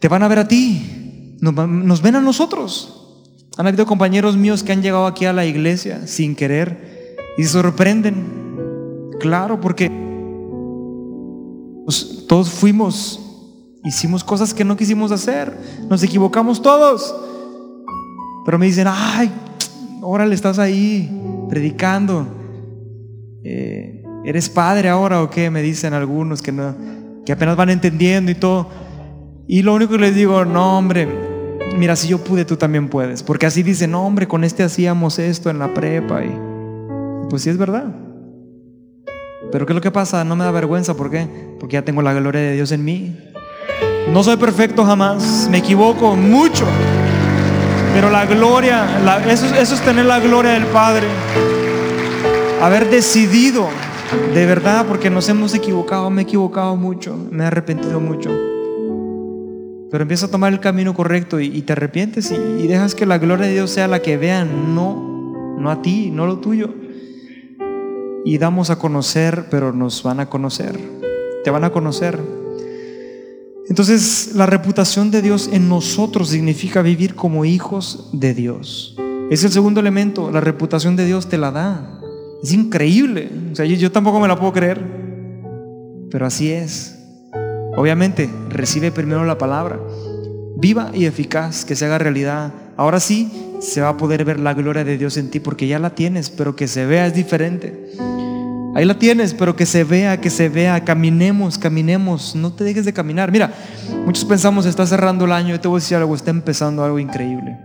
Te 0.00 0.08
van 0.08 0.22
a 0.22 0.28
ver 0.28 0.38
a 0.38 0.48
ti, 0.48 1.36
nos, 1.40 2.02
ven 2.02 2.16
a 2.16 2.20
nosotros. 2.20 2.94
Han 3.56 3.66
habido 3.66 3.86
compañeros 3.86 4.36
míos 4.36 4.62
que 4.62 4.72
han 4.72 4.82
llegado 4.82 5.06
aquí 5.06 5.24
a 5.24 5.32
la 5.32 5.44
iglesia 5.44 6.06
sin 6.06 6.36
querer 6.36 7.16
y 7.36 7.44
sorprenden. 7.44 8.38
Claro, 9.20 9.60
porque 9.60 9.90
todos 12.28 12.50
fuimos, 12.50 13.27
hicimos 13.84 14.24
cosas 14.24 14.54
que 14.54 14.64
no 14.64 14.76
quisimos 14.76 15.12
hacer, 15.12 15.56
nos 15.88 16.02
equivocamos 16.02 16.62
todos. 16.62 17.14
Pero 18.44 18.58
me 18.58 18.66
dicen, 18.66 18.86
ay, 18.88 19.30
órale, 20.00 20.34
estás 20.34 20.58
ahí 20.58 21.10
predicando. 21.48 22.26
Eh, 23.44 24.04
¿Eres 24.24 24.48
padre 24.48 24.88
ahora 24.88 25.22
o 25.22 25.30
qué? 25.30 25.50
Me 25.50 25.62
dicen 25.62 25.94
algunos 25.94 26.42
que, 26.42 26.52
no, 26.52 26.74
que 27.24 27.32
apenas 27.32 27.56
van 27.56 27.70
entendiendo 27.70 28.30
y 28.30 28.34
todo. 28.34 28.68
Y 29.46 29.62
lo 29.62 29.74
único 29.74 29.92
que 29.92 29.98
les 29.98 30.14
digo, 30.14 30.44
no, 30.44 30.78
hombre, 30.78 31.08
mira, 31.76 31.96
si 31.96 32.08
yo 32.08 32.18
pude, 32.18 32.44
tú 32.44 32.56
también 32.56 32.88
puedes. 32.88 33.22
Porque 33.22 33.46
así 33.46 33.62
dicen, 33.62 33.92
no, 33.92 34.06
hombre, 34.06 34.28
con 34.28 34.44
este 34.44 34.62
hacíamos 34.62 35.18
esto 35.18 35.50
en 35.50 35.58
la 35.58 35.72
prepa. 35.72 36.24
Y 36.24 36.30
pues 37.30 37.42
sí 37.42 37.50
es 37.50 37.56
verdad. 37.56 37.94
Pero 39.50 39.64
¿qué 39.64 39.72
es 39.72 39.74
lo 39.74 39.80
que 39.80 39.90
pasa? 39.90 40.24
No 40.24 40.36
me 40.36 40.44
da 40.44 40.50
vergüenza. 40.50 40.94
¿Por 40.94 41.10
qué? 41.10 41.26
Porque 41.58 41.74
ya 41.74 41.82
tengo 41.82 42.02
la 42.02 42.12
gloria 42.12 42.40
de 42.40 42.54
Dios 42.54 42.72
en 42.72 42.84
mí. 42.84 43.16
No 44.12 44.22
soy 44.22 44.36
perfecto 44.36 44.84
jamás. 44.84 45.48
Me 45.50 45.58
equivoco 45.58 46.16
mucho. 46.16 46.64
Pero 47.94 48.10
la 48.10 48.26
gloria, 48.26 48.86
eso, 49.28 49.46
es 49.54 49.80
tener 49.80 50.04
la 50.04 50.20
gloria 50.20 50.52
del 50.52 50.66
Padre. 50.66 51.06
Haber 52.62 52.90
decidido, 52.90 53.66
de 54.34 54.46
verdad, 54.46 54.86
porque 54.86 55.10
nos 55.10 55.28
hemos 55.28 55.54
equivocado, 55.54 56.08
me 56.10 56.22
he 56.22 56.24
equivocado 56.24 56.76
mucho, 56.76 57.16
me 57.30 57.44
he 57.44 57.46
arrepentido 57.46 57.98
mucho. 57.98 58.30
Pero 59.90 60.02
empieza 60.02 60.26
a 60.26 60.30
tomar 60.30 60.52
el 60.52 60.60
camino 60.60 60.94
correcto 60.94 61.40
y, 61.40 61.62
te 61.62 61.72
arrepientes 61.72 62.30
y, 62.30 62.66
dejas 62.66 62.94
que 62.94 63.06
la 63.06 63.18
gloria 63.18 63.46
de 63.46 63.54
Dios 63.54 63.70
sea 63.70 63.88
la 63.88 64.00
que 64.00 64.16
vean, 64.16 64.74
no, 64.74 65.56
no 65.58 65.70
a 65.70 65.82
ti, 65.82 66.10
no 66.10 66.26
lo 66.26 66.38
tuyo. 66.38 66.74
Y 68.24 68.38
damos 68.38 68.70
a 68.70 68.78
conocer, 68.78 69.46
pero 69.50 69.72
nos 69.72 70.02
van 70.02 70.20
a 70.20 70.26
conocer. 70.26 70.78
Te 71.42 71.50
van 71.50 71.64
a 71.64 71.70
conocer. 71.70 72.37
Entonces, 73.68 74.32
la 74.34 74.46
reputación 74.46 75.10
de 75.10 75.22
Dios 75.22 75.50
en 75.52 75.68
nosotros 75.68 76.30
significa 76.30 76.82
vivir 76.82 77.14
como 77.14 77.44
hijos 77.44 78.08
de 78.12 78.34
Dios. 78.34 78.96
Es 79.30 79.44
el 79.44 79.52
segundo 79.52 79.80
elemento, 79.80 80.30
la 80.30 80.40
reputación 80.40 80.96
de 80.96 81.04
Dios 81.04 81.28
te 81.28 81.36
la 81.36 81.50
da. 81.50 82.00
Es 82.42 82.52
increíble. 82.52 83.30
O 83.52 83.54
sea, 83.54 83.66
yo, 83.66 83.76
yo 83.76 83.92
tampoco 83.92 84.20
me 84.20 84.28
la 84.28 84.38
puedo 84.38 84.52
creer. 84.52 84.82
Pero 86.10 86.24
así 86.24 86.50
es. 86.50 86.98
Obviamente, 87.76 88.30
recibe 88.48 88.90
primero 88.90 89.24
la 89.24 89.38
palabra, 89.38 89.78
viva 90.56 90.90
y 90.94 91.04
eficaz, 91.04 91.64
que 91.64 91.76
se 91.76 91.84
haga 91.84 91.98
realidad. 91.98 92.52
Ahora 92.76 92.98
sí, 92.98 93.30
se 93.60 93.80
va 93.80 93.90
a 93.90 93.96
poder 93.96 94.24
ver 94.24 94.40
la 94.40 94.54
gloria 94.54 94.82
de 94.82 94.98
Dios 94.98 95.16
en 95.16 95.30
ti, 95.30 95.40
porque 95.40 95.68
ya 95.68 95.78
la 95.78 95.94
tienes, 95.94 96.30
pero 96.30 96.56
que 96.56 96.66
se 96.66 96.86
vea 96.86 97.06
es 97.06 97.14
diferente. 97.14 97.92
Ahí 98.78 98.84
la 98.84 98.98
tienes, 98.98 99.34
pero 99.34 99.56
que 99.56 99.66
se 99.66 99.82
vea, 99.82 100.20
que 100.20 100.30
se 100.30 100.48
vea, 100.48 100.84
caminemos, 100.84 101.58
caminemos, 101.58 102.36
no 102.36 102.52
te 102.52 102.62
dejes 102.62 102.84
de 102.84 102.92
caminar. 102.92 103.32
Mira, 103.32 103.52
muchos 104.06 104.24
pensamos, 104.24 104.66
está 104.66 104.86
cerrando 104.86 105.24
el 105.24 105.32
año, 105.32 105.50
yo 105.50 105.60
te 105.60 105.66
voy 105.66 105.78
a 105.78 105.80
decir 105.80 105.96
algo, 105.96 106.14
está 106.14 106.30
empezando 106.30 106.84
algo 106.84 107.00
increíble. 107.00 107.58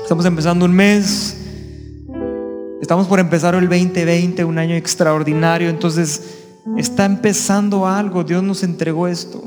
Estamos 0.00 0.24
empezando 0.24 0.64
un 0.64 0.72
mes, 0.72 1.36
estamos 2.80 3.08
por 3.08 3.18
empezar 3.18 3.56
el 3.56 3.68
2020, 3.68 4.44
un 4.44 4.58
año 4.58 4.76
extraordinario, 4.76 5.68
entonces 5.68 6.22
Está 6.76 7.04
empezando 7.04 7.86
algo, 7.86 8.24
Dios 8.24 8.42
nos 8.42 8.62
entregó 8.62 9.06
esto. 9.06 9.42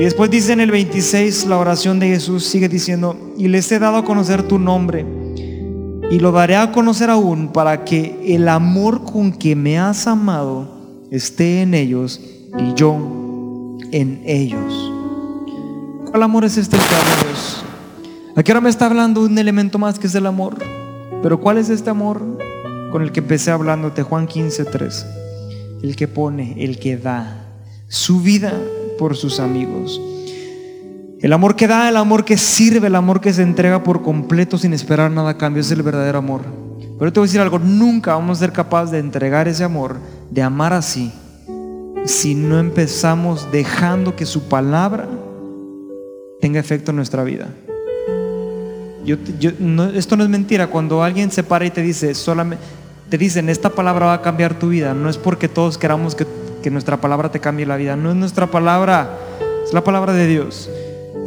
Y 0.00 0.02
después 0.02 0.30
dice 0.30 0.52
en 0.52 0.60
el 0.60 0.70
26, 0.70 1.46
la 1.46 1.58
oración 1.58 2.00
de 2.00 2.08
Jesús 2.08 2.44
sigue 2.44 2.68
diciendo, 2.68 3.34
y 3.36 3.48
les 3.48 3.70
he 3.70 3.78
dado 3.78 3.98
a 3.98 4.04
conocer 4.04 4.42
tu 4.42 4.58
nombre, 4.58 5.04
y 6.10 6.18
lo 6.18 6.32
daré 6.32 6.56
a 6.56 6.72
conocer 6.72 7.10
aún 7.10 7.48
para 7.48 7.84
que 7.84 8.34
el 8.34 8.48
amor 8.48 9.04
con 9.04 9.32
que 9.32 9.54
me 9.54 9.78
has 9.78 10.06
amado 10.06 10.68
esté 11.10 11.62
en 11.62 11.74
ellos 11.74 12.20
y 12.58 12.74
yo 12.74 12.96
en 13.92 14.22
ellos. 14.24 14.92
¿Cuál 16.10 16.22
amor 16.22 16.44
es 16.44 16.56
este 16.56 16.76
que 16.76 16.84
Dios? 16.84 17.64
Aquí 18.36 18.50
ahora 18.50 18.60
me 18.60 18.70
está 18.70 18.86
hablando 18.86 19.22
un 19.22 19.38
elemento 19.38 19.78
más 19.78 19.98
que 19.98 20.06
es 20.06 20.14
el 20.14 20.26
amor. 20.26 20.56
Pero 21.22 21.40
¿cuál 21.40 21.58
es 21.58 21.68
este 21.68 21.90
amor 21.90 22.22
con 22.92 23.02
el 23.02 23.12
que 23.12 23.20
empecé 23.20 23.50
hablándote? 23.50 24.02
Juan 24.02 24.26
15, 24.26 24.64
3 24.64 25.06
el 25.82 25.96
que 25.96 26.08
pone, 26.08 26.56
el 26.58 26.78
que 26.78 26.96
da 26.96 27.46
su 27.88 28.20
vida 28.20 28.52
por 28.98 29.16
sus 29.16 29.40
amigos. 29.40 30.00
El 31.20 31.32
amor 31.32 31.56
que 31.56 31.66
da, 31.66 31.88
el 31.88 31.96
amor 31.96 32.24
que 32.24 32.38
sirve, 32.38 32.86
el 32.86 32.94
amor 32.94 33.20
que 33.20 33.32
se 33.32 33.42
entrega 33.42 33.82
por 33.82 34.02
completo 34.02 34.56
sin 34.56 34.72
esperar 34.72 35.10
nada 35.10 35.30
a 35.30 35.38
cambio, 35.38 35.62
es 35.62 35.70
el 35.72 35.82
verdadero 35.82 36.18
amor. 36.18 36.42
Pero 36.96 37.12
te 37.12 37.18
voy 37.18 37.26
a 37.26 37.28
decir 37.28 37.40
algo, 37.40 37.58
nunca 37.58 38.14
vamos 38.14 38.38
a 38.38 38.40
ser 38.40 38.52
capaces 38.52 38.92
de 38.92 38.98
entregar 38.98 39.48
ese 39.48 39.64
amor, 39.64 39.96
de 40.30 40.42
amar 40.42 40.72
así, 40.72 41.12
si 42.04 42.36
no 42.36 42.60
empezamos 42.60 43.50
dejando 43.50 44.14
que 44.14 44.26
su 44.26 44.48
palabra 44.48 45.08
tenga 46.40 46.60
efecto 46.60 46.92
en 46.92 46.96
nuestra 46.96 47.24
vida. 47.24 47.48
esto 49.94 50.16
no 50.16 50.22
es 50.22 50.28
mentira, 50.28 50.68
cuando 50.68 51.02
alguien 51.02 51.32
se 51.32 51.42
para 51.42 51.64
y 51.64 51.70
te 51.70 51.82
dice, 51.82 52.14
solamente, 52.14 52.62
te 53.10 53.18
dicen, 53.18 53.48
esta 53.48 53.70
palabra 53.70 54.06
va 54.06 54.14
a 54.14 54.22
cambiar 54.22 54.56
tu 54.56 54.68
vida, 54.68 54.94
no 54.94 55.08
es 55.08 55.18
porque 55.18 55.48
todos 55.48 55.78
queramos 55.78 56.14
que, 56.14 56.26
nuestra 56.70 56.98
palabra 56.98 57.30
te 57.30 57.40
cambie 57.40 57.64
la 57.64 57.76
vida, 57.76 57.96
no 57.96 58.10
es 58.10 58.16
nuestra 58.16 58.46
palabra, 58.46 59.16
es 59.64 59.72
la 59.72 59.82
palabra 59.82 60.12
de 60.12 60.26
Dios. 60.26 60.68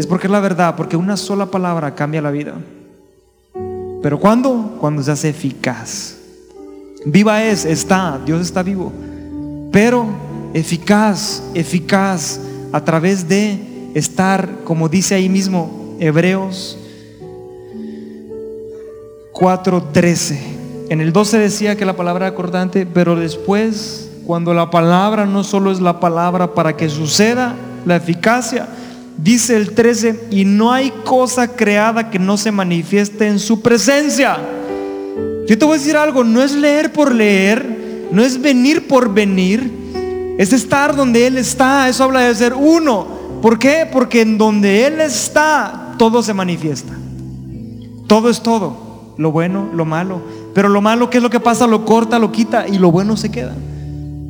Es 0.02 0.08
porque 0.08 0.26
es 0.26 0.32
la 0.32 0.40
verdad, 0.40 0.76
porque 0.76 0.98
una 0.98 1.16
sola 1.16 1.46
palabra 1.46 1.94
cambia 1.94 2.24
la 2.24 2.32
vida. 2.32 2.56
Pero 4.02 4.20
¿cuándo? 4.20 4.78
Cuando 4.80 5.04
se 5.04 5.12
hace 5.12 5.30
eficaz. 5.30 6.16
Viva 7.06 7.44
es, 7.44 7.66
está, 7.66 8.20
Dios 8.26 8.42
está 8.42 8.64
vivo. 8.64 8.92
Pero 9.72 10.08
eficaz, 10.56 11.44
eficaz 11.54 12.40
a 12.72 12.84
través 12.84 13.30
de 13.30 13.92
estar, 13.94 14.64
como 14.64 14.90
dice 14.90 15.14
ahí 15.14 15.30
mismo 15.30 15.96
Hebreos 16.00 16.80
4:13 19.34 20.40
en 20.90 21.00
el 21.00 21.14
12 21.14 21.38
decía 21.38 21.78
que 21.78 21.86
la 21.86 21.96
palabra 21.96 22.26
acordante, 22.26 22.88
pero 22.92 23.16
después, 23.16 24.10
cuando 24.26 24.56
la 24.56 24.72
palabra 24.72 25.28
no 25.28 25.44
solo 25.44 25.72
es 25.72 25.80
la 25.80 26.00
palabra 26.00 26.56
para 26.56 26.76
que 26.76 26.90
suceda 26.90 27.54
la 27.86 27.98
eficacia, 27.98 28.68
dice 29.18 29.56
el 29.58 29.74
13, 29.74 30.28
y 30.32 30.46
no 30.46 30.72
hay 30.72 30.92
cosa 31.06 31.56
creada 31.56 32.10
que 32.10 32.20
no 32.20 32.38
se 32.38 32.52
manifieste 32.52 33.28
en 33.28 33.40
su 33.40 33.62
presencia. 33.62 34.38
Yo 35.48 35.58
te 35.58 35.66
voy 35.66 35.76
a 35.76 35.78
decir 35.80 35.98
algo, 35.98 36.24
no 36.24 36.42
es 36.42 36.54
leer 36.54 36.94
por 36.94 37.14
leer, 37.14 38.10
no 38.12 38.24
es 38.24 38.42
venir 38.42 38.88
por 38.88 39.14
venir, 39.14 40.36
es 40.38 40.54
estar 40.54 40.96
donde 40.96 41.28
Él 41.28 41.38
está, 41.38 41.90
eso 41.90 42.04
habla 42.04 42.22
de 42.22 42.36
ser 42.36 42.54
uno. 42.54 43.06
¿Por 43.42 43.58
qué? 43.58 43.88
Porque 43.92 44.22
en 44.22 44.38
donde 44.38 44.86
Él 44.86 45.02
está, 45.02 45.94
todo 45.98 46.24
se 46.24 46.34
manifiesta. 46.34 46.94
Todo 48.08 48.30
es 48.30 48.42
todo, 48.42 49.14
lo 49.18 49.32
bueno, 49.32 49.70
lo 49.74 49.86
malo. 49.86 50.22
Pero 50.54 50.70
lo 50.70 50.82
malo, 50.82 51.10
¿qué 51.10 51.18
es 51.18 51.24
lo 51.24 51.30
que 51.30 51.40
pasa? 51.40 51.66
Lo 51.68 51.86
corta, 51.86 52.20
lo 52.20 52.32
quita 52.32 52.68
y 52.68 52.78
lo 52.78 52.92
bueno 52.92 53.16
se 53.18 53.32
queda. 53.32 53.56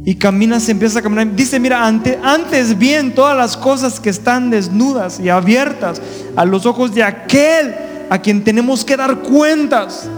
Y 0.04 0.16
camina, 0.16 0.60
se 0.60 0.72
empieza 0.72 1.00
a 1.00 1.02
caminar. 1.02 1.36
Dice, 1.36 1.60
mira, 1.60 1.86
antes, 1.86 2.18
antes 2.24 2.78
bien 2.78 3.14
todas 3.14 3.38
las 3.38 3.56
cosas 3.56 4.00
que 4.00 4.10
están 4.10 4.50
desnudas 4.50 5.20
y 5.20 5.30
abiertas 5.30 6.02
a 6.36 6.44
los 6.44 6.66
ojos 6.66 6.94
de 6.96 7.04
aquel 7.04 7.76
a 8.10 8.18
quien 8.20 8.44
tenemos 8.44 8.84
que 8.84 8.98
dar 8.98 9.20
cuentas. 9.20 10.10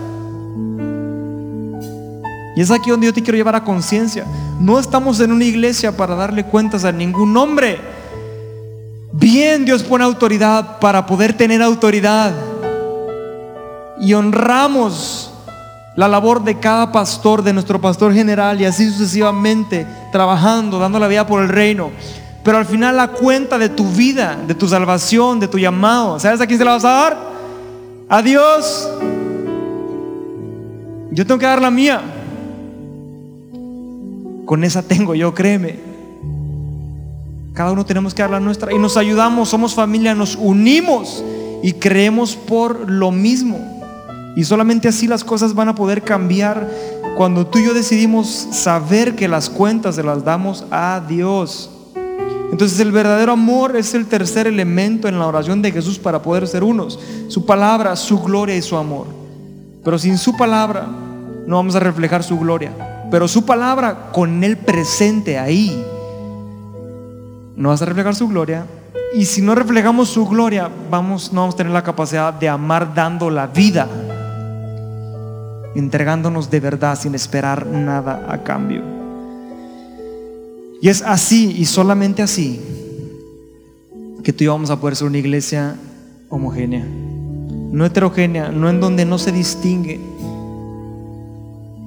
Y 2.55 2.61
es 2.61 2.71
aquí 2.71 2.91
donde 2.91 3.07
yo 3.07 3.13
te 3.13 3.21
quiero 3.21 3.37
llevar 3.37 3.55
a 3.55 3.63
conciencia. 3.63 4.25
No 4.59 4.79
estamos 4.79 5.19
en 5.19 5.31
una 5.31 5.43
iglesia 5.43 5.95
para 5.97 6.15
darle 6.15 6.45
cuentas 6.45 6.85
a 6.85 6.91
ningún 6.91 7.35
hombre. 7.35 7.79
Bien 9.11 9.65
Dios 9.65 9.83
pone 9.83 10.03
autoridad 10.05 10.79
para 10.79 11.05
poder 11.05 11.33
tener 11.33 11.61
autoridad. 11.61 12.33
Y 13.99 14.13
honramos 14.13 15.32
la 15.95 16.07
labor 16.07 16.43
de 16.43 16.59
cada 16.59 16.91
pastor, 16.91 17.43
de 17.43 17.53
nuestro 17.53 17.79
pastor 17.79 18.13
general 18.13 18.59
y 18.59 18.65
así 18.65 18.89
sucesivamente, 18.89 19.85
trabajando, 20.11 20.79
dando 20.79 20.99
la 20.99 21.07
vida 21.07 21.27
por 21.27 21.43
el 21.43 21.49
reino. 21.49 21.91
Pero 22.43 22.57
al 22.57 22.65
final 22.65 22.97
la 22.97 23.09
cuenta 23.09 23.57
de 23.57 23.69
tu 23.69 23.87
vida, 23.89 24.37
de 24.47 24.55
tu 24.55 24.67
salvación, 24.67 25.39
de 25.39 25.47
tu 25.47 25.57
llamado, 25.57 26.19
¿sabes 26.19 26.41
a 26.41 26.47
quién 26.47 26.59
se 26.59 26.65
la 26.65 26.71
vas 26.71 26.85
a 26.85 26.89
dar? 26.89 27.17
A 28.09 28.21
Dios. 28.21 28.89
Yo 31.11 31.25
tengo 31.25 31.39
que 31.39 31.45
dar 31.45 31.61
la 31.61 31.71
mía. 31.71 32.01
Con 34.45 34.63
esa 34.63 34.81
tengo 34.81 35.15
yo, 35.15 35.33
créeme. 35.33 35.79
Cada 37.53 37.71
uno 37.71 37.85
tenemos 37.85 38.15
que 38.15 38.23
dar 38.23 38.31
la 38.31 38.39
nuestra 38.39 38.73
y 38.73 38.79
nos 38.79 38.97
ayudamos, 38.97 39.49
somos 39.49 39.75
familia, 39.75 40.15
nos 40.15 40.35
unimos 40.35 41.23
y 41.61 41.73
creemos 41.73 42.35
por 42.35 42.89
lo 42.89 43.11
mismo. 43.11 43.72
Y 44.35 44.43
solamente 44.43 44.87
así 44.87 45.07
las 45.07 45.23
cosas 45.23 45.53
van 45.53 45.69
a 45.69 45.75
poder 45.75 46.01
cambiar 46.01 46.69
cuando 47.15 47.45
tú 47.45 47.59
y 47.59 47.65
yo 47.65 47.73
decidimos 47.73 48.27
saber 48.51 49.15
que 49.15 49.27
las 49.27 49.49
cuentas 49.49 49.95
se 49.95 50.03
las 50.03 50.23
damos 50.23 50.65
a 50.71 51.01
Dios. 51.07 51.69
Entonces 52.51 52.79
el 52.79 52.91
verdadero 52.91 53.31
amor 53.31 53.75
es 53.75 53.93
el 53.93 54.05
tercer 54.05 54.47
elemento 54.47 55.07
en 55.07 55.17
la 55.17 55.27
oración 55.27 55.61
de 55.61 55.71
Jesús 55.71 55.97
para 55.97 56.21
poder 56.21 56.47
ser 56.47 56.63
unos. 56.63 56.99
Su 57.27 57.45
palabra, 57.45 57.95
su 57.95 58.21
gloria 58.21 58.55
y 58.55 58.61
su 58.61 58.77
amor. 58.77 59.07
Pero 59.83 59.97
sin 59.97 60.17
su 60.17 60.37
palabra 60.37 60.87
no 61.47 61.55
vamos 61.57 61.75
a 61.75 61.79
reflejar 61.79 62.23
su 62.23 62.39
gloria. 62.39 62.71
Pero 63.11 63.27
su 63.27 63.45
palabra 63.45 64.11
con 64.11 64.43
Él 64.43 64.57
presente 64.57 65.37
ahí, 65.37 65.83
no 67.55 67.69
vas 67.69 67.81
a 67.81 67.85
reflejar 67.85 68.15
su 68.15 68.27
gloria. 68.27 68.65
Y 69.15 69.25
si 69.25 69.41
no 69.41 69.53
reflejamos 69.53 70.09
su 70.09 70.27
gloria, 70.27 70.69
vamos, 70.89 71.31
no 71.31 71.41
vamos 71.41 71.55
a 71.55 71.57
tener 71.57 71.73
la 71.73 71.83
capacidad 71.83 72.33
de 72.33 72.49
amar 72.49 72.93
dando 72.95 73.29
la 73.29 73.45
vida, 73.45 73.87
entregándonos 75.75 76.49
de 76.49 76.59
verdad 76.59 76.99
sin 76.99 77.15
esperar 77.15 77.65
nada 77.65 78.25
a 78.29 78.43
cambio. 78.43 78.83
Y 80.81 80.89
es 80.89 81.01
así 81.01 81.55
y 81.57 81.65
solamente 81.65 82.21
así 82.21 82.59
que 84.23 84.33
tú 84.33 84.43
y 84.43 84.45
yo 84.45 84.53
vamos 84.53 84.69
a 84.69 84.79
poder 84.79 84.95
ser 84.95 85.07
una 85.07 85.17
iglesia 85.17 85.75
homogénea, 86.29 86.85
no 86.85 87.85
heterogénea, 87.85 88.49
no 88.49 88.69
en 88.69 88.79
donde 88.79 89.05
no 89.05 89.17
se 89.17 89.31
distingue, 89.31 89.99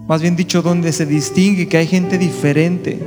más 0.06 0.22
bien 0.22 0.36
dicho, 0.36 0.62
donde 0.62 0.92
se 0.92 1.04
distingue 1.04 1.66
que 1.66 1.78
hay 1.78 1.86
gente 1.86 2.16
diferente. 2.16 3.02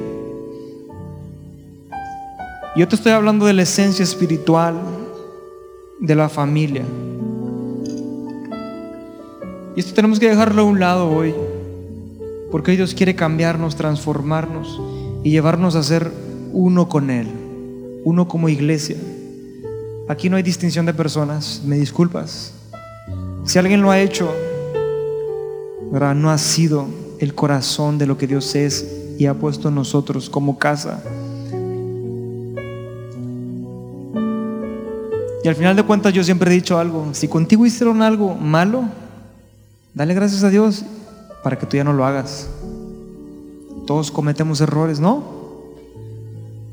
Yo 2.76 2.88
te 2.88 2.96
estoy 2.96 3.14
hablando 3.14 3.46
de 3.46 3.54
la 3.54 3.64
esencia 3.64 4.04
espiritual 4.04 4.76
de 6.00 6.16
la 6.16 6.28
familia. 6.28 6.84
Y 9.80 9.82
esto 9.82 9.94
tenemos 9.94 10.20
que 10.20 10.28
dejarlo 10.28 10.64
a 10.64 10.66
un 10.66 10.82
lado 10.82 11.10
hoy, 11.10 11.34
porque 12.52 12.74
Dios 12.74 12.94
quiere 12.94 13.16
cambiarnos, 13.16 13.78
transformarnos 13.78 14.78
y 15.24 15.30
llevarnos 15.32 15.76
a 15.76 15.84
ser 15.84 16.12
uno 16.52 16.90
con 16.90 17.10
Él, 17.10 17.28
uno 18.04 18.28
como 18.28 18.50
iglesia. 18.50 18.98
Aquí 20.10 20.30
no 20.30 20.36
hay 20.36 20.44
distinción 20.44 20.86
de 20.86 20.94
personas, 20.94 21.62
me 21.64 21.78
disculpas. 21.78 22.52
Si 23.46 23.58
alguien 23.58 23.82
lo 23.82 23.90
ha 23.90 24.02
hecho, 24.02 24.30
no 25.94 26.30
ha 26.30 26.38
sido 26.38 26.86
el 27.20 27.34
corazón 27.34 27.98
de 27.98 28.06
lo 28.06 28.18
que 28.18 28.28
Dios 28.28 28.56
es 28.56 28.86
y 29.18 29.28
ha 29.28 29.34
puesto 29.34 29.70
en 29.70 29.76
nosotros 29.76 30.30
como 30.30 30.60
casa. 30.60 31.02
Y 35.42 35.48
al 35.48 35.56
final 35.56 35.78
de 35.78 35.84
cuentas 35.84 36.12
yo 36.12 36.22
siempre 36.22 36.52
he 36.52 36.54
dicho 36.54 36.78
algo, 36.78 37.14
si 37.14 37.30
contigo 37.30 37.66
hicieron 37.66 38.02
algo 38.02 38.36
malo, 38.36 38.84
dale 39.94 40.14
gracias 40.14 40.44
a 40.44 40.50
Dios 40.50 40.84
para 41.44 41.58
que 41.58 41.66
tú 41.66 41.78
ya 41.78 41.84
no 41.84 41.94
lo 41.94 42.06
hagas. 42.06 42.48
Todos 43.86 44.12
cometemos 44.12 44.62
errores, 44.62 45.00
¿no? 45.00 45.40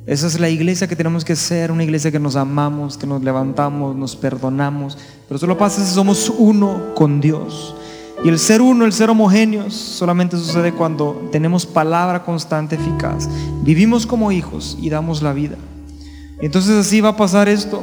Esa 0.06 0.28
es 0.28 0.38
la 0.38 0.48
iglesia 0.48 0.86
que 0.86 0.94
tenemos 0.94 1.24
que 1.24 1.34
ser, 1.34 1.72
una 1.72 1.82
iglesia 1.82 2.12
que 2.12 2.20
nos 2.20 2.36
amamos, 2.36 2.96
que 2.96 3.08
nos 3.08 3.22
levantamos, 3.22 3.96
nos 3.96 4.14
perdonamos, 4.14 4.96
pero 5.26 5.36
eso 5.36 5.48
lo 5.48 5.58
pasa 5.58 5.84
si 5.84 5.92
somos 5.92 6.32
uno 6.38 6.94
con 6.94 7.20
Dios. 7.20 7.74
Y 8.24 8.28
el 8.28 8.38
ser 8.38 8.62
uno, 8.62 8.84
el 8.84 8.92
ser 8.92 9.10
homogéneos, 9.10 9.74
solamente 9.74 10.36
sucede 10.36 10.72
cuando 10.72 11.28
tenemos 11.32 11.66
palabra 11.66 12.24
constante, 12.24 12.76
eficaz. 12.76 13.28
Vivimos 13.62 14.06
como 14.06 14.30
hijos 14.30 14.78
y 14.80 14.90
damos 14.90 15.22
la 15.22 15.32
vida. 15.32 15.56
Entonces 16.40 16.72
así 16.76 17.00
va 17.00 17.10
a 17.10 17.16
pasar 17.16 17.48
esto. 17.48 17.82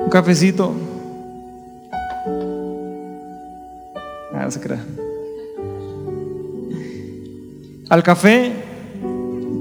Un 0.00 0.10
cafecito. 0.10 0.72
Al 7.88 8.02
café, 8.04 8.52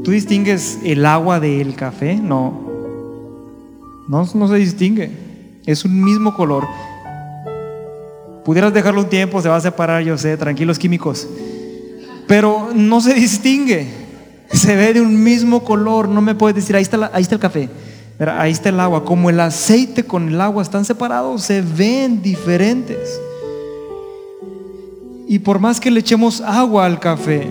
¿tú 0.03 0.11
distingues 0.11 0.77
el 0.83 1.05
agua 1.05 1.39
del 1.39 1.75
café? 1.75 2.15
No. 2.15 2.69
No, 4.07 4.27
no 4.33 4.47
se 4.47 4.55
distingue. 4.55 5.11
Es 5.65 5.85
un 5.85 6.03
mismo 6.03 6.35
color. 6.35 6.67
Pudieras 8.45 8.73
dejarlo 8.73 9.01
un 9.01 9.09
tiempo, 9.09 9.41
se 9.41 9.49
va 9.49 9.55
a 9.55 9.61
separar, 9.61 10.03
yo 10.03 10.17
sé, 10.17 10.37
tranquilos 10.37 10.79
químicos. 10.79 11.27
Pero 12.27 12.69
no 12.73 13.01
se 13.01 13.13
distingue. 13.13 13.87
Se 14.51 14.75
ve 14.75 14.93
de 14.93 15.01
un 15.01 15.23
mismo 15.23 15.63
color. 15.63 16.07
No 16.07 16.21
me 16.21 16.35
puedes 16.35 16.55
decir, 16.55 16.75
ahí 16.75 16.83
está, 16.83 17.11
ahí 17.13 17.21
está 17.21 17.35
el 17.35 17.41
café. 17.41 17.69
Ahí 18.19 18.51
está 18.51 18.69
el 18.69 18.79
agua. 18.79 19.05
Como 19.05 19.29
el 19.29 19.39
aceite 19.39 20.03
con 20.03 20.27
el 20.27 20.41
agua 20.41 20.63
están 20.63 20.85
separados, 20.85 21.43
se 21.43 21.61
ven 21.61 22.21
diferentes. 22.21 23.19
Y 25.29 25.37
por 25.37 25.59
más 25.59 25.79
que 25.79 25.91
le 25.91 25.99
echemos 25.99 26.41
agua 26.41 26.87
al 26.87 26.99
café, 26.99 27.47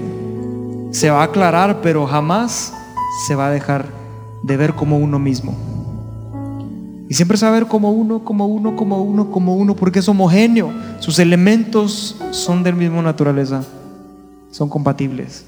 se 0.91 1.11
va 1.11 1.21
a 1.21 1.27
aclarar, 1.27 1.81
pero 1.81 2.09
jamás 2.09 2.75
se 3.29 3.37
va 3.37 3.47
a 3.47 3.51
dejar 3.53 3.87
de 4.43 4.57
ver 4.57 4.75
como 4.75 4.99
uno 4.99 5.21
mismo. 5.21 5.57
Y 7.09 7.15
siempre 7.15 7.39
saber 7.39 7.67
como 7.67 7.93
uno, 7.93 8.25
como 8.25 8.49
uno, 8.49 8.75
como 8.75 9.01
uno, 9.01 9.31
como 9.31 9.55
uno, 9.55 9.77
porque 9.77 10.01
es 10.01 10.09
homogéneo. 10.09 10.73
Sus 10.99 11.21
elementos 11.21 12.21
son 12.33 12.65
del 12.65 12.75
mismo 12.75 13.01
naturaleza, 13.01 13.63
son 14.51 14.69
compatibles. 14.69 15.45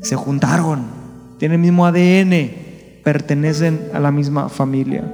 Se 0.00 0.16
juntaron, 0.16 0.86
tienen 1.38 1.60
el 1.60 1.70
mismo 1.70 1.86
ADN, 1.86 2.50
pertenecen 3.04 3.90
a 3.94 4.00
la 4.00 4.10
misma 4.10 4.48
familia. 4.48 5.04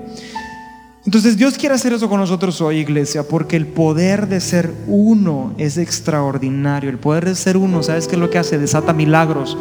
Entonces 1.09 1.39
Dios 1.39 1.57
quiere 1.57 1.75
hacer 1.75 1.95
eso 1.95 2.07
con 2.07 2.21
nosotros 2.21 2.61
hoy, 2.61 2.81
iglesia, 2.81 3.27
porque 3.27 3.57
el 3.57 3.67
poder 3.67 4.29
de 4.29 4.43
ser 4.43 4.71
uno 4.87 5.55
es 5.57 5.79
extraordinario. 5.79 6.91
El 6.91 6.99
poder 6.99 7.25
de 7.25 7.35
ser 7.35 7.57
uno, 7.57 7.83
¿sabes 7.83 8.07
qué 8.07 8.17
es 8.17 8.21
lo 8.21 8.29
que 8.29 8.37
hace? 8.37 8.59
Desata 8.59 8.93
milagros. 8.93 9.57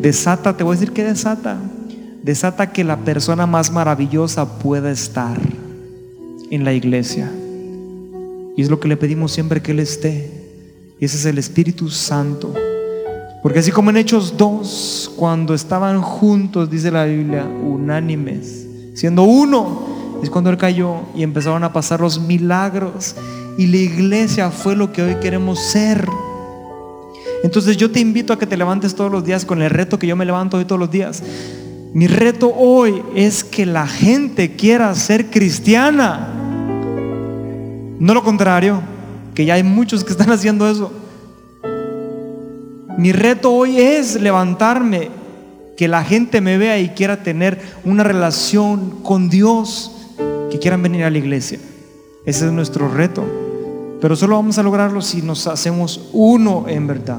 Desata, 0.00 0.56
te 0.56 0.64
voy 0.64 0.74
a 0.74 0.80
decir 0.80 0.94
que 0.94 1.04
desata 1.04 1.58
desata 2.22 2.72
que 2.72 2.84
la 2.84 2.96
persona 2.96 3.46
más 3.46 3.70
maravillosa 3.70 4.58
pueda 4.60 4.90
estar 4.90 5.38
en 6.50 6.64
la 6.64 6.72
iglesia. 6.72 7.30
Y 8.56 8.62
es 8.62 8.70
lo 8.70 8.80
que 8.80 8.88
le 8.88 8.96
pedimos 8.96 9.32
siempre 9.32 9.60
que 9.60 9.72
Él 9.72 9.80
esté. 9.80 10.30
Y 10.98 11.04
ese 11.04 11.18
es 11.18 11.26
el 11.26 11.36
Espíritu 11.36 11.90
Santo. 11.90 12.54
Porque 13.42 13.58
así 13.58 13.72
como 13.72 13.90
en 13.90 13.98
Hechos 13.98 14.38
2, 14.38 15.12
cuando 15.16 15.52
estaban 15.52 16.00
juntos, 16.00 16.70
dice 16.70 16.90
la 16.90 17.04
Biblia, 17.04 17.44
unánimes, 17.44 18.66
siendo 18.94 19.24
uno, 19.24 19.87
es 20.22 20.30
cuando 20.30 20.50
Él 20.50 20.56
cayó 20.56 21.02
y 21.14 21.22
empezaron 21.22 21.64
a 21.64 21.72
pasar 21.72 22.00
los 22.00 22.20
milagros. 22.20 23.14
Y 23.56 23.66
la 23.66 23.76
iglesia 23.76 24.50
fue 24.50 24.76
lo 24.76 24.92
que 24.92 25.02
hoy 25.02 25.14
queremos 25.16 25.58
ser. 25.58 26.08
Entonces 27.42 27.76
yo 27.76 27.90
te 27.90 28.00
invito 28.00 28.32
a 28.32 28.38
que 28.38 28.46
te 28.46 28.56
levantes 28.56 28.94
todos 28.94 29.10
los 29.10 29.24
días 29.24 29.44
con 29.44 29.62
el 29.62 29.70
reto 29.70 29.98
que 29.98 30.06
yo 30.06 30.16
me 30.16 30.24
levanto 30.24 30.56
hoy 30.56 30.64
todos 30.64 30.80
los 30.80 30.90
días. 30.90 31.22
Mi 31.94 32.06
reto 32.06 32.52
hoy 32.54 33.02
es 33.14 33.44
que 33.44 33.64
la 33.64 33.86
gente 33.86 34.56
quiera 34.56 34.94
ser 34.94 35.30
cristiana. 35.30 36.28
No 37.98 38.14
lo 38.14 38.22
contrario, 38.22 38.80
que 39.34 39.44
ya 39.44 39.54
hay 39.54 39.62
muchos 39.62 40.04
que 40.04 40.12
están 40.12 40.30
haciendo 40.30 40.68
eso. 40.68 40.92
Mi 42.98 43.12
reto 43.12 43.52
hoy 43.52 43.80
es 43.80 44.20
levantarme, 44.20 45.10
que 45.76 45.86
la 45.88 46.02
gente 46.02 46.40
me 46.40 46.58
vea 46.58 46.78
y 46.80 46.88
quiera 46.90 47.22
tener 47.22 47.60
una 47.84 48.02
relación 48.02 49.02
con 49.02 49.28
Dios, 49.30 49.97
que 50.50 50.58
quieran 50.58 50.82
venir 50.82 51.04
a 51.04 51.10
la 51.10 51.18
iglesia. 51.18 51.58
Ese 52.24 52.46
es 52.46 52.52
nuestro 52.52 52.88
reto. 52.88 53.24
Pero 54.00 54.14
solo 54.16 54.36
vamos 54.36 54.58
a 54.58 54.62
lograrlo 54.62 55.02
si 55.02 55.22
nos 55.22 55.46
hacemos 55.46 56.08
uno 56.12 56.66
en 56.68 56.86
verdad. 56.86 57.18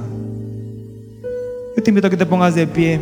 Yo 1.75 1.83
te 1.83 1.89
invito 1.89 2.07
a 2.07 2.09
que 2.09 2.17
te 2.17 2.25
pongas 2.25 2.55
de 2.55 2.67
pie. 2.67 2.99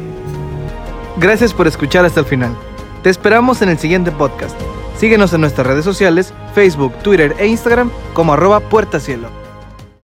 Gracias 1.19 1.53
por 1.53 1.67
escuchar 1.67 2.05
hasta 2.05 2.19
el 2.19 2.25
final. 2.25 2.55
Te 3.03 3.09
esperamos 3.09 3.61
en 3.61 3.69
el 3.69 3.77
siguiente 3.77 4.11
podcast. 4.11 4.55
Síguenos 4.99 5.31
en 5.33 5.41
nuestras 5.41 5.67
redes 5.67 5.85
sociales, 5.85 6.33
Facebook, 6.55 6.93
Twitter 7.03 7.35
e 7.37 7.47
Instagram 7.47 7.91
como 8.13 8.33
arroba 8.33 8.59
Puerta 8.59 8.99
Cielo. 8.99 9.46